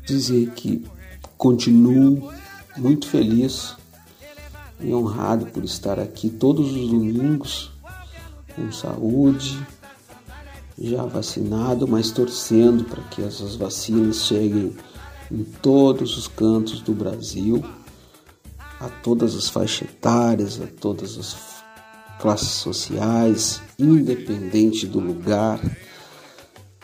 dizer 0.05 0.51
que 0.51 0.85
continuo 1.37 2.31
muito 2.77 3.07
feliz 3.07 3.75
e 4.79 4.93
honrado 4.93 5.47
por 5.47 5.65
estar 5.65 5.99
aqui 5.99 6.29
todos 6.29 6.71
os 6.71 6.89
domingos 6.89 7.71
com 8.55 8.71
saúde, 8.71 9.57
já 10.79 11.03
vacinado, 11.03 11.87
mas 11.87 12.11
torcendo 12.11 12.83
para 12.83 13.03
que 13.03 13.21
essas 13.21 13.55
vacinas 13.55 14.25
cheguem 14.25 14.75
em 15.31 15.43
todos 15.43 16.17
os 16.17 16.27
cantos 16.27 16.81
do 16.81 16.93
Brasil, 16.93 17.63
a 18.79 18.89
todas 18.89 19.35
as 19.35 19.49
faixas 19.49 19.89
etárias, 19.89 20.61
a 20.61 20.67
todas 20.67 21.17
as 21.17 21.35
classes 22.19 22.49
sociais, 22.49 23.61
independente 23.77 24.85
do 24.85 24.99
lugar. 24.99 25.59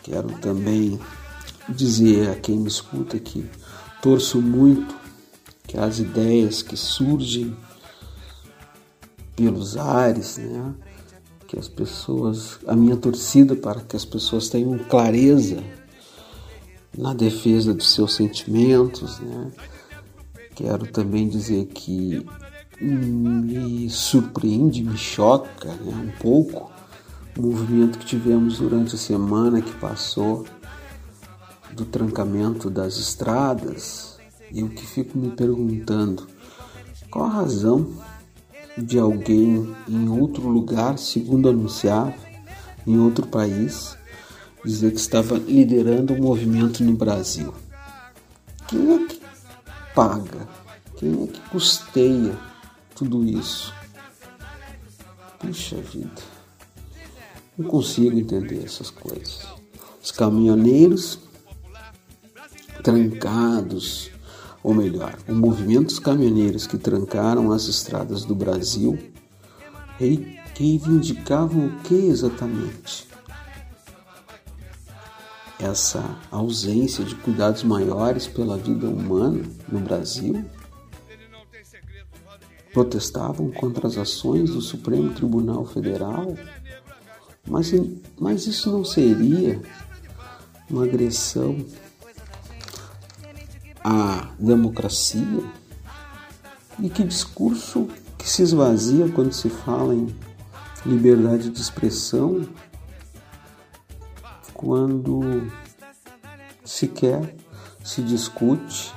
Quero 0.02 0.28
também 0.38 0.98
dizer 1.68 2.30
a 2.30 2.34
quem 2.34 2.58
me 2.58 2.68
escuta 2.68 3.18
que 3.18 3.48
torço 4.02 4.40
muito 4.40 4.94
que 5.66 5.78
as 5.78 5.98
ideias 5.98 6.62
que 6.62 6.76
surgem 6.76 7.56
pelos 9.34 9.76
ares, 9.76 10.38
né? 10.38 10.74
Que 11.46 11.58
as 11.58 11.68
pessoas, 11.68 12.58
a 12.66 12.76
minha 12.76 12.96
torcida 12.96 13.56
para 13.56 13.80
que 13.80 13.96
as 13.96 14.04
pessoas 14.04 14.48
tenham 14.48 14.78
clareza 14.78 15.62
na 16.96 17.12
defesa 17.12 17.74
dos 17.74 17.92
seus 17.92 18.14
sentimentos, 18.14 19.18
né? 19.20 19.50
Quero 20.54 20.86
também 20.86 21.28
dizer 21.28 21.66
que 21.66 22.24
me 22.80 23.88
surpreende, 23.90 24.82
me 24.82 24.96
choca 24.96 25.68
né, 25.68 25.94
um 25.94 26.18
pouco 26.20 26.70
o 27.36 27.42
movimento 27.42 27.98
que 27.98 28.06
tivemos 28.06 28.58
durante 28.58 28.94
a 28.94 28.98
semana 28.98 29.60
que 29.60 29.72
passou 29.72 30.44
do 31.72 31.84
trancamento 31.84 32.70
das 32.70 32.96
estradas 32.96 34.18
e 34.50 34.62
o 34.62 34.68
que 34.68 34.86
fico 34.86 35.18
me 35.18 35.30
perguntando 35.30 36.26
qual 37.10 37.26
a 37.26 37.30
razão 37.30 37.90
de 38.78 38.98
alguém 38.98 39.74
em 39.88 40.08
outro 40.08 40.48
lugar, 40.48 40.98
segundo 40.98 41.48
anunciava, 41.48 42.14
em 42.86 42.98
outro 42.98 43.26
país, 43.26 43.96
dizer 44.64 44.92
que 44.92 45.00
estava 45.00 45.36
liderando 45.36 46.12
um 46.12 46.18
movimento 46.18 46.82
no 46.82 46.92
Brasil. 46.92 47.54
Quem 48.66 48.94
é 48.94 49.06
que 49.06 49.23
paga? 49.94 50.48
Quem 50.96 51.24
é 51.24 51.26
que 51.26 51.40
custeia 51.50 52.36
tudo 52.94 53.24
isso? 53.24 53.72
Puxa 55.38 55.76
vida, 55.76 56.22
não 57.56 57.68
consigo 57.68 58.18
entender 58.18 58.64
essas 58.64 58.90
coisas. 58.90 59.46
Os 60.02 60.10
caminhoneiros 60.10 61.18
trancados 62.82 64.10
ou 64.64 64.72
melhor, 64.72 65.14
o 65.28 65.34
movimento 65.34 65.88
dos 65.88 65.98
caminhoneiros 65.98 66.66
que 66.66 66.78
trancaram 66.78 67.52
as 67.52 67.64
estradas 67.64 68.24
do 68.24 68.34
Brasil 68.34 68.98
reivindicavam 70.54 71.66
o 71.66 71.80
que 71.80 71.94
exatamente? 71.94 73.06
Essa 75.58 76.18
ausência 76.30 77.04
de 77.04 77.14
cuidados 77.14 77.62
maiores 77.62 78.26
pela 78.26 78.56
vida 78.56 78.88
humana 78.88 79.42
no 79.68 79.80
Brasil? 79.80 80.44
Protestavam 82.72 83.50
contra 83.52 83.86
as 83.86 83.96
ações 83.96 84.50
do 84.50 84.60
Supremo 84.60 85.14
Tribunal 85.14 85.64
Federal? 85.64 86.36
Mas, 87.46 87.72
mas 88.18 88.46
isso 88.46 88.70
não 88.72 88.84
seria 88.84 89.60
uma 90.68 90.84
agressão 90.84 91.64
a 93.84 94.30
democracia? 94.38 95.44
E 96.80 96.88
que 96.88 97.04
discurso 97.04 97.88
que 98.18 98.28
se 98.28 98.42
esvazia 98.42 99.08
quando 99.10 99.32
se 99.32 99.48
fala 99.48 99.94
em 99.94 100.14
liberdade 100.84 101.50
de 101.50 101.60
expressão, 101.60 102.48
quando 104.64 105.52
sequer 106.64 107.36
se 107.84 108.00
discute 108.00 108.90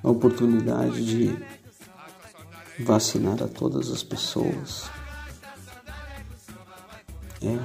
a 0.00 0.08
oportunidade 0.08 1.04
de 1.04 1.36
vacinar 2.84 3.42
a 3.42 3.48
todas 3.48 3.90
as 3.90 4.04
pessoas. 4.04 4.84
É 7.42 7.58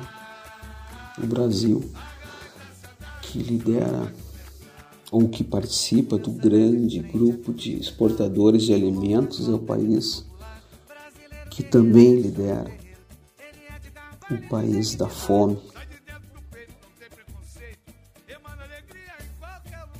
o 1.21 1.27
Brasil 1.27 1.91
que 3.21 3.37
lidera 3.37 4.11
ou 5.11 5.29
que 5.29 5.43
participa 5.43 6.17
do 6.17 6.31
grande 6.31 6.99
grupo 6.99 7.53
de 7.53 7.77
exportadores 7.77 8.63
de 8.63 8.73
alimentos 8.73 9.47
é 9.47 9.51
o 9.51 9.59
país 9.59 10.25
que 11.51 11.61
também 11.61 12.19
lidera 12.19 12.71
o 14.29 14.37
país 14.49 14.95
da 14.95 15.07
fome, 15.07 15.57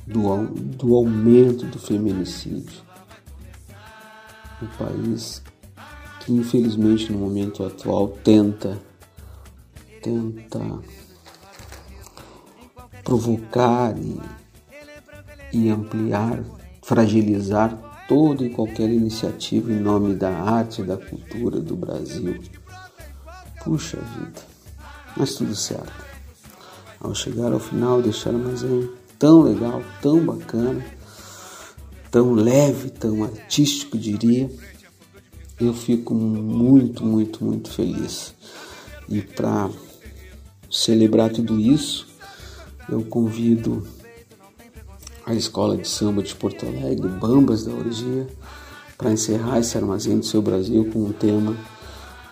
do, 0.08 0.46
do 0.46 0.94
aumento 0.94 1.66
do 1.66 1.78
feminicídio, 1.78 2.82
o 4.62 4.66
país 4.78 5.42
que 6.20 6.32
infelizmente 6.32 7.12
no 7.12 7.18
momento 7.18 7.64
atual 7.64 8.08
tenta 8.08 8.78
tenta 10.02 10.60
provocar 13.04 13.96
e 13.98 14.18
e 15.52 15.70
ampliar, 15.70 16.42
fragilizar 16.82 18.04
toda 18.06 18.44
e 18.44 18.50
qualquer 18.50 18.90
iniciativa 18.90 19.72
em 19.72 19.80
nome 19.80 20.14
da 20.14 20.30
arte 20.30 20.82
da 20.82 20.96
cultura 20.96 21.60
do 21.60 21.76
Brasil. 21.76 22.38
Puxa 23.64 23.98
vida, 23.98 24.40
mas 25.16 25.34
tudo 25.34 25.54
certo. 25.54 26.06
Ao 27.00 27.14
chegar 27.14 27.52
ao 27.52 27.60
final 27.60 28.02
deste 28.02 28.28
armazém 28.28 28.90
tão 29.18 29.42
legal, 29.42 29.82
tão 30.00 30.24
bacana, 30.24 30.84
tão 32.10 32.32
leve, 32.32 32.90
tão 32.90 33.24
artístico, 33.24 33.98
diria, 33.98 34.50
eu 35.60 35.74
fico 35.74 36.14
muito, 36.14 37.04
muito, 37.04 37.44
muito 37.44 37.70
feliz. 37.70 38.34
E 39.08 39.20
para 39.20 39.68
celebrar 40.70 41.30
tudo 41.30 41.58
isso, 41.58 42.06
eu 42.88 43.02
convido 43.02 43.86
a 45.26 45.34
Escola 45.34 45.76
de 45.76 45.88
Samba 45.88 46.22
de 46.22 46.34
Porto 46.34 46.64
Alegre, 46.64 47.08
Bambas 47.08 47.64
da 47.64 47.72
Orgia, 47.72 48.26
para 48.96 49.12
encerrar 49.12 49.60
esse 49.60 49.76
armazém 49.76 50.18
do 50.18 50.24
seu 50.24 50.40
Brasil 50.40 50.88
com 50.92 51.04
um 51.04 51.12
tema 51.12 51.56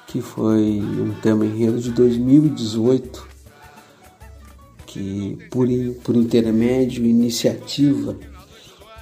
que 0.06 0.20
foi 0.20 0.80
um 0.80 1.14
tema 1.20 1.44
enredo 1.44 1.78
de 1.80 1.90
2018, 1.90 3.35
que 4.96 5.38
por, 5.50 5.68
por 6.02 6.16
intermédio 6.16 7.04
e 7.04 7.10
iniciativa 7.10 8.16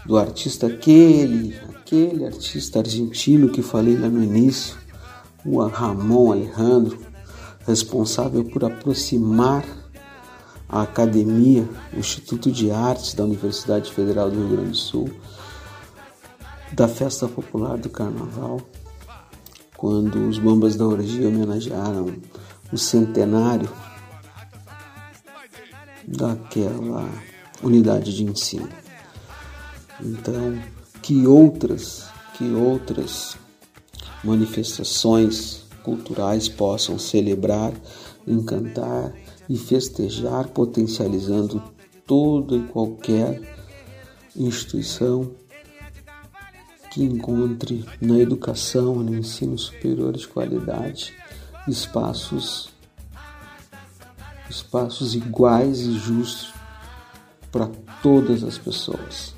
do 0.04 0.18
artista 0.18 0.66
aquele, 0.66 1.56
aquele 1.70 2.26
artista 2.26 2.80
argentino 2.80 3.48
que 3.48 3.62
falei 3.62 3.96
lá 3.96 4.08
no 4.08 4.22
início, 4.22 4.76
o 5.44 5.64
Ramon 5.64 6.32
Alejandro, 6.32 6.98
responsável 7.64 8.44
por 8.44 8.64
aproximar 8.64 9.64
a 10.68 10.82
Academia, 10.82 11.68
o 11.92 12.00
Instituto 12.00 12.50
de 12.50 12.72
Artes 12.72 13.14
da 13.14 13.22
Universidade 13.22 13.92
Federal 13.92 14.30
do 14.30 14.36
Rio 14.36 14.48
Grande 14.48 14.70
do 14.70 14.76
Sul, 14.76 15.10
da 16.72 16.88
Festa 16.88 17.28
Popular 17.28 17.78
do 17.78 17.88
Carnaval, 17.88 18.60
quando 19.76 20.28
os 20.28 20.38
Bambas 20.38 20.74
da 20.74 20.86
Orgia 20.86 21.28
homenagearam 21.28 22.14
o 22.72 22.76
centenário 22.76 23.68
daquela 26.06 27.09
unidade 27.62 28.14
de 28.14 28.24
ensino. 28.24 28.68
Então, 30.01 30.59
que 31.02 31.26
outras, 31.26 32.06
que 32.36 32.52
outras 32.52 33.36
manifestações 34.22 35.64
culturais 35.82 36.48
possam 36.48 36.98
celebrar, 36.98 37.72
encantar 38.26 39.12
e 39.48 39.56
festejar, 39.56 40.48
potencializando 40.48 41.62
toda 42.06 42.56
e 42.56 42.62
qualquer 42.64 43.40
instituição 44.35 45.31
que 46.90 47.02
encontre 47.02 47.85
na 48.01 48.18
educação, 48.18 48.97
no 48.97 49.16
ensino 49.16 49.59
superior 49.59 50.16
de 50.16 50.26
qualidade, 50.28 51.12
espaços 51.66 52.73
espaços 54.48 55.14
iguais 55.14 55.80
e 55.80 55.92
justos 55.98 56.52
para 57.50 57.70
todas 58.02 58.42
as 58.42 58.58
pessoas. 58.58 59.34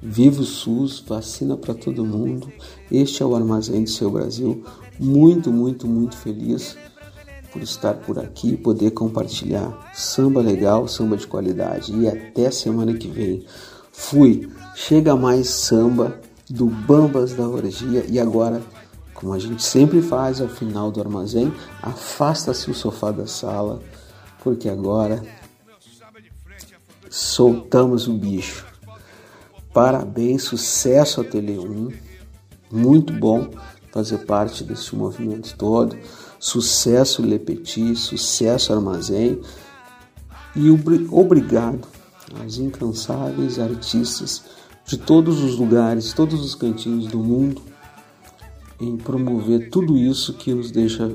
Viva 0.00 0.42
o 0.42 0.44
SUS, 0.44 1.02
vacina 1.06 1.56
para 1.56 1.74
todo 1.74 2.04
mundo. 2.04 2.52
Este 2.90 3.22
é 3.22 3.26
o 3.26 3.34
Armazém 3.34 3.84
do 3.84 3.90
Seu 3.90 4.10
Brasil. 4.10 4.64
Muito, 4.98 5.52
muito, 5.52 5.86
muito 5.86 6.16
feliz 6.16 6.76
por 7.52 7.62
estar 7.62 7.94
por 7.94 8.18
aqui, 8.18 8.56
poder 8.56 8.90
compartilhar 8.90 9.90
samba 9.94 10.40
legal, 10.40 10.88
samba 10.88 11.16
de 11.16 11.26
qualidade. 11.26 11.94
E 11.94 12.08
até 12.08 12.50
semana 12.50 12.94
que 12.94 13.08
vem. 13.08 13.46
Fui. 13.92 14.48
Chega 14.74 15.14
mais 15.14 15.50
samba 15.50 16.20
do 16.50 16.66
Bambas 16.66 17.34
da 17.34 17.46
Orgia 17.46 18.04
e 18.08 18.18
agora 18.18 18.60
como 19.22 19.34
a 19.34 19.38
gente 19.38 19.62
sempre 19.62 20.02
faz 20.02 20.40
ao 20.40 20.48
final 20.48 20.90
do 20.90 21.00
armazém, 21.00 21.54
afasta-se 21.80 22.68
o 22.68 22.74
sofá 22.74 23.12
da 23.12 23.24
sala, 23.24 23.80
porque 24.42 24.68
agora 24.68 25.22
soltamos 27.08 28.08
o 28.08 28.14
bicho. 28.14 28.66
Parabéns, 29.72 30.42
sucesso 30.42 31.20
a 31.20 31.24
Tele 31.24 31.58
1. 31.58 31.90
Muito 32.70 33.12
bom 33.12 33.50
fazer 33.92 34.18
parte 34.18 34.64
desse 34.64 34.94
movimento 34.96 35.56
todo. 35.56 35.96
Sucesso 36.38 37.22
Le 37.22 37.38
Petit, 37.38 37.94
sucesso 37.96 38.72
Armazém. 38.72 39.40
E 40.56 40.70
obrigado 40.70 41.86
aos 42.38 42.58
incansáveis 42.58 43.58
artistas 43.58 44.42
de 44.84 44.98
todos 44.98 45.42
os 45.42 45.56
lugares, 45.56 46.12
todos 46.12 46.44
os 46.44 46.54
cantinhos 46.54 47.06
do 47.06 47.18
mundo 47.18 47.62
em 48.80 48.96
promover 48.96 49.70
tudo 49.70 49.96
isso 49.96 50.34
que 50.34 50.52
nos 50.52 50.70
deixa, 50.72 51.10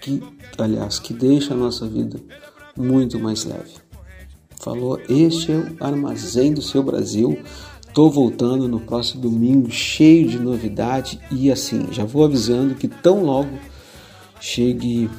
que, 0.00 0.22
aliás, 0.58 0.98
que 0.98 1.14
deixa 1.14 1.54
a 1.54 1.56
nossa 1.56 1.86
vida 1.86 2.20
muito 2.76 3.18
mais 3.18 3.44
leve. 3.44 3.72
Falou, 4.60 5.00
este 5.08 5.52
é 5.52 5.56
o 5.56 5.76
Armazém 5.80 6.54
do 6.54 6.62
Seu 6.62 6.82
Brasil. 6.82 7.38
Tô 7.92 8.08
voltando 8.08 8.68
no 8.68 8.80
próximo 8.80 9.22
domingo, 9.22 9.70
cheio 9.70 10.28
de 10.28 10.38
novidade 10.38 11.20
e 11.30 11.50
assim, 11.50 11.88
já 11.90 12.04
vou 12.04 12.24
avisando 12.24 12.74
que 12.74 12.88
tão 12.88 13.24
logo 13.24 13.58
chegue 14.40 15.10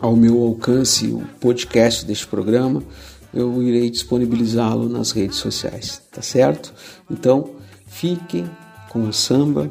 ao 0.00 0.16
meu 0.16 0.42
alcance 0.42 1.06
o 1.06 1.22
podcast 1.40 2.04
deste 2.04 2.26
programa, 2.26 2.82
eu 3.32 3.62
irei 3.62 3.88
disponibilizá-lo 3.88 4.88
nas 4.88 5.12
redes 5.12 5.38
sociais, 5.38 6.02
tá 6.10 6.20
certo? 6.20 6.74
Então, 7.08 7.50
fiquem 7.86 8.50
com 8.90 9.08
o 9.08 9.12
samba, 9.12 9.70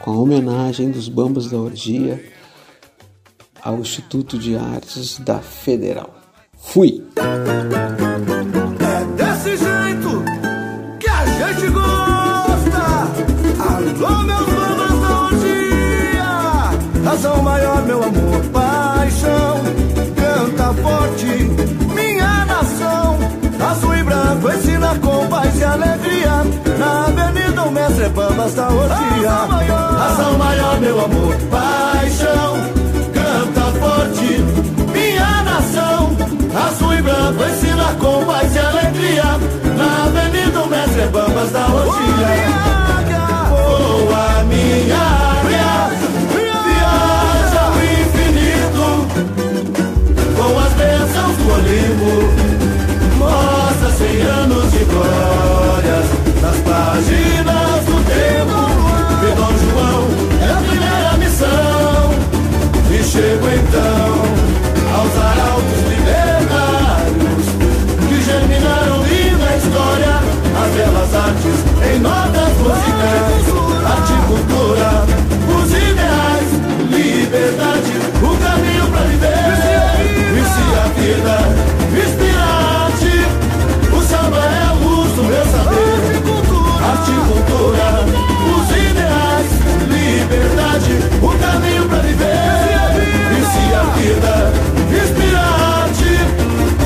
com 0.00 0.10
a 0.10 0.18
homenagem 0.18 0.90
dos 0.90 1.08
Bambas 1.08 1.48
da 1.48 1.58
Orgia 1.58 2.20
ao 3.62 3.78
Instituto 3.78 4.38
de 4.38 4.56
Artes 4.56 5.18
da 5.18 5.38
Federal. 5.38 6.10
Fui! 6.56 7.02
É 8.80 9.04
desse 9.16 9.56
jeito 9.56 10.24
que 10.98 11.08
a 11.08 11.26
gente 11.26 11.70
gosta. 11.70 13.08
Alô, 13.58 14.24
meus 14.24 14.46
Bambas 14.46 15.00
da 15.00 15.20
Orgia, 15.24 16.30
razão 17.04 17.42
maior, 17.42 17.82
meu 17.86 18.02
amor, 18.02 18.44
paixão. 18.52 19.62
Canta 20.16 20.74
forte, 20.82 21.26
minha 21.94 22.44
nação. 22.44 23.18
Azul 23.70 23.94
e 23.96 24.02
branco 24.02 24.52
ensina 24.52 24.98
com 24.98 25.26
paz 25.28 25.58
e 25.58 25.64
alegria. 25.64 26.44
Na 26.78 27.06
Avenida 27.06 27.64
o 27.64 27.70
Mestre 27.70 28.08
Bambas 28.10 28.54
da 28.54 28.68
Orgia. 28.68 29.30
Razão 29.30 30.38
maior, 30.38 30.80
meu 30.80 31.04
amor, 31.04 31.34
paixão. 31.50 32.77
Nação. 35.44 36.16
Azul 36.66 36.94
e 36.94 37.02
branco 37.02 37.44
ensina 37.44 37.94
com 38.00 38.24
paz 38.24 38.54
e 38.54 38.58
alegria. 38.58 39.38
Na 39.76 40.04
Avenida 40.04 40.62
o 40.62 40.66
Mestre 40.68 41.06
Bambas 41.12 41.50
da 41.52 41.66
Orgia. 41.66 42.28
Voa 43.50 44.44
minha 44.44 44.96
águia, 44.96 45.72
viaja 46.32 47.60
ao 47.60 47.76
infinito 48.02 48.86
com 50.36 50.50
as 50.58 50.72
bênçãos 50.74 51.36
do 51.36 51.44
Olimpo. 51.52 52.14
Mostra 53.18 53.90
cem 53.98 54.20
anos 54.22 54.70
de 54.72 54.82
glórias 54.84 56.06
nas 56.42 56.58
páginas 56.58 57.84
do 57.84 57.96
tempo. 58.04 58.60
E 59.20 59.24
Dom 59.36 59.54
João 59.62 60.02
é 60.40 60.44
a 60.50 60.54
primeira 60.56 61.12
missão. 61.18 62.04
E 62.90 62.92
chego 63.04 63.46
então 63.46 63.57
liberdade, 77.48 77.92
o 78.22 78.36
caminho 78.36 78.86
pra 78.88 79.00
viver. 79.02 79.28
Se 80.48 80.64
a 80.74 80.84
vida 80.98 81.36
inspirar-te, 81.96 83.16
o 83.90 84.02
samba 84.02 84.38
é 84.38 84.62
a 84.68 84.72
luz 84.72 85.12
do 85.12 85.24
meu 85.24 85.46
saber. 85.46 85.98
Arte 86.84 87.10
e 87.10 87.14
cultura, 87.26 87.88
os 88.54 88.68
ideais, 88.76 89.50
liberdade, 89.88 90.92
o 91.22 91.30
caminho 91.38 91.84
pra 91.88 91.98
viver. 91.98 92.26
Se 93.50 93.64
a 93.74 93.82
vida 93.96 94.34
inspirar-te, 94.92 96.12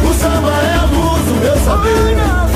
o 0.06 0.14
samba 0.14 0.52
é 0.52 0.74
a 0.74 0.84
luz 0.84 1.22
do 1.24 1.34
meu 1.40 1.56
saber. 1.64 2.51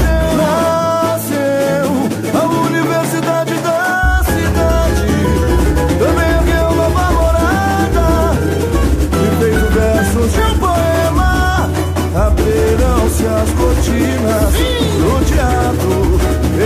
As 13.25 13.51
cortinas 13.53 14.53
do 14.99 15.25
teatro, 15.25 16.21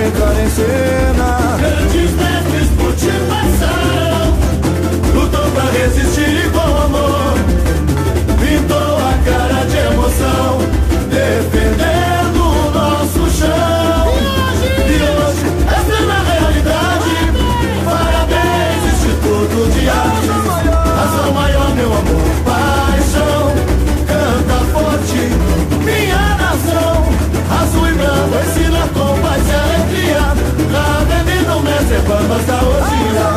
entrar 0.07 0.35
em 0.43 0.51
cena. 0.51 1.57
Grandes 1.59 2.11
mestres 2.13 2.69
por 2.77 2.93
ti 2.95 3.13
passaram, 3.29 4.35
lutou 5.15 5.51
pra 5.53 5.65
resistir 5.71 6.47
e 6.47 6.51
Bambas 32.11 32.45
da 32.45 32.55
Orgia. 32.55 33.29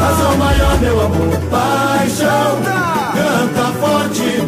Razão 0.00 0.36
maior, 0.38 0.76
meu 0.80 1.00
amor, 1.06 1.38
paixão. 1.52 2.58
Canta 3.14 3.66
forte, 3.78 4.42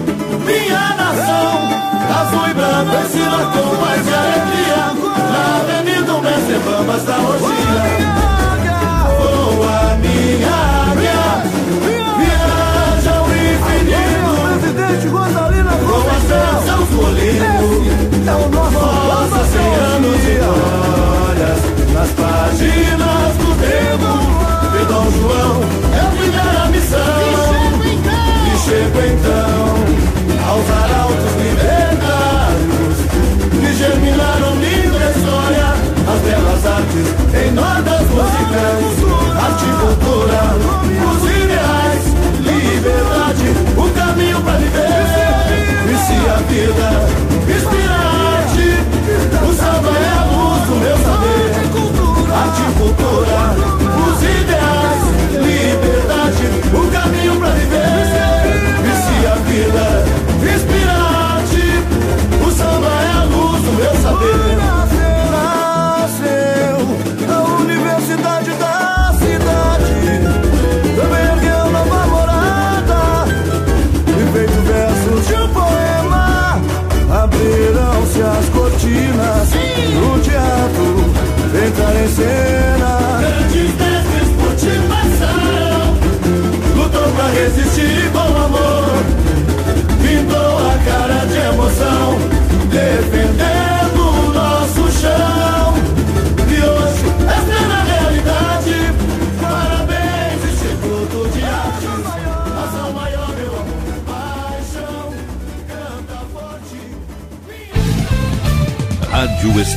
minha 0.44 0.94
nação. 0.96 1.50
Azul 2.20 2.48
e 2.50 2.54
branco 2.54 2.96
ensina 3.04 3.38
com 3.52 3.68
paz 3.76 4.02
e 4.08 4.12
alegria. 4.12 4.82
Na 5.30 5.42
avenida 5.60 6.10
o 6.14 6.20
mestre 6.20 6.58
Bambas 6.64 7.02
da 7.04 7.16
Orgia. 7.18 8.10
Voa 9.20 9.96
minha 10.02 10.58
águia, 10.90 11.22
viaja 12.18 13.12
ao 13.18 13.26
infinito. 13.30 14.30
Com 15.10 15.18
as 16.10 16.24
bênçãos 16.26 16.88
do 16.88 16.98
Olimpo, 17.06 17.68
é 18.26 18.34
o 18.34 18.48
nosso 18.48 18.80
Pedro, 23.60 24.14
e 24.80 24.84
Dom 24.86 25.06
João 25.10 25.60
é 25.94 26.00
a 26.00 26.10
primeira 26.16 26.66
missão. 26.66 27.20
E 28.46 28.58
chego 28.58 28.98
então, 28.98 29.60
então 29.84 30.48
aos 30.50 30.68
arautos 30.70 31.32
libertários 31.42 32.96
que 33.50 33.70
germinaram 33.74 34.52
linda 34.56 35.10
história, 35.10 35.68
as 36.08 36.20
belas 36.22 36.66
artes 36.66 37.08
em 37.34 37.50
notas 37.52 38.04
musicais, 38.10 38.96
arte 39.44 39.64
e 39.64 39.72
cultura, 39.80 40.42
os 41.06 41.22
ideais, 41.24 42.04
liberdade, 42.40 43.48
o 43.76 43.90
caminho 43.94 44.40
para 44.42 44.58
viver. 44.58 45.00
Vicia 45.86 46.32
a 46.32 46.40
vida, 46.48 46.88
inspira 47.48 47.94
a 47.94 48.04
arte, 48.38 48.68
o 49.44 49.52
samba 49.54 49.90
é 49.90 50.00
a 50.18 50.24
luz 50.24 50.62
do 50.66 50.74
meu 50.76 50.96
saber 50.98 51.59
arte 52.40 52.62
cultura. 52.78 53.69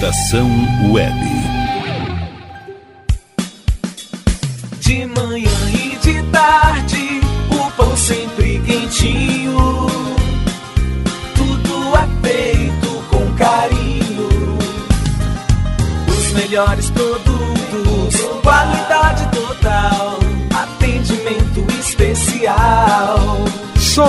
Estação 0.04 0.50
Web. 0.92 1.33